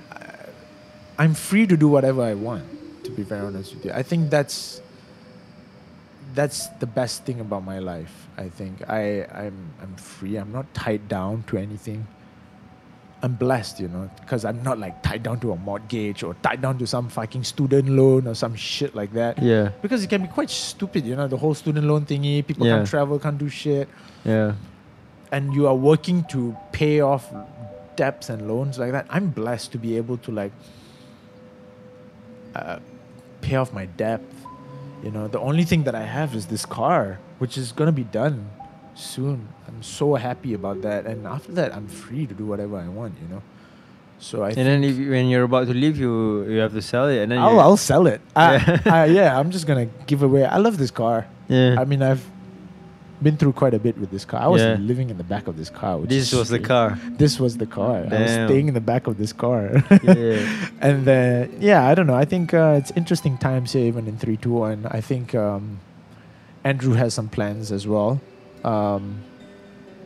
I'm 1.17 1.33
free 1.33 1.65
to 1.67 1.75
do 1.77 1.87
whatever 1.87 2.21
I 2.21 2.33
want. 2.35 2.63
To 3.05 3.11
be 3.11 3.23
very 3.23 3.41
honest 3.45 3.73
with 3.73 3.85
you, 3.85 3.91
I 3.93 4.03
think 4.03 4.29
that's 4.29 4.81
that's 6.35 6.67
the 6.79 6.85
best 6.85 7.23
thing 7.23 7.39
about 7.39 7.63
my 7.63 7.79
life. 7.79 8.27
I 8.37 8.49
think 8.49 8.87
I 8.89 9.23
I'm 9.33 9.71
I'm 9.81 9.95
free. 9.95 10.35
I'm 10.35 10.51
not 10.51 10.71
tied 10.73 11.07
down 11.07 11.43
to 11.47 11.57
anything. 11.57 12.05
I'm 13.23 13.33
blessed, 13.33 13.79
you 13.79 13.87
know, 13.87 14.09
because 14.21 14.45
I'm 14.45 14.61
not 14.61 14.77
like 14.77 15.01
tied 15.01 15.23
down 15.23 15.39
to 15.39 15.51
a 15.51 15.55
mortgage 15.55 16.21
or 16.21 16.35
tied 16.43 16.61
down 16.61 16.77
to 16.77 16.85
some 16.85 17.09
fucking 17.09 17.43
student 17.43 17.89
loan 17.89 18.27
or 18.27 18.35
some 18.35 18.53
shit 18.55 18.93
like 18.95 19.11
that. 19.13 19.41
Yeah. 19.41 19.69
Because 19.81 20.03
it 20.03 20.07
can 20.09 20.21
be 20.21 20.27
quite 20.27 20.51
stupid, 20.51 21.03
you 21.05 21.15
know, 21.15 21.27
the 21.27 21.37
whole 21.37 21.55
student 21.55 21.87
loan 21.87 22.05
thingy. 22.05 22.45
People 22.45 22.67
Yeah. 22.67 22.75
can't 22.77 22.87
travel, 22.87 23.17
can't 23.17 23.39
do 23.39 23.49
shit, 23.49 23.89
Yeah. 24.23 24.53
and 25.31 25.51
you 25.53 25.67
are 25.67 25.73
working 25.75 26.25
to 26.25 26.55
pay 26.71 27.01
off 27.01 27.33
debts 27.95 28.29
and 28.29 28.47
loans 28.47 28.77
like 28.77 28.91
that. 28.91 29.07
I'm 29.09 29.29
blessed 29.29 29.71
to 29.71 29.79
be 29.79 29.97
able 29.97 30.17
to 30.19 30.31
like 30.31 30.51
uh, 32.55 32.79
pay 33.41 33.55
off 33.55 33.73
my 33.73 33.85
debt. 33.85 34.21
You 35.03 35.11
know, 35.11 35.27
the 35.27 35.39
only 35.39 35.63
thing 35.63 35.83
that 35.83 35.95
I 35.95 36.03
have 36.03 36.35
is 36.35 36.47
this 36.47 36.65
car, 36.65 37.19
which 37.39 37.57
is 37.57 37.71
gonna 37.71 37.91
be 37.91 38.03
done 38.03 38.49
soon. 38.97 39.47
I'm 39.67 39.81
so 39.83 40.15
happy 40.15 40.53
about 40.53 40.81
that, 40.81 41.05
and 41.05 41.25
after 41.27 41.51
that, 41.53 41.73
I'm 41.75 41.87
free 41.87 42.25
to 42.27 42.33
do 42.33 42.45
whatever 42.45 42.77
I 42.77 42.87
want. 42.87 43.13
You 43.21 43.27
know, 43.35 43.41
so 44.19 44.43
I 44.43 44.49
And 44.49 44.65
then 44.67 44.83
if, 44.83 44.97
you- 44.97 45.11
when 45.11 45.27
you're 45.29 45.43
about 45.43 45.67
to 45.67 45.73
leave, 45.73 45.97
you 45.97 46.43
you 46.49 46.59
have 46.59 46.73
to 46.73 46.81
sell 46.81 47.07
it, 47.07 47.19
and 47.23 47.31
then 47.31 47.39
I'll, 47.39 47.59
I'll 47.59 47.77
sell 47.77 48.07
it. 48.07 48.21
I, 48.35 48.55
Yeah. 48.55 48.81
I, 48.85 49.05
yeah, 49.05 49.39
I'm 49.39 49.51
just 49.51 49.67
gonna 49.67 49.87
give 50.07 50.23
away. 50.23 50.45
I 50.45 50.57
love 50.57 50.77
this 50.77 50.91
car. 50.91 51.27
yeah. 51.47 51.75
I 51.79 51.85
mean, 51.85 52.01
I've 52.01 52.25
been 53.21 53.35
through 53.35 53.53
quite 53.53 53.73
a 53.73 53.79
bit 53.79 53.97
with 53.97 54.11
this 54.11 54.25
car. 54.25 54.39
I 54.41 54.47
was 54.47 54.61
Yeah. 54.61 54.75
living 54.79 55.09
in 55.09 55.17
the 55.17 55.23
back 55.23 55.47
of 55.47 55.57
this 55.57 55.71
car. 55.71 55.97
Which 55.97 56.09
this 56.11 56.31
is 56.33 56.37
was 56.37 56.49
the 56.49 56.59
car. 56.59 56.99
This 57.17 57.39
was 57.39 57.57
the 57.57 57.65
car. 57.65 58.03
Damn. 58.03 58.13
I 58.13 58.21
was 58.21 58.31
staying 58.31 58.67
in 58.67 58.75
the 58.75 58.81
back 58.93 59.07
of 59.07 59.17
this 59.17 59.33
car. 59.33 59.81
yeah. 60.03 60.45
and 60.81 61.03
then, 61.05 61.49
yeah, 61.59 61.87
I 61.89 61.95
don't 61.95 62.05
know. 62.05 62.13
I 62.13 62.25
think 62.25 62.53
uh, 62.53 62.75
it's 62.77 62.91
interesting 62.95 63.37
times 63.39 63.73
here, 63.73 63.85
even 63.85 64.07
in 64.07 64.17
three 64.17 64.37
two 64.37 64.53
one. 64.53 64.85
I 64.91 65.01
think 65.01 65.33
um, 65.33 65.79
Andrew 66.63 66.93
has 66.93 67.13
some 67.15 67.27
plans 67.27 67.71
as 67.71 67.87
well. 67.87 68.21
Um, 68.67 69.23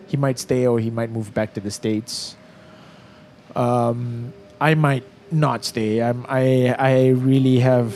he 0.08 0.18
might 0.18 0.38
stay 0.38 0.68
or 0.68 0.80
he 0.80 0.92
might 0.92 1.10
move 1.10 1.34
back 1.34 1.54
to 1.56 1.62
the 1.62 1.72
states. 1.72 2.36
Um, 3.56 4.34
I 4.60 4.76
might 4.76 5.04
not 5.32 5.66
stay. 5.66 6.02
I'm, 6.02 6.26
I 6.30 6.76
I 6.78 7.08
really 7.10 7.60
have. 7.60 7.96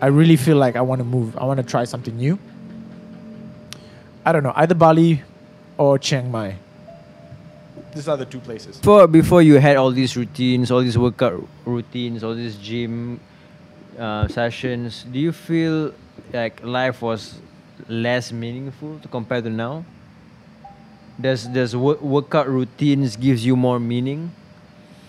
I 0.00 0.06
really 0.06 0.36
feel 0.36 0.56
like 0.56 0.74
I 0.76 0.80
want 0.80 0.98
to 1.00 1.04
move. 1.04 1.36
I 1.36 1.44
want 1.44 1.58
to 1.58 1.66
try 1.66 1.84
something 1.84 2.16
new. 2.16 2.38
I 4.24 4.32
don't 4.32 4.42
know, 4.42 4.52
either 4.56 4.74
Bali 4.74 5.22
or 5.76 5.98
Chiang 5.98 6.30
Mai. 6.30 6.56
These 7.94 8.08
are 8.08 8.16
the 8.16 8.26
two 8.26 8.40
places. 8.40 8.76
Before 8.78 9.06
before 9.06 9.42
you 9.42 9.56
had 9.56 9.76
all 9.76 9.90
these 9.90 10.16
routines, 10.16 10.70
all 10.70 10.82
these 10.82 10.98
workout 10.98 11.46
routines, 11.64 12.24
all 12.24 12.34
these 12.34 12.56
gym 12.56 13.20
uh, 13.98 14.28
sessions, 14.28 15.04
do 15.12 15.18
you 15.18 15.32
feel 15.32 15.92
like 16.32 16.62
life 16.64 17.00
was 17.00 17.40
less 17.88 18.32
meaningful 18.32 18.98
to 19.00 19.08
compare 19.08 19.40
to 19.42 19.50
now? 19.50 19.84
Does 21.20 21.46
does 21.46 21.74
wo- 21.74 21.98
workout 22.00 22.48
routines 22.48 23.16
gives 23.16 23.44
you 23.44 23.56
more 23.56 23.80
meaning, 23.80 24.30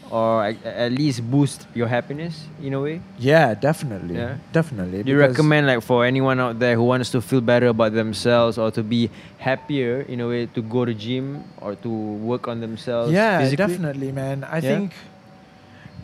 or 0.09 0.45
at, 0.45 0.57
at 0.65 0.91
least 0.91 1.21
boost 1.21 1.67
your 1.77 1.85
happiness 1.85 2.49
in 2.61 2.73
a 2.73 2.81
way? 2.81 3.01
Yeah, 3.21 3.53
definitely. 3.53 4.15
Yeah. 4.17 4.37
Definitely. 4.51 5.03
Do 5.03 5.11
you 5.11 5.19
recommend 5.19 5.67
like 5.67 5.83
for 5.85 6.05
anyone 6.05 6.39
out 6.39 6.57
there 6.57 6.73
who 6.73 6.81
wants 6.83 7.11
to 7.13 7.21
feel 7.21 7.41
better 7.41 7.67
about 7.67 7.93
themselves 7.93 8.57
or 8.57 8.71
to 8.71 8.81
be 8.81 9.11
happier 9.37 10.01
in 10.09 10.19
a 10.21 10.27
way 10.27 10.47
to 10.47 10.61
go 10.65 10.83
to 10.83 10.93
gym 10.97 11.43
or 11.61 11.75
to 11.75 11.89
work 11.89 12.47
on 12.47 12.59
themselves? 12.59 13.13
Yeah, 13.13 13.37
physically? 13.37 13.69
definitely, 13.69 14.11
man. 14.11 14.43
I 14.49 14.57
Yeah? 14.65 14.81
think 14.81 14.93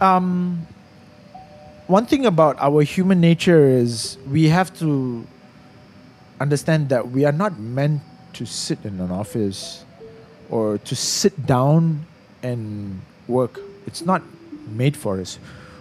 um, 0.02 0.68
one 1.88 2.06
thing 2.06 2.26
about 2.26 2.58
our 2.60 2.84
human 2.84 3.20
nature 3.20 3.66
is 3.66 4.18
we 4.30 4.50
have 4.50 4.70
to 4.80 5.26
understand 6.40 6.90
that 6.90 7.12
we 7.12 7.26
are 7.26 7.32
not 7.32 7.60
meant 7.60 8.02
to 8.34 8.46
sit 8.46 8.80
in 8.84 9.00
an 9.00 9.12
office 9.12 9.86
or 10.50 10.78
to 10.80 10.96
sit 10.96 11.46
down 11.46 12.06
and 12.44 13.02
work. 13.28 13.60
It's 13.88 14.06
not 14.06 14.22
made 14.68 14.98
for 14.98 15.20
us. 15.20 15.40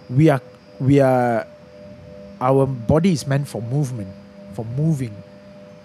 We 0.09 0.29
are 0.29 0.41
we 0.79 0.99
are 0.99 1.47
our 2.41 2.65
body 2.65 3.11
is 3.11 3.27
meant 3.27 3.47
for 3.47 3.61
movement, 3.61 4.13
for 4.53 4.65
moving. 4.65 5.15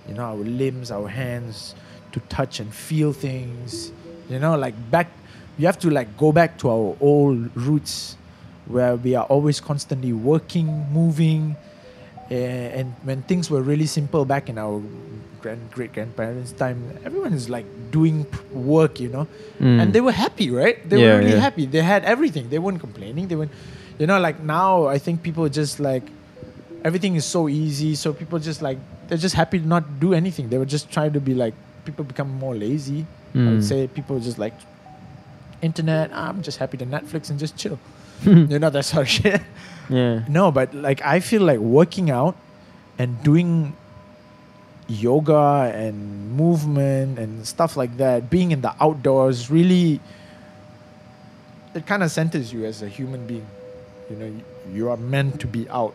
You 0.08 0.14
know, 0.14 0.24
our 0.24 0.36
limbs, 0.36 0.90
our 0.90 1.08
hands 1.08 1.74
to 2.12 2.20
touch 2.28 2.60
and 2.60 2.72
feel 2.72 3.12
things. 3.12 3.92
You 4.28 4.38
know, 4.38 4.56
like 4.56 4.74
back 4.90 5.08
you 5.58 5.66
have 5.66 5.78
to 5.80 5.90
like 5.90 6.16
go 6.16 6.32
back 6.32 6.58
to 6.58 6.70
our 6.70 6.96
old 7.00 7.54
roots 7.56 8.16
where 8.66 8.96
we 8.96 9.14
are 9.14 9.24
always 9.26 9.60
constantly 9.60 10.12
working, 10.12 10.86
moving, 10.92 11.56
and 12.30 12.94
when 13.02 13.22
things 13.22 13.50
were 13.50 13.60
really 13.62 13.86
simple 13.86 14.24
back 14.24 14.48
in 14.48 14.56
our 14.58 14.80
grand 15.42 15.70
great 15.72 15.92
grandparents' 15.92 16.52
time, 16.52 16.78
everyone 17.04 17.32
is 17.32 17.48
like 17.50 17.64
doing 17.90 18.26
work, 18.52 19.00
you 19.00 19.08
know, 19.08 19.26
Mm. 19.58 19.80
and 19.82 19.92
they 19.92 20.00
were 20.00 20.12
happy, 20.12 20.50
right? 20.50 20.78
They 20.88 21.00
Yeah, 21.00 21.14
were 21.14 21.18
really 21.18 21.32
yeah. 21.32 21.40
happy. 21.48 21.66
They 21.66 21.82
had 21.82 22.04
everything. 22.04 22.48
They 22.50 22.58
weren't 22.58 22.80
complaining. 22.80 23.28
They 23.28 23.36
weren't, 23.36 23.50
you 23.98 24.06
know, 24.06 24.20
like 24.20 24.40
now 24.42 24.86
I 24.86 24.98
think 24.98 25.22
people 25.22 25.48
just 25.48 25.80
like 25.80 26.04
everything 26.84 27.16
is 27.16 27.24
so 27.24 27.48
easy, 27.48 27.94
so 27.94 28.12
people 28.12 28.38
just 28.38 28.62
like 28.62 28.78
they're 29.08 29.18
just 29.26 29.34
happy 29.34 29.58
to 29.58 29.66
not 29.66 29.98
do 29.98 30.14
anything. 30.14 30.48
They 30.50 30.58
were 30.58 30.70
just 30.76 30.90
trying 30.92 31.12
to 31.18 31.20
be 31.20 31.34
like 31.34 31.54
people 31.84 32.04
become 32.04 32.30
more 32.44 32.54
lazy. 32.54 33.06
I 33.34 33.38
Mm. 33.38 33.50
would 33.54 33.64
say 33.64 33.86
people 33.88 34.20
just 34.20 34.38
like 34.38 34.54
internet. 35.62 36.10
"Ah, 36.12 36.28
I'm 36.28 36.42
just 36.42 36.58
happy 36.58 36.76
to 36.78 36.86
Netflix 36.86 37.30
and 37.30 37.38
just 37.38 37.56
chill. 37.56 37.78
you 38.50 38.58
know 38.58 38.70
that 38.70 38.84
sort 38.84 39.02
of 39.02 39.08
shit. 39.08 39.42
yeah. 39.88 40.24
No, 40.28 40.50
but 40.50 40.74
like 40.74 41.02
I 41.02 41.20
feel 41.20 41.42
like 41.42 41.58
working 41.58 42.10
out 42.10 42.36
and 42.98 43.22
doing 43.22 43.76
yoga 44.88 45.72
and 45.74 46.32
movement 46.32 47.18
and 47.18 47.46
stuff 47.46 47.76
like 47.76 47.96
that, 47.98 48.28
being 48.28 48.50
in 48.50 48.60
the 48.60 48.74
outdoors 48.80 49.50
really 49.50 50.00
it 51.74 51.86
kind 51.86 52.02
of 52.02 52.10
centers 52.10 52.52
you 52.52 52.64
as 52.64 52.82
a 52.82 52.88
human 52.88 53.26
being. 53.26 53.46
You 54.08 54.16
know, 54.16 54.26
you, 54.26 54.42
you 54.72 54.90
are 54.90 54.96
meant 54.96 55.40
to 55.40 55.46
be 55.46 55.68
out. 55.68 55.94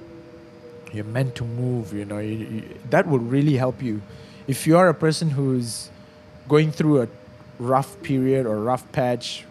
You're 0.93 1.03
meant 1.03 1.35
to 1.35 1.43
move, 1.43 1.93
you 1.93 2.05
know. 2.05 2.19
You, 2.19 2.35
you, 2.37 2.63
that 2.89 3.07
will 3.07 3.19
really 3.19 3.57
help 3.57 3.81
you. 3.81 4.01
If 4.47 4.65
you 4.65 4.77
are 4.77 4.87
a 4.87 4.93
person 4.93 5.31
who's 5.31 5.89
going 6.47 6.71
through 6.71 7.01
a 7.01 7.07
rough 7.59 8.01
period 8.03 8.45
or 8.45 8.59
rough 8.59 8.89
patch, 8.91 9.45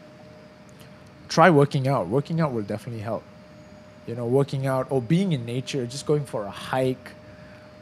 try 1.34 1.48
working 1.50 1.84
out. 1.88 2.04
Working 2.08 2.40
out 2.40 2.52
will 2.52 2.68
definitely 2.74 3.02
help 3.02 3.24
you 4.06 4.14
know, 4.14 4.26
working 4.26 4.66
out 4.66 4.86
or 4.90 5.00
being 5.00 5.32
in 5.32 5.44
nature, 5.46 5.86
just 5.86 6.06
going 6.06 6.24
for 6.24 6.44
a 6.44 6.50
hike 6.50 7.12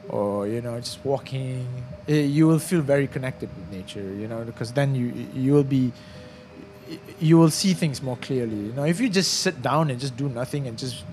or, 0.08 0.46
you 0.46 0.60
know, 0.60 0.78
just 0.78 1.04
walking, 1.04 1.66
eh, 2.08 2.22
you 2.22 2.46
will 2.46 2.58
feel 2.58 2.80
very 2.80 3.06
connected 3.06 3.48
with 3.56 3.70
nature, 3.70 4.00
you 4.00 4.28
know, 4.28 4.44
because 4.44 4.72
then 4.72 4.94
you 4.94 5.12
you 5.34 5.52
will 5.52 5.64
be 5.64 5.92
you 7.20 7.38
will 7.38 7.50
see 7.50 7.72
things 7.72 8.02
more 8.02 8.16
clearly. 8.16 8.56
You 8.56 8.72
know, 8.72 8.84
if 8.84 9.00
you 9.00 9.08
just 9.08 9.40
sit 9.40 9.62
down 9.62 9.90
and 9.90 9.98
just 9.98 10.16
do 10.16 10.28
nothing 10.28 10.66
and 10.66 10.76
just 10.76 11.04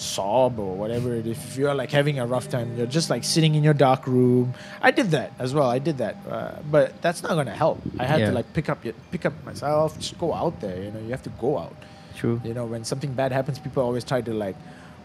sob 0.00 0.58
or 0.58 0.74
whatever 0.74 1.14
it 1.14 1.26
is, 1.26 1.36
if 1.38 1.56
you're 1.56 1.74
like 1.74 1.90
having 1.90 2.18
a 2.18 2.26
rough 2.26 2.48
time, 2.48 2.76
you're 2.76 2.86
just 2.86 3.10
like 3.10 3.22
sitting 3.24 3.54
in 3.54 3.62
your 3.62 3.74
dark 3.74 4.06
room. 4.06 4.54
I 4.80 4.90
did 4.90 5.10
that 5.10 5.32
as 5.38 5.52
well. 5.54 5.68
I 5.68 5.78
did 5.78 5.98
that, 5.98 6.16
uh, 6.28 6.52
but 6.70 7.00
that's 7.02 7.22
not 7.22 7.32
gonna 7.34 7.54
help. 7.54 7.78
I 7.98 8.04
had 8.04 8.20
Yeah. 8.20 8.26
to 8.30 8.32
like 8.32 8.52
pick 8.52 8.68
up 8.68 8.84
your, 8.84 8.94
pick 9.10 9.26
up 9.26 9.34
myself, 9.44 9.98
just 9.98 10.18
go 10.18 10.32
out 10.34 10.60
there. 10.60 10.82
You 10.82 10.90
know, 10.90 11.00
you 11.00 11.10
have 11.10 11.22
to 11.24 11.30
go 11.40 11.58
out. 11.58 11.76
True. 12.16 12.40
You 12.44 12.54
know, 12.54 12.64
when 12.64 12.84
something 12.84 13.12
bad 13.12 13.32
happens, 13.32 13.58
people 13.58 13.82
always 13.82 14.04
try 14.04 14.20
to 14.22 14.32
like, 14.32 14.56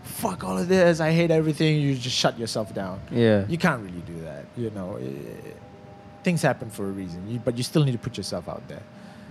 fuck 0.04 0.44
all 0.44 0.58
of 0.58 0.68
this. 0.68 1.00
I 1.00 1.12
hate 1.12 1.32
everything. 1.32 1.80
You 1.82 1.96
just 1.96 2.16
shut 2.16 2.38
yourself 2.40 2.74
down. 2.74 3.00
Yeah. 3.12 3.46
You 3.48 3.58
can't 3.58 3.82
really 3.84 4.04
do 4.06 4.20
that. 4.22 4.46
You 4.58 4.70
know, 4.72 4.98
Eh, 5.02 5.52
things 6.24 6.42
happen 6.42 6.70
for 6.70 6.86
a 6.86 6.92
reason. 6.92 7.22
You, 7.30 7.40
but 7.40 7.58
you 7.58 7.64
still 7.64 7.84
need 7.84 7.92
to 7.94 7.98
put 8.08 8.18
yourself 8.18 8.48
out 8.50 8.64
there. 8.68 8.82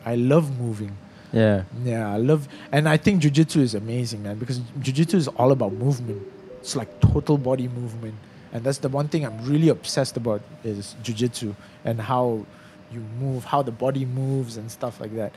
I 0.07 0.15
love 0.17 0.59
moving. 0.61 0.97
Yeah. 1.35 1.65
Yeah, 1.83 2.13
I 2.15 2.19
love, 2.19 2.49
and 2.71 2.89
I 2.89 2.97
think 2.97 3.23
jujitsu 3.23 3.61
is 3.61 3.75
amazing, 3.75 4.23
man, 4.23 4.39
because 4.39 4.61
jujitsu 4.81 5.15
is 5.15 5.29
all 5.29 5.51
about 5.53 5.73
movement. 5.73 6.23
It's 6.61 6.77
like 6.77 6.89
total 7.01 7.37
body 7.37 7.69
movement, 7.69 8.15
and 8.53 8.63
that's 8.65 8.79
the 8.79 8.89
one 8.89 9.09
thing 9.09 9.27
I'm 9.27 9.45
really 9.45 9.69
obsessed 9.69 10.17
about 10.17 10.41
is 10.63 10.95
jujitsu 11.03 11.55
and 11.85 12.01
how 12.01 12.47
you 12.93 13.01
move, 13.21 13.45
how 13.45 13.63
the 13.63 13.73
body 13.73 14.05
moves, 14.05 14.57
and 14.57 14.71
stuff 14.71 15.01
like 15.01 15.15
that. 15.17 15.33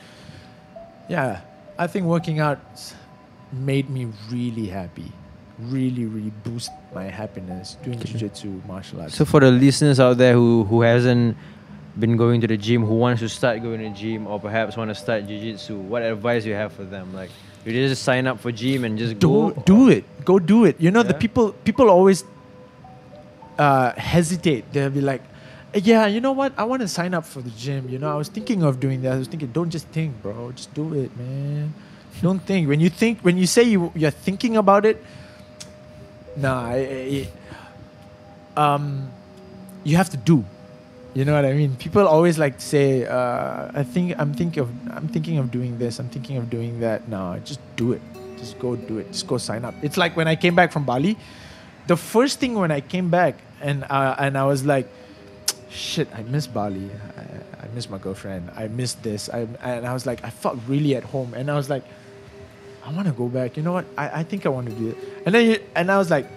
Yeah, 1.10 1.42
I 1.78 1.88
think 1.88 2.06
working 2.06 2.40
out 2.40 2.60
made 3.52 3.90
me 3.90 4.08
really 4.30 4.68
happy. 4.68 5.12
Really, 5.60 6.06
really 6.06 6.32
boost 6.44 6.70
my 6.94 7.06
happiness 7.06 7.78
doing 7.84 7.98
Okay. 7.98 8.10
jiu-jitsu 8.12 8.62
martial 8.68 9.02
arts. 9.02 9.16
So 9.16 9.26
for 9.26 9.40
the 9.40 9.50
listeners 9.50 10.00
out 10.00 10.18
there 10.20 10.34
who 10.34 10.66
who 10.66 10.82
hasn't 10.82 11.36
been 12.00 12.18
going 12.18 12.42
to 12.42 12.48
the 12.48 12.58
gym, 12.58 12.86
who 12.86 12.96
wants 12.96 13.22
to 13.22 13.30
start 13.30 13.62
going 13.62 13.80
to 13.80 13.90
the 13.90 13.96
gym, 13.96 14.28
or 14.28 14.40
perhaps 14.40 14.78
want 14.78 14.90
to 14.90 14.96
start 14.96 15.28
jiu-jitsu, 15.28 15.78
what 15.78 16.04
advice 16.04 16.46
you 16.46 16.54
have 16.54 16.74
for 16.74 16.84
them? 16.84 17.14
Like, 17.14 17.30
you 17.66 17.74
just 17.74 18.04
sign 18.04 18.28
up 18.28 18.40
for 18.40 18.52
gym 18.52 18.86
and 18.86 18.98
just 18.98 19.20
do 19.20 19.28
go. 19.28 19.64
do 19.66 19.90
it. 19.90 20.06
Go 20.24 20.40
do 20.40 20.66
it. 20.66 20.80
You 20.80 20.92
know 20.92 21.04
the 21.04 21.14
people 21.14 21.52
people 21.52 21.90
always 21.90 22.24
uh, 23.58 23.92
hesitate. 23.94 24.72
They'll 24.72 24.90
be 24.90 25.02
like, 25.02 25.22
"Yeah, 25.74 26.06
you 26.08 26.22
know 26.22 26.32
what? 26.32 26.54
I 26.58 26.64
want 26.64 26.82
to 26.82 26.88
sign 26.88 27.14
up 27.14 27.26
for 27.26 27.42
the 27.42 27.50
gym. 27.52 27.90
You 27.90 28.00
know, 28.00 28.10
I 28.10 28.16
was 28.16 28.30
thinking 28.30 28.64
of 28.64 28.80
doing 28.80 29.02
that. 29.02 29.14
I 29.14 29.18
was 29.18 29.28
thinking, 29.28 29.52
don't 29.52 29.70
just 29.70 29.88
think, 29.90 30.22
bro. 30.22 30.52
Just 30.54 30.74
do 30.74 30.94
it, 30.94 31.12
man. 31.18 31.74
Don't 32.22 32.40
think. 32.40 32.70
When 32.70 32.80
you 32.80 32.90
think, 32.90 33.20
when 33.20 33.38
you 33.38 33.48
say 33.48 33.64
you 33.64 33.92
you're 33.96 34.12
thinking 34.12 34.56
about 34.56 34.86
it, 34.86 35.04
nah. 36.38 36.72
I, 36.72 37.28
I, 38.56 38.74
um, 38.76 39.12
you 39.84 39.98
have 39.98 40.10
to 40.12 40.18
do. 40.18 40.46
You 41.18 41.26
know 41.26 41.34
what 41.34 41.46
I 41.46 41.54
mean? 41.54 41.76
People 41.78 42.08
always 42.08 42.38
like 42.38 42.60
to 42.62 42.64
say, 42.64 43.04
uh, 43.04 43.72
"I 43.74 43.82
think 43.82 44.14
I'm 44.22 44.36
thinking 44.36 44.62
of 44.62 44.70
I'm 44.94 45.08
thinking 45.08 45.40
of 45.40 45.50
doing 45.50 45.80
this. 45.80 45.98
I'm 45.98 46.10
thinking 46.10 46.38
of 46.38 46.48
doing 46.48 46.80
that." 46.82 47.10
No, 47.10 47.42
just 47.44 47.60
do 47.76 47.94
it. 47.94 48.04
Just 48.38 48.60
go 48.60 48.76
do 48.76 49.00
it. 49.00 49.12
Just 49.12 49.26
go 49.26 49.40
sign 49.40 49.66
up. 49.66 49.74
It's 49.82 49.98
like 49.98 50.16
when 50.16 50.28
I 50.28 50.36
came 50.36 50.54
back 50.54 50.72
from 50.72 50.86
Bali. 50.86 51.18
The 51.88 51.98
first 51.98 52.38
thing 52.38 52.54
when 52.54 52.70
I 52.70 52.82
came 52.82 53.10
back 53.10 53.34
and 53.66 53.84
uh, 53.90 54.14
and 54.20 54.38
I 54.38 54.46
was 54.46 54.64
like, 54.64 54.86
"Shit, 55.74 56.08
I 56.14 56.22
miss 56.22 56.46
Bali. 56.46 56.86
I, 57.18 57.66
I 57.66 57.68
miss 57.74 57.90
my 57.90 57.98
girlfriend. 57.98 58.52
I 58.54 58.68
miss 58.68 58.94
this." 59.02 59.28
I 59.34 59.50
and 59.66 59.88
I 59.88 59.98
was 59.98 60.06
like, 60.06 60.24
I 60.24 60.30
felt 60.30 60.60
really 60.68 60.96
at 60.96 61.04
home, 61.04 61.34
and 61.34 61.50
I 61.50 61.56
was 61.58 61.68
like, 61.68 61.82
"I 62.86 62.94
want 62.94 63.08
to 63.10 63.14
go 63.18 63.26
back. 63.26 63.58
You 63.58 63.64
know 63.64 63.74
what? 63.74 63.90
I, 63.98 64.22
I 64.22 64.24
think 64.24 64.46
I 64.46 64.50
want 64.50 64.70
to 64.70 64.76
do 64.78 64.94
it." 64.94 64.98
And 65.26 65.34
then 65.34 65.50
you, 65.50 65.58
and 65.74 65.90
I 65.90 65.98
was 65.98 66.14
like, 66.14 66.30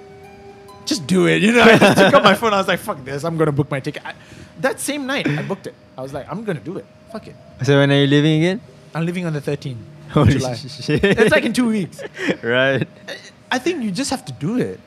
just 0.90 1.06
do 1.06 1.26
it. 1.26 1.40
You 1.40 1.52
know, 1.52 1.62
I 1.62 1.78
took 1.78 2.14
out 2.14 2.22
my 2.22 2.34
phone. 2.34 2.52
I 2.52 2.58
was 2.58 2.68
like, 2.68 2.80
fuck 2.80 3.02
this. 3.04 3.24
I'm 3.24 3.36
going 3.38 3.46
to 3.46 3.52
book 3.52 3.70
my 3.70 3.80
ticket. 3.80 4.04
I, 4.04 4.12
that 4.60 4.78
same 4.78 5.06
night, 5.06 5.26
I 5.26 5.42
booked 5.42 5.66
it. 5.66 5.74
I 5.96 6.02
was 6.02 6.12
like, 6.12 6.26
I'm 6.30 6.44
going 6.44 6.58
to 6.58 6.64
do 6.64 6.76
it. 6.76 6.86
Fuck 7.12 7.28
it. 7.28 7.36
So 7.62 7.78
when 7.78 7.90
are 7.90 8.00
you 8.02 8.06
leaving 8.06 8.36
again? 8.42 8.60
I'm 8.94 9.06
leaving 9.06 9.24
on 9.24 9.32
the 9.32 9.40
13th. 9.40 9.76
Holy 10.10 10.32
July. 10.32 10.54
shit. 10.86 11.02
It's 11.02 11.30
like 11.30 11.44
in 11.44 11.52
two 11.52 11.68
weeks. 11.68 12.02
right. 12.42 12.86
I 13.50 13.58
think 13.58 13.82
you 13.82 13.90
just 13.90 14.10
have 14.10 14.24
to 14.26 14.32
do 14.32 14.58
it. 14.58 14.80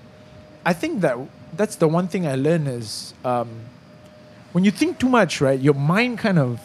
I 0.65 0.73
think 0.73 1.01
that 1.01 1.17
that's 1.55 1.77
the 1.77 1.87
one 1.87 2.07
thing 2.07 2.27
I 2.27 2.35
learned 2.35 2.67
is 2.67 3.13
um, 3.23 3.49
when 4.51 4.63
you 4.63 4.71
think 4.71 4.99
too 4.99 5.09
much, 5.09 5.41
right? 5.41 5.59
Your 5.59 5.73
mind 5.73 6.19
kind 6.19 6.39
of 6.39 6.59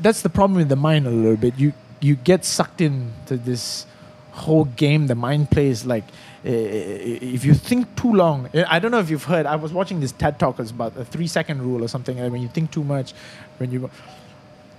that's 0.00 0.20
the 0.22 0.28
problem 0.28 0.58
with 0.58 0.68
the 0.68 0.76
mind 0.76 1.06
a 1.06 1.10
little 1.10 1.36
bit. 1.36 1.58
You 1.58 1.72
you 2.00 2.16
get 2.16 2.44
sucked 2.44 2.80
into 2.80 3.36
this 3.36 3.86
whole 4.32 4.64
game 4.64 5.06
the 5.06 5.14
mind 5.14 5.50
plays. 5.50 5.84
Like 5.84 6.04
Uh, 6.44 6.48
if 6.50 7.44
you 7.44 7.54
think 7.54 7.94
too 7.94 8.12
long, 8.12 8.48
I 8.68 8.80
don't 8.80 8.90
know 8.90 8.98
if 8.98 9.08
you've 9.10 9.24
heard. 9.24 9.46
I 9.46 9.54
was 9.56 9.72
watching 9.72 10.00
this 10.00 10.10
TED 10.12 10.38
talk. 10.40 10.58
About 10.58 10.94
the 10.94 11.04
three 11.04 11.28
second 11.28 11.62
rule 11.62 11.84
or 11.84 11.88
something. 11.88 12.18
Like 12.18 12.32
when 12.32 12.42
you 12.42 12.48
think 12.48 12.72
too 12.72 12.82
much, 12.82 13.14
when 13.58 13.70
you 13.70 13.90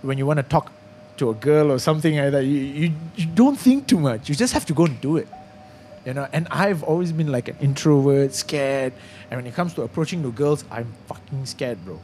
when 0.01 0.18
you 0.18 0.26
want 0.26 0.38
to 0.38 0.43
talk 0.43 0.72
to 1.18 1.30
a 1.30 1.34
girl 1.34 1.72
or 1.72 1.80
something 1.80 2.18
like 2.18 2.32
that, 2.32 2.43
you, 2.43 2.59
you, 2.59 2.91
you 3.16 3.26
don't 3.28 3.55
think 3.55 3.88
too 3.88 3.99
much. 3.99 4.28
You 4.28 4.36
just 4.36 4.53
have 4.53 4.66
to 4.66 4.74
go 4.74 4.86
and 4.86 4.99
do 4.99 5.18
it. 5.18 5.28
You 6.05 6.14
know, 6.14 6.28
and 6.34 6.47
I've 6.51 6.84
always 6.84 7.14
been 7.14 7.32
like 7.32 7.47
an 7.47 7.55
introvert, 7.61 8.34
scared. 8.34 8.91
And 9.32 9.39
when 9.39 9.47
it 9.47 9.55
comes 9.55 9.74
to 9.76 9.84
approaching 9.84 10.22
the 10.22 10.32
girls, 10.32 10.66
I'm 10.70 10.93
fucking 11.07 11.45
scared, 11.45 11.84
bro. 11.86 12.01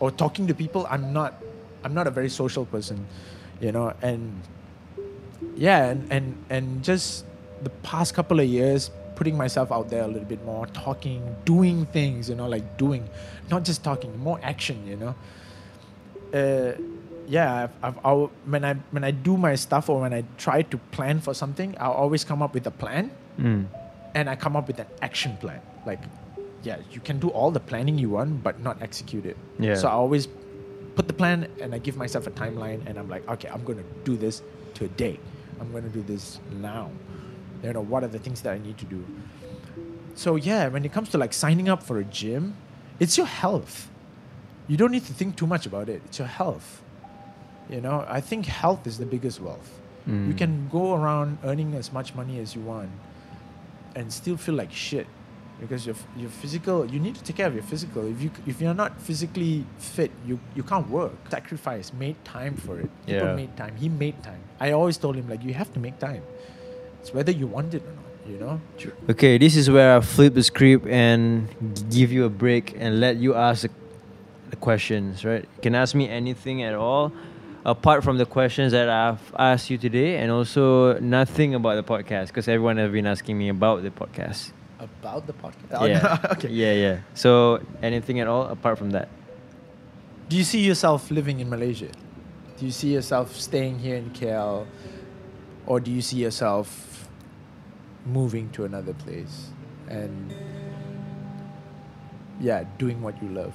Or 0.00 0.10
talking 0.10 0.48
to 0.48 0.54
people, 0.54 0.86
I'm 0.90 1.12
not 1.12 1.34
I'm 1.84 1.94
not 1.94 2.08
a 2.08 2.10
very 2.10 2.28
social 2.28 2.64
person, 2.64 3.06
you 3.60 3.70
know, 3.70 3.94
and 4.02 4.42
yeah, 5.54 5.86
and, 5.90 6.12
and 6.12 6.44
and 6.50 6.82
just 6.82 7.24
the 7.62 7.70
past 7.82 8.14
couple 8.14 8.38
of 8.40 8.46
years 8.46 8.90
putting 9.14 9.36
myself 9.36 9.72
out 9.72 9.88
there 9.88 10.02
a 10.02 10.06
little 10.06 10.28
bit 10.28 10.44
more, 10.44 10.66
talking, 10.68 11.22
doing 11.46 11.86
things, 11.86 12.28
you 12.28 12.34
know, 12.34 12.46
like 12.46 12.76
doing, 12.76 13.08
not 13.50 13.64
just 13.64 13.82
talking, 13.82 14.16
more 14.18 14.38
action, 14.42 14.86
you 14.86 14.96
know. 14.96 15.14
Uh, 16.34 16.72
yeah, 17.28 17.64
I've, 17.64 17.70
I've 17.82 17.98
I'll, 18.04 18.30
when 18.44 18.64
I 18.64 18.74
when 18.90 19.02
I 19.04 19.10
do 19.10 19.36
my 19.36 19.54
stuff 19.56 19.88
or 19.88 20.00
when 20.00 20.12
I 20.12 20.22
try 20.38 20.62
to 20.62 20.78
plan 20.92 21.20
for 21.20 21.34
something, 21.34 21.74
I'll 21.80 21.92
always 21.92 22.24
come 22.24 22.42
up 22.42 22.54
with 22.54 22.66
a 22.66 22.70
plan 22.70 23.10
Mm. 23.38 23.66
and 24.14 24.30
I 24.30 24.34
come 24.36 24.56
up 24.56 24.66
with 24.66 24.78
an 24.78 24.86
action 25.02 25.36
plan. 25.36 25.60
Like, 25.84 26.00
yeah, 26.62 26.78
you 26.90 27.00
can 27.00 27.18
do 27.18 27.28
all 27.28 27.50
the 27.50 27.60
planning 27.60 27.98
you 27.98 28.10
want, 28.10 28.42
but 28.42 28.60
not 28.60 28.80
execute 28.80 29.26
it. 29.26 29.36
Yeah. 29.58 29.74
So 29.74 29.88
I 29.88 29.92
always 29.92 30.26
put 30.94 31.06
the 31.06 31.12
plan 31.12 31.46
and 31.60 31.74
I 31.74 31.78
give 31.78 31.96
myself 31.98 32.26
a 32.26 32.30
timeline, 32.30 32.80
and 32.86 32.98
I'm 32.98 33.08
like, 33.10 33.28
okay, 33.28 33.48
I'm 33.48 33.62
going 33.64 33.78
to 33.78 33.84
do 34.04 34.16
this 34.16 34.42
today. 34.72 35.18
I'm 35.60 35.70
going 35.70 35.82
to 35.84 35.90
do 35.90 36.02
this 36.02 36.38
now. 36.60 36.90
You 37.62 37.72
know, 37.72 37.80
what 37.80 38.04
are 38.04 38.08
the 38.08 38.18
things 38.18 38.40
that 38.42 38.52
I 38.52 38.58
need 38.58 38.78
to 38.78 38.84
do? 38.84 39.04
So 40.14 40.36
yeah, 40.36 40.68
when 40.68 40.84
it 40.84 40.92
comes 40.92 41.08
to 41.10 41.18
like 41.18 41.32
signing 41.32 41.68
up 41.68 41.82
for 41.82 41.98
a 41.98 42.04
gym, 42.04 42.54
it's 43.00 43.16
your 43.16 43.26
health. 43.26 43.88
You 44.68 44.76
don't 44.76 44.90
need 44.90 45.04
to 45.06 45.12
think 45.12 45.36
too 45.36 45.46
much 45.46 45.66
about 45.66 45.88
it. 45.88 46.02
It's 46.06 46.18
your 46.18 46.28
health. 46.28 46.82
You 47.68 47.80
know, 47.80 48.04
I 48.08 48.20
think 48.20 48.46
health 48.46 48.86
is 48.86 48.98
the 48.98 49.06
biggest 49.06 49.40
wealth. 49.40 49.70
You 50.06 50.12
Mm. 50.34 50.38
can 50.38 50.68
go 50.70 50.94
around 50.94 51.38
earning 51.44 51.74
as 51.74 51.92
much 51.92 52.14
money 52.14 52.38
as 52.38 52.54
you 52.54 52.60
want 52.62 52.90
and 53.96 54.12
still 54.12 54.36
feel 54.36 54.54
like 54.54 54.72
shit 54.72 55.06
because 55.60 55.86
your 55.86 55.96
your 56.16 56.28
physical 56.30 56.84
you 56.86 57.00
need 57.00 57.14
to 57.16 57.22
take 57.24 57.36
care 57.36 57.46
of 57.46 57.54
your 57.54 57.62
physical 57.64 58.06
if 58.06 58.20
you 58.22 58.30
if 58.46 58.60
you're 58.60 58.74
not 58.74 58.92
physically 59.00 59.64
fit 59.78 60.10
you 60.26 60.38
you 60.54 60.62
can't 60.62 60.88
work 60.90 61.14
sacrifice 61.30 61.92
made 61.94 62.16
time 62.24 62.54
for 62.54 62.78
it 62.78 62.90
people 63.06 63.26
Yeah. 63.26 63.34
made 63.34 63.56
time 63.56 63.74
he 63.76 63.88
made 63.88 64.22
time 64.22 64.42
i 64.60 64.72
always 64.72 64.98
told 64.98 65.16
him 65.16 65.26
like 65.30 65.42
you 65.42 65.54
have 65.54 65.72
to 65.72 65.80
make 65.80 65.98
time 65.98 66.22
it's 67.06 67.14
whether 67.14 67.30
you 67.30 67.46
want 67.46 67.72
it 67.72 67.82
or 67.84 67.92
not 67.92 68.04
you 68.26 68.36
know 68.38 68.60
Okay, 69.08 69.38
this 69.38 69.54
is 69.54 69.70
where 69.70 69.96
I 69.96 70.00
flip 70.00 70.34
the 70.34 70.42
script 70.42 70.88
and 70.88 71.46
give 71.88 72.10
you 72.10 72.24
a 72.24 72.28
break 72.28 72.74
and 72.76 72.98
let 72.98 73.16
you 73.16 73.36
ask 73.36 73.62
the, 73.62 73.70
the 74.50 74.56
questions, 74.56 75.24
right? 75.24 75.42
You 75.42 75.62
can 75.62 75.76
ask 75.76 75.94
me 75.94 76.08
anything 76.08 76.64
at 76.64 76.74
all, 76.74 77.12
apart 77.64 78.02
from 78.02 78.18
the 78.18 78.26
questions 78.26 78.72
that 78.72 78.88
I've 78.88 79.22
asked 79.38 79.70
you 79.70 79.78
today, 79.78 80.16
and 80.16 80.32
also 80.32 80.98
nothing 80.98 81.54
about 81.54 81.76
the 81.76 81.84
podcast, 81.84 82.28
because 82.28 82.48
everyone 82.48 82.78
has 82.78 82.90
been 82.90 83.06
asking 83.06 83.38
me 83.38 83.48
about 83.48 83.84
the 83.84 83.90
podcast. 83.90 84.50
about 84.80 85.26
the 85.28 85.32
podcast 85.32 85.88
yeah. 85.88 86.18
okay 86.32 86.48
Yeah, 86.48 86.72
yeah. 86.72 86.96
So 87.14 87.60
anything 87.82 88.18
at 88.18 88.26
all 88.26 88.46
apart 88.48 88.76
from 88.78 88.90
that? 88.90 89.08
do 90.28 90.36
you 90.36 90.42
see 90.42 90.60
yourself 90.66 91.08
living 91.12 91.38
in 91.38 91.48
malaysia 91.48 91.86
do 92.58 92.66
you 92.66 92.72
see 92.72 92.92
yourself 92.92 93.36
staying 93.36 93.78
here 93.78 93.94
in 93.94 94.10
kl 94.10 94.66
or 95.66 95.78
do 95.78 95.90
you 95.92 96.02
see 96.02 96.16
yourself 96.16 96.95
moving 98.06 98.48
to 98.50 98.64
another 98.64 98.94
place 98.94 99.50
and 99.88 100.32
yeah 102.40 102.64
doing 102.78 103.02
what 103.02 103.20
you 103.22 103.28
love 103.28 103.54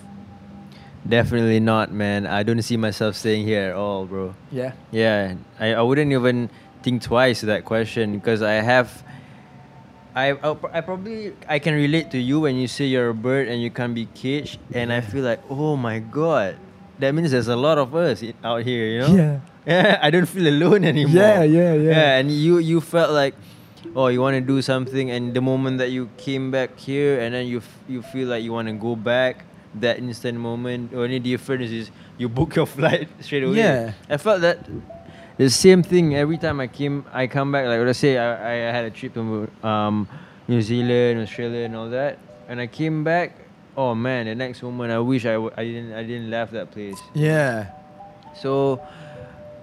Definitely 1.02 1.60
not, 1.60 1.92
man. 1.92 2.28
I 2.28 2.44
don't 2.44 2.62
see 2.62 2.78
myself 2.78 3.16
staying 3.16 3.48
here 3.48 3.72
at 3.72 3.76
all, 3.76 4.06
bro. 4.06 4.36
yeah 4.52 4.74
Yeah, 4.92 5.34
I, 5.60 5.74
I 5.74 5.82
wouldn't 5.82 6.12
even 6.14 6.52
think 6.84 7.02
twice 7.02 7.40
to 7.40 7.48
that 7.48 7.66
question 7.66 8.14
because 8.14 8.44
I 8.44 8.62
have. 8.62 9.02
I, 10.14 10.38
I 10.38 10.82
probably 10.82 11.34
I 11.50 11.58
can 11.58 11.74
relate 11.74 12.12
to 12.12 12.20
you 12.20 12.42
when 12.42 12.56
you 12.56 12.68
say 12.68 12.86
you're 12.86 13.10
a 13.10 13.16
bird 13.16 13.48
and 13.48 13.60
you 13.64 13.72
can't 13.72 13.96
be 13.96 14.06
caged, 14.14 14.60
and 14.76 14.94
I 14.94 15.02
feel 15.02 15.24
like 15.26 15.42
oh 15.50 15.76
my 15.76 15.98
god, 15.98 16.58
that 17.00 17.16
means 17.16 17.32
there's 17.32 17.48
a 17.50 17.56
lot 17.58 17.80
of 17.80 17.96
us 17.96 18.22
out 18.44 18.62
here, 18.62 18.86
you 18.86 19.00
know? 19.02 19.16
yeah 19.16 19.40
Yeah, 19.66 20.00
I 20.06 20.12
don't 20.12 20.28
feel 20.30 20.46
alone 20.46 20.86
anymore. 20.86 21.16
Yeah, 21.18 21.42
yeah, 21.42 21.74
yeah. 21.74 21.90
Yeah, 21.98 22.18
and 22.22 22.30
you 22.30 22.60
you 22.60 22.78
felt 22.80 23.10
like, 23.10 23.34
oh, 23.96 24.08
you 24.08 24.22
want 24.22 24.36
to 24.36 24.42
do 24.42 24.62
something, 24.62 25.12
and 25.12 25.34
the 25.34 25.42
moment 25.42 25.78
that 25.80 25.90
you 25.92 26.10
came 26.18 26.52
back 26.52 26.78
here, 26.78 27.20
and 27.22 27.34
then 27.34 27.48
you 27.48 27.58
f- 27.60 27.80
you 27.88 28.02
feel 28.02 28.28
like 28.30 28.44
you 28.44 28.52
want 28.54 28.68
to 28.68 28.74
go 28.74 28.96
back, 28.96 29.44
that 29.80 29.98
instant 30.00 30.38
moment. 30.40 30.94
Only 30.94 31.20
difference 31.20 31.72
is 31.72 31.92
you 32.18 32.30
book 32.38 32.56
your 32.56 32.66
flight 32.66 33.10
straight 33.22 33.44
away. 33.44 33.58
Yeah. 33.58 33.94
I 34.10 34.18
felt 34.18 34.42
that 34.42 34.60
the 35.38 35.50
same 35.50 35.84
thing 35.84 36.16
every 36.16 36.38
time 36.38 36.60
I 36.60 36.68
came. 36.68 37.06
I 37.12 37.28
come 37.28 37.52
back. 37.52 37.66
Like 37.66 37.80
let's 37.86 38.00
say 38.00 38.18
I, 38.18 38.70
I 38.70 38.72
had 38.72 38.86
a 38.86 38.92
trip 38.92 39.14
to 39.16 39.50
um, 39.64 40.08
New 40.48 40.62
Zealand, 40.62 41.20
Australia, 41.22 41.66
and 41.66 41.76
all 41.76 41.90
that, 41.90 42.18
and 42.48 42.60
I 42.62 42.68
came 42.68 43.04
back. 43.04 43.36
Oh 43.78 43.96
man, 43.96 44.26
the 44.26 44.36
next 44.36 44.62
moment 44.64 44.92
I 44.92 45.00
wish 45.00 45.26
I, 45.26 45.34
w- 45.40 45.54
I 45.56 45.64
didn't 45.64 45.94
I 45.94 46.04
didn't 46.04 46.30
left 46.30 46.52
that 46.52 46.72
place. 46.72 47.00
yeah 47.14 47.72
So, 48.36 48.82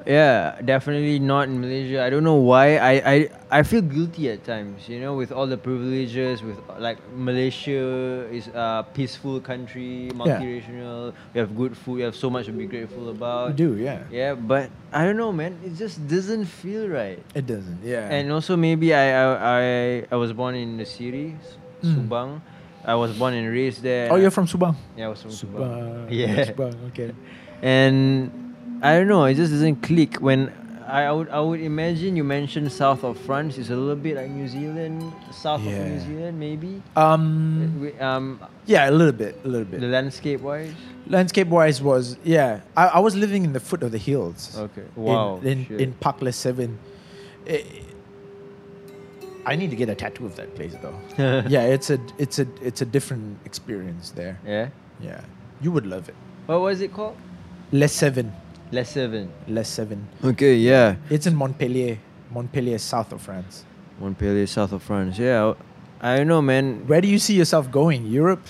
yeah, 0.08 0.56
definitely 0.64 1.20
not 1.20 1.52
in 1.52 1.60
Malaysia. 1.60 2.00
I 2.00 2.08
don't 2.08 2.24
know 2.24 2.40
why. 2.40 2.80
I, 2.80 2.92
I, 3.04 3.16
I 3.52 3.62
feel 3.62 3.82
guilty 3.84 4.30
at 4.32 4.42
times, 4.42 4.88
you 4.88 5.00
know, 5.04 5.12
with 5.14 5.30
all 5.30 5.46
the 5.46 5.60
privileges. 5.60 6.40
With 6.42 6.56
like 6.80 6.96
Malaysia 7.12 8.24
is 8.32 8.48
a 8.56 8.88
peaceful 8.96 9.38
country, 9.38 10.08
multiracial. 10.16 11.12
Yeah. 11.12 11.20
We 11.34 11.38
have 11.44 11.52
good 11.52 11.76
food. 11.76 12.00
We 12.00 12.02
have 12.08 12.16
so 12.16 12.30
much 12.32 12.46
to 12.46 12.52
be 12.56 12.64
grateful 12.64 13.10
about. 13.12 13.52
about. 13.52 13.56
do 13.60 13.76
yeah 13.76 14.08
Yeah, 14.08 14.32
but 14.34 14.70
I 14.90 15.04
don't 15.04 15.20
know, 15.20 15.30
man. 15.30 15.60
It 15.60 15.76
just 15.76 16.00
doesn't 16.08 16.46
feel 16.48 16.88
right. 16.88 17.20
it 17.36 17.44
doesn't 17.44 17.84
yeah 17.84 18.08
And 18.08 18.32
also 18.32 18.56
maybe 18.56 18.94
I 18.96 19.12
I 19.12 19.26
I, 19.28 19.60
I 20.08 20.16
was 20.16 20.32
born 20.32 20.56
in 20.56 20.80
the 20.80 20.88
city, 20.88 21.36
Mm. 21.84 21.94
Subang. 22.08 22.30
I 22.88 22.94
was 22.96 23.12
born 23.14 23.34
and 23.36 23.46
raised 23.52 23.84
there. 23.84 24.08
oh 24.10 24.16
you're 24.16 24.32
from 24.32 24.48
subang 24.48 24.72
Yeah, 24.96 25.06
I 25.06 25.08
was 25.12 25.20
from 25.20 25.30
Subang. 25.30 26.08
subang 26.08 26.10
Yeah. 26.14 26.48
subang 26.48 26.74
okay 26.90 27.12
and 27.60 28.47
I 28.82 28.94
don't 28.96 29.08
know, 29.08 29.24
it 29.24 29.34
just 29.34 29.52
doesn't 29.52 29.82
click 29.82 30.16
when 30.20 30.52
I, 30.86 31.02
I 31.04 31.12
would 31.12 31.28
I 31.28 31.40
would 31.40 31.60
imagine 31.60 32.16
you 32.16 32.24
mentioned 32.24 32.70
south 32.72 33.04
of 33.04 33.18
France 33.18 33.58
is 33.58 33.68
a 33.70 33.76
little 33.76 33.96
bit 33.96 34.16
like 34.16 34.30
New 34.30 34.48
Zealand, 34.48 35.12
south 35.32 35.60
of 35.60 35.66
New 35.66 36.00
Zealand 36.00 36.38
maybe. 36.38 36.82
Um, 36.96 37.80
We- 37.80 37.98
um, 37.98 38.40
yeah, 38.66 38.88
a 38.88 38.92
little 38.92 39.12
bit, 39.12 39.40
a 39.44 39.48
little 39.48 39.66
bit. 39.66 39.80
the 39.80 39.86
landscape 39.88 40.40
wise. 40.40 40.72
Landscape 41.06 41.48
wise 41.48 41.82
was 41.82 42.16
yeah. 42.24 42.60
I, 42.76 42.86
I 42.86 42.98
was 43.00 43.14
living 43.16 43.44
in 43.44 43.52
the 43.52 43.60
foot 43.60 43.82
of 43.82 43.90
the 43.92 43.98
hills. 43.98 44.56
Okay. 44.56 44.84
Wow. 44.96 45.40
In 45.42 45.66
in, 45.70 45.80
in 45.80 45.92
Park 45.94 46.22
Les 46.22 46.32
Cévennes. 46.32 46.76
Eh, 47.46 47.62
I 49.44 49.56
need 49.56 49.70
to 49.70 49.76
get 49.76 49.88
a 49.88 49.94
tattoo 49.94 50.26
of 50.26 50.36
that 50.36 50.54
place 50.54 50.74
though. 50.82 50.94
yeah, 51.48 51.62
it's 51.62 51.90
a 51.90 51.98
it's 52.18 52.38
a 52.38 52.46
it's 52.62 52.80
a 52.82 52.84
different 52.86 53.38
experience 53.44 54.10
there. 54.12 54.38
yeah. 54.46 54.68
Yeah, 55.00 55.20
you 55.60 55.70
would 55.70 55.86
love 55.86 56.08
it. 56.08 56.14
What 56.46 56.60
was 56.60 56.80
it 56.80 56.92
called? 56.92 57.16
Les 57.72 57.86
Cévennes, 57.88 58.32
Les 58.70 58.84
Cévennes. 58.84 59.28
Les 59.48 59.64
Cévennes. 59.64 60.04
Okay. 60.24 60.56
Yeah. 60.56 60.96
It's 61.10 61.26
in 61.26 61.34
Montpellier, 61.34 61.98
Montpellier, 62.30 62.78
south 62.78 63.12
of 63.12 63.20
France. 63.22 63.64
Montpellier, 64.00 64.46
south 64.46 64.72
of 64.72 64.82
France. 64.82 65.18
Yeah. 65.18 65.54
I 66.00 66.16
don't 66.18 66.28
know, 66.28 66.42
man. 66.42 66.84
Where 66.86 67.00
do 67.00 67.08
you 67.08 67.18
see 67.18 67.34
yourself 67.34 67.70
going? 67.70 68.06
Europe? 68.06 68.46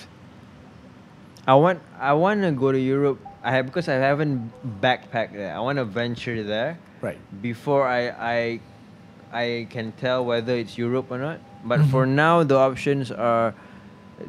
I 1.47 1.55
want 1.55 1.79
I 1.99 2.13
want 2.13 2.41
to 2.43 2.51
go 2.51 2.71
to 2.71 2.79
Europe. 2.79 3.17
I 3.43 3.51
have 3.51 3.65
because 3.65 3.87
I 3.89 3.95
haven't 3.95 4.51
backpacked 4.81 5.33
there. 5.33 5.55
I 5.55 5.59
want 5.59 5.77
to 5.77 5.85
venture 5.85 6.43
there 6.43 6.77
Right. 7.01 7.17
before 7.41 7.87
I 7.87 8.09
I 8.11 8.59
I 9.31 9.67
can 9.71 9.93
tell 9.93 10.25
whether 10.25 10.53
it's 10.53 10.77
Europe 10.77 11.07
or 11.09 11.17
not. 11.17 11.39
But 11.65 11.79
Mhm. 11.79 11.89
for 11.89 12.05
now, 12.05 12.43
the 12.43 12.57
options 12.57 13.09
are 13.11 13.53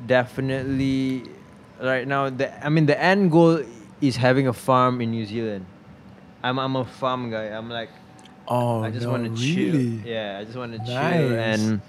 definitely 0.07 1.25
right 1.83 2.07
now. 2.07 2.31
The 2.31 2.49
I 2.65 2.69
mean, 2.71 2.87
the 2.87 2.97
end 2.97 3.31
goal 3.31 3.61
is 4.01 4.17
having 4.17 4.47
a 4.49 4.53
farm 4.55 5.01
in 5.01 5.11
New 5.11 5.27
Zealand. 5.27 5.67
I'm 6.43 6.59
I'm 6.59 6.77
a 6.77 6.85
farm 6.85 7.31
guy. 7.31 7.47
I'm 7.47 7.69
like 7.69 7.91
Oh, 8.49 8.83
I 8.83 8.91
just 8.91 9.05
no, 9.07 9.13
want 9.13 9.25
to 9.25 9.31
really? 9.31 10.01
chill. 10.01 10.07
Yeah, 10.07 10.39
I 10.41 10.45
just 10.45 10.57
want 10.57 10.73
to 10.73 10.79
chill 10.79 11.39
and 11.39 11.81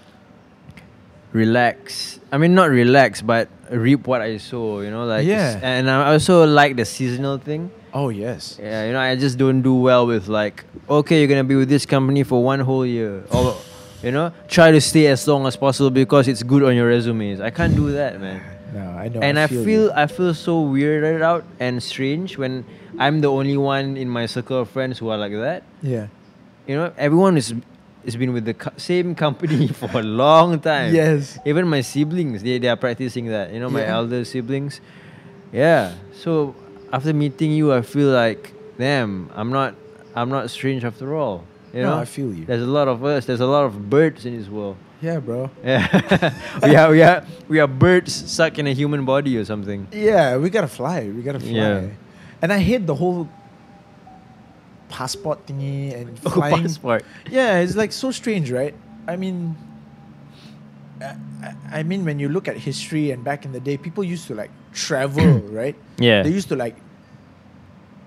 relax. 1.34 2.20
I 2.32 2.38
mean, 2.38 2.54
not 2.54 2.70
relax, 2.70 3.22
but 3.22 3.50
reap 3.72 4.08
what 4.08 4.22
I 4.22 4.38
sow. 4.38 4.82
You 4.82 4.92
know, 4.92 5.06
like 5.06 5.26
Yeah. 5.26 5.60
And 5.62 5.90
I 5.90 6.12
also 6.14 6.46
like 6.46 6.76
the 6.76 6.86
seasonal 6.86 7.38
thing. 7.38 7.72
Oh 7.94 8.10
yes. 8.10 8.58
Yeah, 8.62 8.86
you 8.88 8.94
know, 8.94 9.00
I 9.00 9.16
just 9.16 9.38
don't 9.38 9.62
do 9.62 9.76
well 9.76 10.08
with 10.08 10.28
like, 10.28 10.64
okay, 10.90 11.20
you're 11.20 11.28
gonna 11.28 11.44
be 11.44 11.56
with 11.56 11.70
this 11.70 11.86
company 11.86 12.24
for 12.24 12.44
one 12.44 12.60
whole 12.62 12.86
year, 12.86 13.24
or 13.32 13.56
you 14.04 14.12
know, 14.12 14.32
try 14.48 14.72
to 14.72 14.80
stay 14.82 15.08
as 15.08 15.28
long 15.28 15.46
as 15.46 15.56
possible 15.58 15.90
because 15.90 16.28
it's 16.28 16.42
good 16.44 16.64
on 16.64 16.76
your 16.76 16.88
resumes. 16.88 17.42
I 17.42 17.50
can't 17.50 17.76
do 17.76 17.92
that, 17.92 18.20
man. 18.22 18.42
No, 18.74 18.80
I 18.98 19.08
know. 19.10 19.20
and 19.22 19.38
I 19.40 19.48
you. 19.48 19.64
feel 19.66 19.92
I 19.96 20.08
feel 20.08 20.34
so 20.34 20.64
weirded 20.64 21.22
out 21.22 21.44
and 21.60 21.82
strange 21.84 22.38
when 22.38 22.64
I'm 23.00 23.22
the 23.22 23.28
only 23.32 23.58
one 23.58 23.98
in 23.98 24.08
my 24.10 24.26
circle 24.26 24.60
of 24.60 24.70
friends 24.70 25.00
who 25.00 25.10
are 25.10 25.18
like 25.18 25.34
that 25.34 25.64
Yeah. 25.82 26.08
you 26.68 26.76
know 26.76 26.92
everyone 26.98 27.36
is 27.38 27.54
has 28.06 28.16
been 28.16 28.34
with 28.34 28.46
the 28.46 28.54
co- 28.56 28.74
same 28.78 29.14
company 29.14 29.68
for 29.80 29.90
a 30.00 30.02
long 30.04 30.60
time 30.60 30.96
Yes. 30.96 31.38
even 31.46 31.68
my 31.68 31.82
siblings 31.82 32.42
they, 32.44 32.58
they 32.60 32.68
are 32.68 32.76
practicing 32.80 33.28
that 33.28 33.54
you 33.54 33.60
know 33.60 33.70
my 33.70 33.82
Yeah. 33.82 33.96
elder 33.98 34.24
siblings 34.26 34.80
yeah 35.54 35.94
so 36.14 36.56
after 36.94 37.14
meeting 37.14 37.52
you 37.52 37.74
i 37.74 37.82
feel 37.82 38.10
like 38.10 38.54
damn 38.78 39.30
i'm 39.36 39.52
not 39.52 39.76
i'm 40.16 40.30
not 40.30 40.50
strange 40.50 40.84
after 40.84 41.14
all 41.16 41.44
you 41.74 41.82
no, 41.84 41.92
know 41.92 41.98
I 42.00 42.06
feel 42.06 42.34
you. 42.34 42.46
there's 42.46 42.64
a 42.64 42.74
lot 42.80 42.88
of 42.88 43.04
us 43.06 43.26
there's 43.26 43.40
a 43.40 43.46
lot 43.48 43.66
of 43.66 43.90
birds 43.90 44.26
in 44.26 44.38
this 44.38 44.50
world 44.50 44.78
Yeah, 45.02 45.20
bro. 45.20 45.50
yeah 45.64 45.82
we 46.64 46.76
are 46.76 46.90
we 46.92 47.02
are 47.02 47.26
we 47.50 47.60
are 47.60 47.68
birds 47.68 48.14
stuck 48.32 48.60
in 48.60 48.68
a 48.68 48.74
human 48.74 49.04
body 49.06 49.36
or 49.38 49.46
something 49.46 49.88
Yeah, 49.92 50.38
we 50.38 50.50
gotta 50.50 50.68
fly. 50.70 51.10
We 51.10 51.22
gotta 51.24 51.40
fly. 51.40 51.50
Yeah. 51.50 51.88
And 52.42 52.54
I 52.54 52.60
hate 52.60 52.86
the 52.86 52.94
whole 52.96 53.28
passport 54.90 55.46
thingy 55.48 55.94
and 55.96 56.20
Oh, 56.26 56.30
flying. 56.30 56.62
passport 56.64 57.04
Yeah, 57.30 57.60
it's 57.60 57.76
like 57.76 57.92
so 57.92 58.12
strange, 58.12 58.52
right? 58.52 58.76
I 59.08 59.16
mean, 59.16 59.56
I- 61.02 61.16
I 61.72 61.84
mean, 61.84 62.06
when 62.06 62.20
you 62.20 62.30
look 62.30 62.48
at 62.48 62.58
history 62.58 63.10
and 63.12 63.24
back 63.24 63.46
in 63.46 63.52
the 63.52 63.60
day, 63.60 63.78
people 63.78 64.04
used 64.04 64.28
to 64.28 64.36
like 64.36 64.52
travel, 64.74 65.40
right? 65.50 65.76
yeah 65.98 66.22
They 66.22 66.30
used 66.30 66.50
to 66.50 66.56
like 66.56 66.76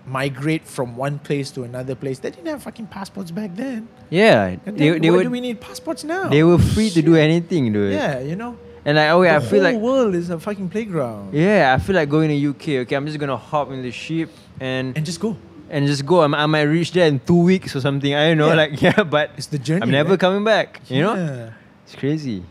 migrate 0.07 0.67
from 0.67 0.97
one 0.97 1.19
place 1.19 1.51
to 1.53 1.63
another 1.65 1.95
place. 1.95 2.19
They 2.19 2.31
didn't 2.31 2.47
have 2.49 2.63
fucking 2.63 2.87
passports 2.89 3.31
back 3.31 3.55
then. 3.57 3.89
yeah 4.11 4.57
they, 4.65 4.91
then 4.91 5.01
they 5.01 5.11
why 5.11 5.23
do 5.23 5.31
we 5.31 5.41
need 5.41 5.61
passports 5.61 6.05
now? 6.05 6.29
they 6.29 6.43
were 6.45 6.59
free 6.59 6.91
to 6.91 7.01
do 7.03 7.17
anything 7.17 7.73
dude 7.73 7.93
Yeah, 7.95 8.21
you 8.21 8.37
know. 8.37 8.57
and 8.85 8.97
like 8.99 9.11
oh 9.11 9.23
yeah, 9.23 9.39
the 9.39 9.47
i 9.47 9.49
feel 9.49 9.63
whole 9.63 9.73
like 9.73 9.81
world 9.83 10.15
is 10.15 10.29
a 10.31 10.39
fucking 10.39 10.69
playground. 10.69 11.33
Yeah, 11.33 11.75
I 11.75 11.79
feel 11.83 11.97
like 11.97 12.09
going 12.11 12.29
to 12.29 12.39
UK. 12.51 12.85
Okay, 12.85 12.95
I'm 12.97 13.07
just 13.07 13.19
gonna 13.19 13.37
hop 13.37 13.71
in 13.73 13.81
the 13.83 13.91
ship 13.91 14.29
and 14.61 14.97
And 14.97 15.07
just 15.07 15.21
go. 15.21 15.37
and 15.71 15.87
just 15.87 16.05
go. 16.05 16.21
I'm, 16.23 16.35
I 16.35 16.45
might 16.47 16.69
reach 16.69 16.93
there 16.93 17.09
in 17.09 17.19
two 17.21 17.41
weeks 17.51 17.75
or 17.75 17.81
something. 17.81 18.13
I 18.15 18.29
don't 18.29 18.39
know. 18.39 18.49
Yeah. 18.49 18.55
Like 18.63 18.83
yeah, 18.87 19.03
but 19.05 19.31
It's 19.39 19.47
the 19.49 19.59
journey. 19.59 19.83
I'm 19.83 19.91
never 19.91 20.11
right? 20.11 20.21
coming 20.21 20.45
back. 20.45 20.81
You 20.89 21.01
know, 21.03 21.51
it's 21.87 21.95
crazy. 21.97 22.45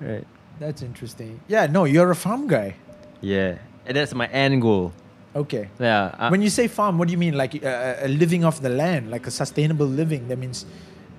Right. 0.00 0.24
that's 0.60 0.80
interesting. 0.82 1.40
Yeah, 1.48 1.66
no, 1.66 1.84
you're 1.84 2.10
a 2.10 2.16
farm 2.16 2.46
guy. 2.46 2.76
Yeah, 3.20 3.58
and 3.86 3.96
that's 3.96 4.14
my 4.14 4.26
end 4.28 4.62
goal. 4.62 4.92
Okay. 5.34 5.68
Yeah. 5.78 6.14
I- 6.18 6.30
when 6.30 6.42
you 6.42 6.50
say 6.50 6.66
farm, 6.68 6.98
what 6.98 7.08
do 7.08 7.12
you 7.12 7.18
mean? 7.18 7.34
Like 7.36 7.62
uh, 7.62 7.68
uh, 7.68 8.06
living 8.08 8.44
off 8.44 8.60
the 8.60 8.68
land, 8.68 9.10
like 9.10 9.26
a 9.26 9.30
sustainable 9.30 9.86
living? 9.86 10.28
That 10.28 10.38
means 10.38 10.66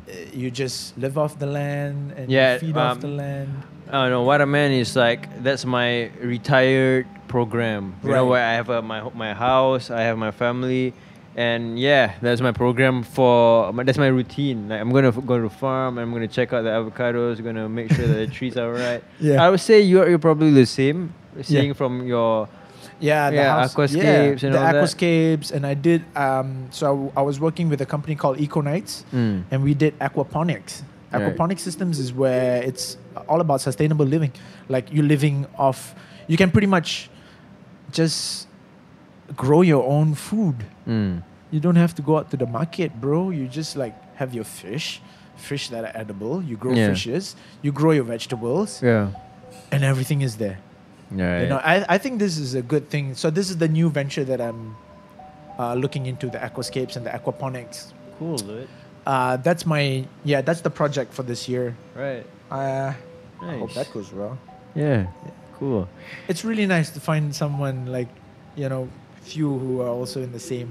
uh, 0.10 0.14
you 0.34 0.52
just 0.52 0.98
live 0.98 1.18
off 1.18 1.40
the 1.40 1.46
land 1.48 2.12
and 2.18 2.30
Yeah, 2.30 2.58
feed 2.58 2.76
off 2.78 2.96
um, 2.96 3.02
the 3.02 3.08
land. 3.08 3.50
I 3.88 3.94
don't 4.04 4.10
know 4.12 4.24
what 4.24 4.42
I 4.42 4.46
meant 4.46 4.74
is 4.74 4.96
like 4.96 5.44
that's 5.44 5.66
my 5.66 6.12
retired 6.22 7.08
program. 7.28 7.96
You 8.04 8.12
know 8.12 8.26
where 8.26 8.44
I 8.44 8.54
have 8.54 8.70
a, 8.70 8.82
my 8.82 9.10
my 9.16 9.34
house, 9.34 9.90
I 9.92 10.02
have 10.02 10.18
my 10.18 10.32
family, 10.32 10.94
and 11.36 11.80
yeah, 11.80 12.16
that's 12.22 12.42
my 12.42 12.52
program 12.52 13.04
for 13.04 13.72
my, 13.74 13.84
that's 13.84 13.98
my 13.98 14.08
routine. 14.08 14.70
Like 14.70 14.80
I'm 14.82 14.92
gonna 14.92 15.10
f- 15.10 15.26
go 15.26 15.42
to 15.42 15.50
farm, 15.50 15.98
I'm 15.98 16.12
gonna 16.12 16.28
check 16.28 16.52
out 16.54 16.64
the 16.64 16.70
avocados, 16.72 17.44
gonna 17.44 17.68
make 17.70 17.92
sure 17.94 18.08
that 18.08 18.16
the 18.16 18.28
trees 18.28 18.56
are 18.58 18.72
right. 18.88 19.04
Yeah. 19.20 19.44
I 19.44 19.50
would 19.50 19.60
say 19.60 19.82
you're 19.82 20.08
you're 20.10 20.20
probably 20.20 20.52
the 20.52 20.66
same. 20.66 21.14
Seeing 21.44 21.74
from 21.74 22.06
your 22.06 22.50
Yeah, 23.02 23.30
the 23.30 23.36
yeah, 23.36 23.52
house, 23.60 23.74
aquascapes 23.76 23.96
yeah, 23.96 24.46
and 24.48 24.54
the 24.56 24.60
all 24.60 24.66
that. 24.74 24.76
aquascapes, 24.76 25.52
and 25.52 25.66
I 25.66 25.74
did. 25.74 26.02
Um, 26.16 26.68
so 26.72 26.86
I, 26.86 26.90
w- 26.94 27.12
I 27.18 27.22
was 27.24 27.40
working 27.40 27.68
with 27.70 27.82
a 27.82 27.86
company 27.86 28.16
called 28.16 28.38
Econites, 28.38 29.04
mm, 29.12 29.44
and 29.52 29.64
we 29.64 29.74
did 29.74 29.98
aquaponics. 30.00 30.82
Right. 31.12 31.22
Aquaponic 31.22 31.60
systems 31.60 32.00
is 32.00 32.14
where 32.14 32.62
it's 32.64 32.98
all 33.28 33.42
about 33.42 33.60
sustainable 33.62 34.06
living. 34.06 34.32
Like 34.70 34.94
you're 34.94 35.04
living 35.16 35.46
off, 35.58 35.96
you 36.28 36.38
can 36.38 36.52
pretty 36.52 36.68
much 36.68 37.10
just 37.92 38.48
grow 39.36 39.62
your 39.62 39.84
own 39.88 40.14
food. 40.16 40.56
mm, 40.88 41.22
You 41.52 41.60
don't 41.60 41.76
have 41.76 41.94
to 41.96 42.02
go 42.02 42.18
out 42.18 42.30
to 42.32 42.38
the 42.38 42.46
market, 42.46 43.02
bro. 43.02 43.30
You 43.32 43.48
just 43.48 43.76
like 43.76 43.96
have 44.16 44.34
your 44.34 44.46
fish, 44.46 45.02
fish 45.36 45.70
that 45.70 45.84
are 45.84 45.92
edible. 45.94 46.42
You 46.44 46.56
grow 46.56 46.74
Yeah. 46.76 46.88
fishes, 46.94 47.36
you 47.62 47.72
grow 47.74 47.92
your 47.92 48.06
vegetables, 48.06 48.82
yeah, 48.82 49.10
and 49.72 49.84
everything 49.84 50.22
is 50.22 50.38
there. 50.38 50.60
Yeah, 51.16 51.42
You 51.42 51.48
know, 51.50 51.58
I, 51.64 51.86
I 51.96 51.98
think 51.98 52.20
this 52.20 52.38
is 52.38 52.56
a 52.56 52.62
good 52.62 52.90
thing. 52.90 53.16
So 53.16 53.30
this 53.30 53.50
is 53.50 53.58
the 53.58 53.68
new 53.68 53.90
venture 53.90 54.24
that 54.24 54.40
I'm 54.42 54.76
uh, 55.60 55.74
looking 55.76 56.06
into 56.06 56.28
the 56.30 56.38
aquascapes 56.40 56.96
and 56.96 57.06
the 57.06 57.10
aquaponics. 57.12 57.92
cool, 58.20 58.38
dude. 58.38 58.68
Uh, 59.06 59.38
that's 59.38 59.66
my 59.66 60.06
yeah, 60.24 60.42
that's 60.42 60.62
the 60.62 60.70
project 60.70 61.14
for 61.14 61.24
this 61.24 61.50
year. 61.50 61.76
Right, 61.96 62.26
Uh, 62.52 62.94
I 63.42 63.58
hope 63.58 63.74
that 63.74 63.92
goes 63.92 64.12
well. 64.14 64.38
yeah, 64.76 65.08
cool. 65.58 65.88
It's 66.28 66.46
really 66.46 66.68
nice 66.68 66.92
to 66.92 67.00
find 67.00 67.34
someone 67.36 67.88
like, 67.88 68.08
you 68.56 68.70
know, 68.70 68.88
few 69.22 69.58
who 69.58 69.82
are 69.82 69.90
also 69.90 70.22
in 70.22 70.32
the 70.32 70.40
same 70.40 70.70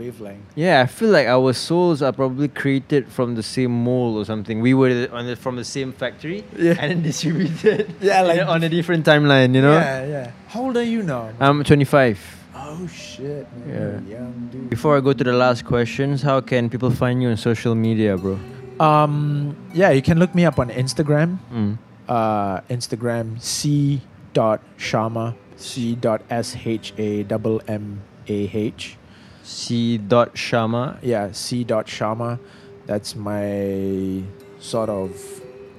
wavelength. 0.00 0.40
Yeah, 0.56 0.76
I 0.84 0.86
feel 0.98 1.10
like 1.18 1.26
our 1.36 1.52
souls 1.52 1.98
are 2.06 2.12
probably 2.20 2.48
created 2.48 3.02
from 3.16 3.34
the 3.38 3.42
same 3.44 3.72
mold 3.88 4.16
or 4.20 4.24
something. 4.24 4.56
We 4.64 4.72
were 4.80 5.08
on 5.12 5.26
the, 5.28 5.36
from 5.36 5.54
the 5.60 5.64
same 5.76 5.92
factory 5.92 6.40
Yeah. 6.56 6.80
and 6.80 6.86
then 6.90 7.00
distributed. 7.10 7.92
Yeah, 8.08 8.22
like 8.30 8.40
on 8.54 8.60
a 8.64 8.70
different 8.76 9.04
timeline, 9.04 9.54
you 9.54 9.62
know. 9.68 9.76
Yeah, 9.76 10.06
yeah. 10.16 10.26
How 10.52 10.60
old 10.66 10.76
are 10.80 10.88
you 10.94 11.02
now? 11.04 11.30
I'm 11.38 11.62
25. 11.62 12.16
oh 12.56 12.86
shit, 12.88 13.46
man. 13.56 13.68
Yeah. 14.08 14.16
Young 14.18 14.48
dude. 14.52 14.70
Before 14.70 14.96
I 14.96 15.00
go 15.00 15.12
to 15.12 15.24
the 15.30 15.36
last 15.44 15.64
questions, 15.64 16.22
how 16.22 16.40
can 16.40 16.68
people 16.72 16.90
find 16.90 17.20
you 17.22 17.28
on 17.28 17.36
social 17.36 17.74
media, 17.74 18.16
bro? 18.16 18.38
Um, 18.80 19.54
yeah, 19.74 19.90
you 19.90 20.00
can 20.02 20.18
look 20.18 20.34
me 20.34 20.44
up 20.48 20.58
on 20.58 20.70
Instagram. 20.70 21.38
Mm. 21.52 21.76
uh, 22.08 22.58
Instagram 22.76 23.38
c 23.40 24.00
dot 24.32 24.58
Shammah 24.76 25.34
c 25.56 25.94
dot 25.94 26.22
s 26.30 26.56
h 26.58 26.90
a 26.98 27.22
double 27.22 27.60
m 27.68 28.00
a 28.26 28.38
h 28.50 28.96
C. 29.42 29.98
Dot 29.98 30.36
Shammah. 30.36 30.98
yeah 31.02 31.32
c 31.32 31.64
dot 31.64 31.88
Shammah 31.88 32.38
that's 32.86 33.14
my 33.16 34.22
sort 34.58 34.88
of 34.88 35.10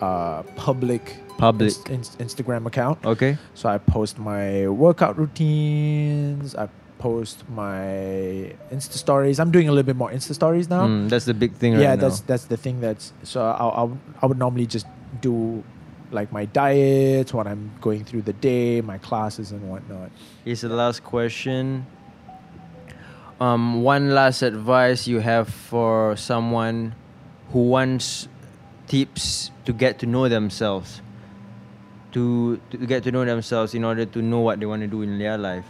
uh, 0.02 0.44
public 0.56 1.18
Public. 1.38 1.70
Inst- 1.90 1.90
Inst- 1.90 2.18
Instagram 2.20 2.66
account 2.68 3.04
Okay. 3.06 3.38
so 3.56 3.68
I 3.70 3.78
post 3.80 4.20
my 4.20 4.68
workout 4.68 5.18
routines 5.18 6.56
I 6.56 6.70
post 7.00 7.44
my 7.50 8.54
Insta 8.72 8.94
stories 8.94 9.40
I'm 9.40 9.50
doing 9.52 9.68
a 9.68 9.72
little 9.72 9.86
bit 9.86 9.96
more 9.96 10.12
Insta 10.12 10.34
stories 10.36 10.70
now 10.70 10.86
Mm, 10.88 11.10
that's 11.10 11.26
the 11.26 11.34
big 11.34 11.54
thing 11.54 11.74
yeah 11.74 11.92
right 11.92 12.00
that's 12.00 12.20
now. 12.22 12.26
that's 12.28 12.44
that's 12.44 12.46
the 12.46 12.58
thing 12.58 12.80
that's 12.80 13.14
so 13.24 13.42
I, 13.44 13.84
I, 13.84 13.90
I 14.22 14.26
would 14.28 14.38
normally 14.38 14.68
just 14.68 14.86
do 15.20 15.64
like 16.12 16.32
my 16.32 16.46
diet 16.46 17.34
what 17.34 17.48
i'm 17.48 17.72
going 17.82 18.04
through 18.04 18.22
the 18.24 18.34
day 18.34 18.82
my 18.82 18.98
classes 19.00 19.52
and 19.52 19.62
whatnot 19.70 20.12
Here's 20.46 20.62
the 20.62 20.70
last 20.70 21.04
question. 21.04 21.86
Um, 23.42 23.82
one 23.82 24.14
last 24.14 24.44
advice 24.44 25.08
you 25.08 25.18
have 25.18 25.50
for 25.50 26.16
someone 26.16 26.94
who 27.50 27.66
wants 27.66 28.30
tips 28.86 29.50
to 29.66 29.74
get 29.74 29.98
to 29.98 30.06
know 30.06 30.30
themselves, 30.30 31.02
to 32.14 32.62
to 32.70 32.78
get 32.78 33.02
to 33.04 33.12
know 33.12 33.26
themselves 33.26 33.74
in 33.74 33.84
order 33.84 34.06
to 34.06 34.22
know 34.22 34.42
what 34.42 34.60
they 34.60 34.68
want 34.68 34.84
to 34.84 34.88
do 34.88 35.02
in 35.02 35.18
their 35.18 35.40
life. 35.40 35.66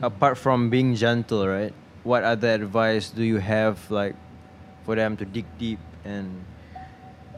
Apart 0.00 0.38
from 0.38 0.70
being 0.70 0.94
gentle, 0.94 1.48
right? 1.48 1.74
What 2.04 2.22
other 2.22 2.54
advice 2.54 3.10
do 3.10 3.24
you 3.24 3.38
have, 3.38 3.90
like, 3.90 4.14
for 4.84 4.94
them 4.94 5.16
to 5.16 5.24
dig 5.24 5.46
deep 5.58 5.80
and 6.04 6.44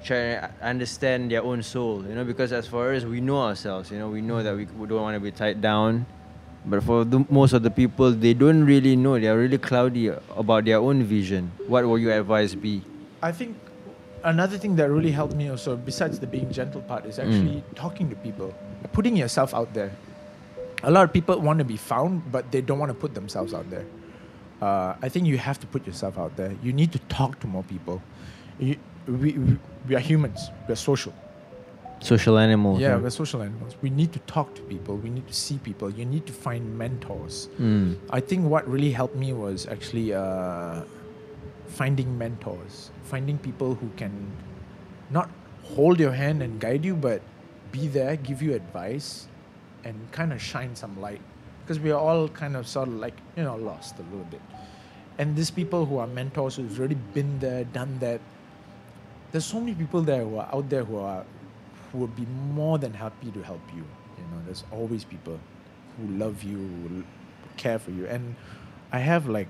try 0.04 0.36
to 0.36 0.50
understand 0.60 1.30
their 1.30 1.42
own 1.42 1.62
soul? 1.62 2.04
You 2.04 2.14
know, 2.14 2.24
because 2.24 2.52
as 2.52 2.66
far 2.66 2.92
as 2.92 3.06
we 3.06 3.22
know 3.22 3.40
ourselves, 3.40 3.90
you 3.90 3.98
know, 3.98 4.10
we 4.10 4.20
know 4.20 4.42
that 4.42 4.54
we, 4.54 4.66
we 4.66 4.86
don't 4.86 5.00
want 5.00 5.16
to 5.16 5.20
be 5.20 5.30
tied 5.32 5.62
down. 5.62 6.04
But 6.66 6.82
for 6.82 7.04
the, 7.04 7.24
most 7.30 7.52
of 7.52 7.62
the 7.62 7.70
people, 7.70 8.10
they 8.12 8.34
don't 8.34 8.64
really 8.64 8.96
know. 8.96 9.18
They 9.18 9.28
are 9.28 9.38
really 9.38 9.58
cloudy 9.58 10.08
about 10.36 10.64
their 10.64 10.78
own 10.78 11.02
vision. 11.02 11.50
What 11.66 11.84
will 11.86 11.98
your 11.98 12.12
advice 12.12 12.54
be? 12.54 12.82
I 13.22 13.32
think 13.32 13.56
another 14.24 14.58
thing 14.58 14.76
that 14.76 14.90
really 14.90 15.10
helped 15.10 15.34
me 15.34 15.48
also, 15.48 15.76
besides 15.76 16.18
the 16.18 16.26
being 16.26 16.50
gentle 16.52 16.82
part, 16.82 17.06
is 17.06 17.18
actually 17.18 17.62
talking 17.74 18.10
to 18.10 18.16
people, 18.16 18.54
putting 18.92 19.16
yourself 19.16 19.54
out 19.54 19.72
there. 19.72 19.92
A 20.82 20.90
lot 20.90 21.04
of 21.04 21.12
people 21.12 21.40
want 21.40 21.58
to 21.58 21.64
be 21.64 21.76
found, 21.76 22.30
but 22.30 22.50
they 22.52 22.60
don't 22.60 22.78
want 22.78 22.90
to 22.90 22.94
put 22.94 23.14
themselves 23.14 23.54
out 23.54 23.68
there. 23.70 23.86
Uh, 24.60 24.94
I 25.00 25.08
think 25.08 25.26
you 25.26 25.38
have 25.38 25.58
to 25.60 25.66
put 25.66 25.86
yourself 25.86 26.18
out 26.18 26.36
there. 26.36 26.54
You 26.62 26.72
need 26.72 26.92
to 26.92 26.98
talk 27.08 27.40
to 27.40 27.46
more 27.46 27.62
people. 27.62 28.02
You, 28.58 28.76
we, 29.06 29.32
we, 29.32 29.58
we 29.88 29.96
are 29.96 30.00
humans. 30.00 30.50
We 30.66 30.72
are 30.72 30.76
social. 30.76 31.14
Social 32.00 32.38
animals. 32.38 32.80
Yeah, 32.80 32.92
right? 32.92 33.02
we're 33.02 33.10
social 33.10 33.42
animals. 33.42 33.74
We 33.82 33.90
need 33.90 34.12
to 34.12 34.18
talk 34.20 34.54
to 34.54 34.62
people. 34.62 34.96
We 34.96 35.10
need 35.10 35.26
to 35.26 35.34
see 35.34 35.58
people. 35.58 35.90
You 35.90 36.04
need 36.04 36.26
to 36.26 36.32
find 36.32 36.78
mentors. 36.78 37.48
Mm. 37.58 37.98
I 38.10 38.20
think 38.20 38.46
what 38.46 38.68
really 38.68 38.92
helped 38.92 39.16
me 39.16 39.32
was 39.32 39.66
actually 39.66 40.14
uh, 40.14 40.82
finding 41.66 42.16
mentors, 42.16 42.90
finding 43.04 43.38
people 43.38 43.74
who 43.74 43.90
can 43.96 44.30
not 45.10 45.28
hold 45.62 45.98
your 45.98 46.12
hand 46.12 46.42
and 46.42 46.60
guide 46.60 46.84
you, 46.84 46.94
but 46.94 47.20
be 47.72 47.88
there, 47.88 48.16
give 48.16 48.42
you 48.42 48.54
advice, 48.54 49.26
and 49.84 50.10
kind 50.12 50.32
of 50.32 50.40
shine 50.40 50.74
some 50.74 51.00
light. 51.00 51.20
Because 51.62 51.80
we 51.80 51.90
are 51.90 52.00
all 52.00 52.28
kind 52.28 52.56
of 52.56 52.66
sort 52.66 52.88
of 52.88 52.94
like, 52.94 53.14
you 53.36 53.42
know, 53.42 53.56
lost 53.56 53.98
a 53.98 54.02
little 54.02 54.26
bit. 54.30 54.40
And 55.18 55.36
these 55.36 55.50
people 55.50 55.84
who 55.84 55.98
are 55.98 56.06
mentors 56.06 56.56
who've 56.56 56.78
already 56.78 56.94
been 57.12 57.38
there, 57.40 57.64
done 57.64 57.98
that, 57.98 58.20
there's 59.32 59.44
so 59.44 59.60
many 59.60 59.74
people 59.74 60.00
there 60.00 60.22
who 60.24 60.38
are 60.38 60.48
out 60.52 60.70
there 60.70 60.84
who 60.84 60.96
are 60.96 61.24
who 61.92 61.98
would 61.98 62.14
be 62.16 62.26
more 62.54 62.78
than 62.78 62.92
happy 62.92 63.30
to 63.30 63.42
help 63.42 63.62
you. 63.74 63.84
You 64.16 64.24
know, 64.24 64.42
there's 64.44 64.64
always 64.72 65.04
people 65.04 65.38
who 65.96 66.08
love 66.14 66.42
you, 66.42 66.56
who 66.56 67.04
care 67.56 67.78
for 67.78 67.90
you, 67.90 68.06
and 68.06 68.34
I 68.92 68.98
have 68.98 69.28
like 69.28 69.48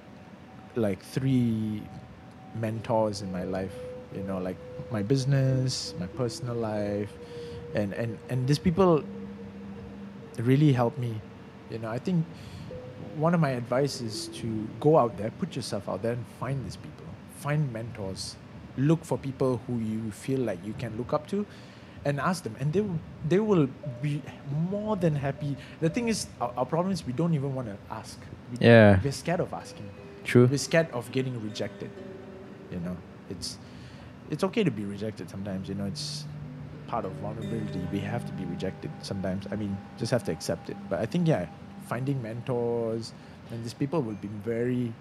like 0.77 1.03
three 1.03 1.83
mentors 2.61 3.23
in 3.23 3.33
my 3.33 3.45
life. 3.45 3.75
You 4.15 4.23
know, 4.23 4.39
like 4.39 4.57
my 4.91 5.03
business, 5.03 5.95
my 5.99 6.07
personal 6.07 6.55
life, 6.55 7.13
and 7.75 7.93
and 7.93 8.19
and 8.29 8.47
these 8.49 8.59
people 8.59 9.05
really 10.39 10.73
help 10.73 10.97
me. 10.99 11.21
You 11.71 11.79
know, 11.79 11.91
I 11.91 11.99
think 11.99 12.25
one 13.17 13.35
of 13.35 13.41
my 13.41 13.51
advice 13.51 14.01
is 14.01 14.29
to 14.29 14.69
go 14.81 14.97
out 14.97 15.17
there, 15.19 15.31
put 15.39 15.57
yourself 15.57 15.89
out 15.89 16.03
there, 16.03 16.13
and 16.13 16.25
find 16.39 16.65
these 16.65 16.77
people, 16.77 17.05
find 17.37 17.73
mentors, 17.73 18.37
look 18.77 19.05
for 19.05 19.19
people 19.19 19.61
who 19.67 19.79
you 19.79 20.11
feel 20.11 20.41
like 20.41 20.65
you 20.65 20.73
can 20.75 20.97
look 20.97 21.13
up 21.13 21.27
to, 21.29 21.45
and 22.05 22.21
ask 22.21 22.43
them, 22.45 22.55
and 22.61 22.73
they 22.73 22.81
will, 22.81 22.99
they 23.29 23.39
will 23.41 23.69
be 24.03 24.23
more 24.71 24.97
than 24.97 25.15
happy. 25.15 25.57
The 25.81 25.91
thing 25.91 26.09
is, 26.09 26.27
our, 26.41 26.53
our 26.57 26.67
problem 26.67 26.93
is 26.93 27.07
we 27.07 27.13
don't 27.13 27.35
even 27.35 27.55
want 27.55 27.69
to 27.69 27.77
ask. 27.91 28.19
We, 28.53 28.67
Yeah. 28.67 29.01
we're 29.03 29.13
scared 29.13 29.41
of 29.41 29.53
asking. 29.53 29.89
True. 30.25 30.47
We're 30.47 30.59
scared 30.59 30.91
of 30.93 31.11
getting 31.13 31.43
rejected. 31.43 31.91
You 32.71 32.81
know, 32.81 32.97
it's 33.31 33.59
it's 34.31 34.45
okay 34.45 34.63
to 34.63 34.71
be 34.71 34.85
rejected 34.85 35.31
sometimes. 35.31 35.69
You 35.69 35.75
know, 35.75 35.87
it's 35.87 36.25
part 36.87 37.05
of 37.05 37.13
vulnerability. 37.15 37.81
We 37.93 37.99
have 38.01 38.27
to 38.27 38.33
be 38.33 38.45
rejected 38.45 38.91
sometimes. 39.03 39.47
I 39.51 39.57
mean, 39.57 39.77
just 39.99 40.11
have 40.13 40.25
to 40.25 40.33
accept 40.33 40.69
it. 40.71 40.77
But 40.91 41.01
I 41.01 41.07
think 41.07 41.27
yeah, 41.29 41.47
finding 41.87 42.21
mentors 42.23 43.13
and 43.51 43.65
these 43.65 43.75
people 43.75 44.03
will 44.03 44.21
be 44.21 44.29
very 44.45 44.93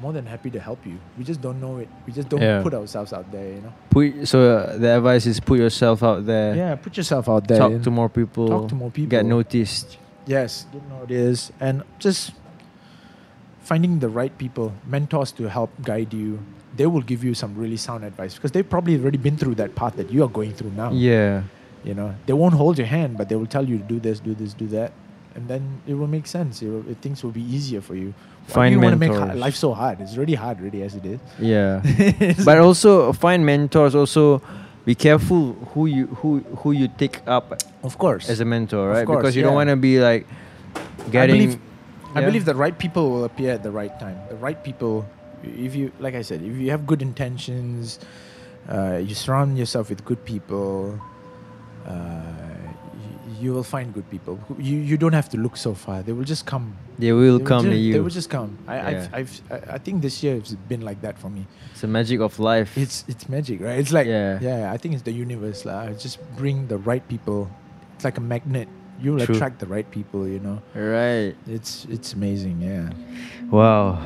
more 0.00 0.12
than 0.12 0.26
happy 0.26 0.50
to 0.50 0.60
help 0.60 0.84
you. 0.86 0.98
We 1.18 1.24
just 1.24 1.40
don't 1.40 1.60
know 1.60 1.78
it. 1.78 1.88
We 2.06 2.12
just 2.12 2.28
don't 2.28 2.40
Yeah. 2.40 2.62
put 2.62 2.74
ourselves 2.74 3.12
out 3.12 3.30
there. 3.30 3.48
You 3.54 3.60
know. 3.60 3.72
Put 3.90 4.26
so 4.28 4.56
uh, 4.56 4.76
the 4.76 4.96
advice 4.96 5.26
is 5.26 5.40
put 5.40 5.58
yourself 5.58 6.02
out 6.02 6.26
there. 6.26 6.54
Yeah, 6.56 6.74
put 6.76 6.96
yourself 6.96 7.28
out 7.28 7.46
there. 7.46 7.58
Talk 7.58 7.82
to 7.82 7.90
more 7.90 8.08
people. 8.08 8.48
Talk 8.48 8.68
to 8.68 8.74
more 8.74 8.90
people. 8.90 9.10
Get 9.10 9.24
noticed. 9.26 9.98
Yes, 10.26 10.66
get 10.72 10.88
noticed 10.88 11.52
and 11.60 11.82
just 11.98 12.32
finding 13.60 13.98
the 14.00 14.08
right 14.08 14.36
people, 14.38 14.72
mentors 14.86 15.32
to 15.32 15.48
help 15.48 15.70
guide 15.82 16.12
you. 16.12 16.38
They 16.76 16.86
will 16.86 17.02
give 17.02 17.22
you 17.22 17.34
some 17.34 17.54
really 17.54 17.76
sound 17.76 18.04
advice 18.04 18.34
because 18.34 18.52
they've 18.52 18.68
probably 18.68 18.96
already 18.98 19.18
been 19.18 19.36
through 19.36 19.56
that 19.56 19.74
path 19.74 19.96
that 19.96 20.10
you 20.10 20.22
are 20.24 20.28
going 20.28 20.52
through 20.54 20.70
now. 20.70 20.90
Yeah. 20.90 21.42
You 21.84 21.94
know, 21.94 22.14
they 22.26 22.32
won't 22.32 22.54
hold 22.54 22.78
your 22.78 22.86
hand, 22.86 23.18
but 23.18 23.28
they 23.28 23.34
will 23.36 23.46
tell 23.46 23.68
you 23.68 23.78
to 23.78 23.84
do 23.84 23.98
this, 24.00 24.20
do 24.20 24.34
this, 24.34 24.54
do 24.54 24.66
that, 24.68 24.92
and 25.34 25.48
then 25.48 25.82
it 25.86 25.94
will 25.94 26.06
make 26.06 26.26
sense. 26.26 26.62
It 26.62 26.68
will, 26.68 26.88
it, 26.88 26.98
things 26.98 27.22
will 27.24 27.32
be 27.32 27.42
easier 27.42 27.80
for 27.80 27.94
you. 27.96 28.14
Find 28.46 28.74
you 28.74 28.80
want 28.80 28.92
to 28.92 28.98
make 28.98 29.34
life 29.36 29.54
so 29.54 29.72
hard? 29.72 30.00
It's 30.00 30.16
really 30.16 30.34
hard, 30.34 30.60
really, 30.60 30.82
as 30.82 30.94
it 30.94 31.04
is. 31.06 31.20
Yeah. 31.38 31.80
but 32.44 32.58
also 32.58 33.12
find 33.12 33.46
mentors. 33.46 33.94
Also, 33.94 34.42
be 34.84 34.94
careful 34.94 35.52
who 35.74 35.86
you 35.86 36.06
who 36.06 36.40
who 36.58 36.72
you 36.72 36.88
take 36.98 37.20
up 37.26 37.62
of 37.82 37.98
course, 37.98 38.28
as 38.28 38.40
a 38.40 38.44
mentor, 38.44 38.90
Of 38.90 38.96
right? 38.96 39.06
course, 39.06 39.22
because 39.22 39.36
you 39.36 39.42
don't 39.42 39.54
want 39.54 39.70
to 39.70 39.76
be 39.76 40.00
like 40.00 40.26
getting. 41.10 41.36
believe- 41.36 41.58
I 42.14 42.20
believe 42.20 42.44
the 42.44 42.54
right 42.54 42.76
people 42.76 43.08
will 43.10 43.24
appear 43.24 43.52
at 43.52 43.62
the 43.62 43.70
right 43.70 43.94
time. 43.98 44.18
The 44.28 44.36
right 44.36 44.62
people, 44.62 45.08
if 45.42 45.74
you, 45.74 45.92
like 45.98 46.14
I 46.14 46.20
said, 46.20 46.42
if 46.42 46.58
you 46.58 46.70
have 46.70 46.86
good 46.86 47.00
intentions, 47.00 47.98
uh, 48.68 49.00
you 49.00 49.14
surround 49.14 49.56
yourself 49.56 49.88
with 49.88 50.04
good 50.04 50.22
people, 50.26 51.00
uh, 51.88 52.20
you, 53.42 53.52
will 53.54 53.64
find 53.66 53.92
good 53.92 54.08
people. 54.14 54.38
You, 54.58 54.76
you 54.78 54.96
don't 54.96 55.12
have 55.20 55.28
to 55.34 55.36
look 55.36 55.56
so 55.56 55.74
far. 55.74 56.02
They 56.02 56.12
will 56.12 56.24
just 56.34 56.44
come. 56.46 56.66
they 56.98 57.12
will 57.12 57.38
They 57.38 57.44
come 57.52 57.64
just, 57.66 57.72
to 57.74 57.78
you. 57.84 57.92
They 57.94 58.00
will 58.00 58.16
just 58.20 58.30
come. 58.30 58.50
I, 58.66 58.76
Yeah. 58.76 58.86
I've, 58.88 59.08
I've, 59.18 59.32
I 59.50 59.56
I 59.76 59.78
think 59.78 60.02
this 60.06 60.22
year 60.22 60.34
has 60.38 60.54
been 60.70 60.82
like 60.90 61.00
that 61.06 61.18
for 61.18 61.30
me. 61.36 61.42
it's 61.72 61.80
the 61.82 61.88
magic 61.98 62.20
of 62.20 62.38
life. 62.38 62.70
It's, 62.78 63.04
it's 63.08 63.28
magic, 63.28 63.60
right? 63.60 63.78
It's 63.82 63.92
like, 63.92 64.06
Yeah. 64.06 64.38
yeah, 64.40 64.72
I 64.74 64.76
think 64.80 64.94
it's 64.94 65.02
the 65.10 65.16
universe. 65.26 65.64
lah. 65.68 65.90
Just 66.06 66.18
bring 66.40 66.66
the 66.68 66.78
right 66.90 67.04
people. 67.08 67.50
It's 67.96 68.04
like 68.04 68.18
a 68.18 68.24
magnet. 68.34 68.68
You'll 69.02 69.18
True. 69.18 69.34
attract 69.34 69.58
the 69.58 69.66
right 69.66 69.88
people, 69.90 70.28
you 70.30 70.38
know. 70.38 70.62
right. 70.78 71.34
It's, 71.50 71.86
it's 71.90 72.12
amazing, 72.14 72.62
yeah. 72.62 72.90
Wow. 73.50 73.98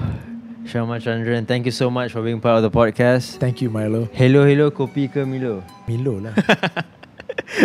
Shammah 0.67 0.99
Chandran, 0.99 1.47
thank 1.47 1.63
you 1.69 1.71
so 1.71 1.91
much 1.91 2.11
for 2.11 2.23
being 2.23 2.41
part 2.41 2.57
of 2.59 2.65
the 2.67 2.73
podcast. 2.75 3.37
Thank 3.39 3.61
you, 3.63 3.69
Milo. 3.71 4.09
Hello, 4.13 4.43
hello, 4.49 4.71
kopi 4.73 5.07
ke 5.07 5.23
Milo? 5.23 5.63
Milo 5.87 6.19
lah. 6.19 6.35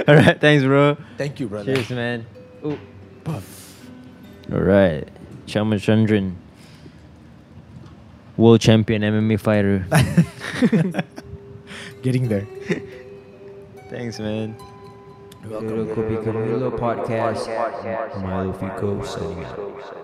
Alright, 0.07 0.39
thanks, 0.41 0.63
bro. 0.63 0.97
Thank 1.17 1.39
you, 1.39 1.47
brother. 1.47 1.75
Cheers, 1.75 1.89
man. 1.91 2.25
Oh. 2.63 2.77
Puff. 3.23 3.87
Alright. 4.51 5.07
Shammah 5.47 5.75
Chandran. 5.77 6.35
World 8.37 8.61
champion 8.61 9.01
MMA 9.01 9.39
fighter. 9.39 9.85
Getting 12.01 12.27
there. 12.27 12.47
thanks, 13.89 14.19
man. 14.19 14.55
Welcome. 15.45 15.87
to 15.87 15.95
Kopi 15.95 16.23
Ke 16.23 16.33
Milo 16.33 16.71
podcast. 16.71 17.47
Milo 18.21 18.53
Fico 18.53 19.03
signing 19.03 19.43
out. 19.45 19.97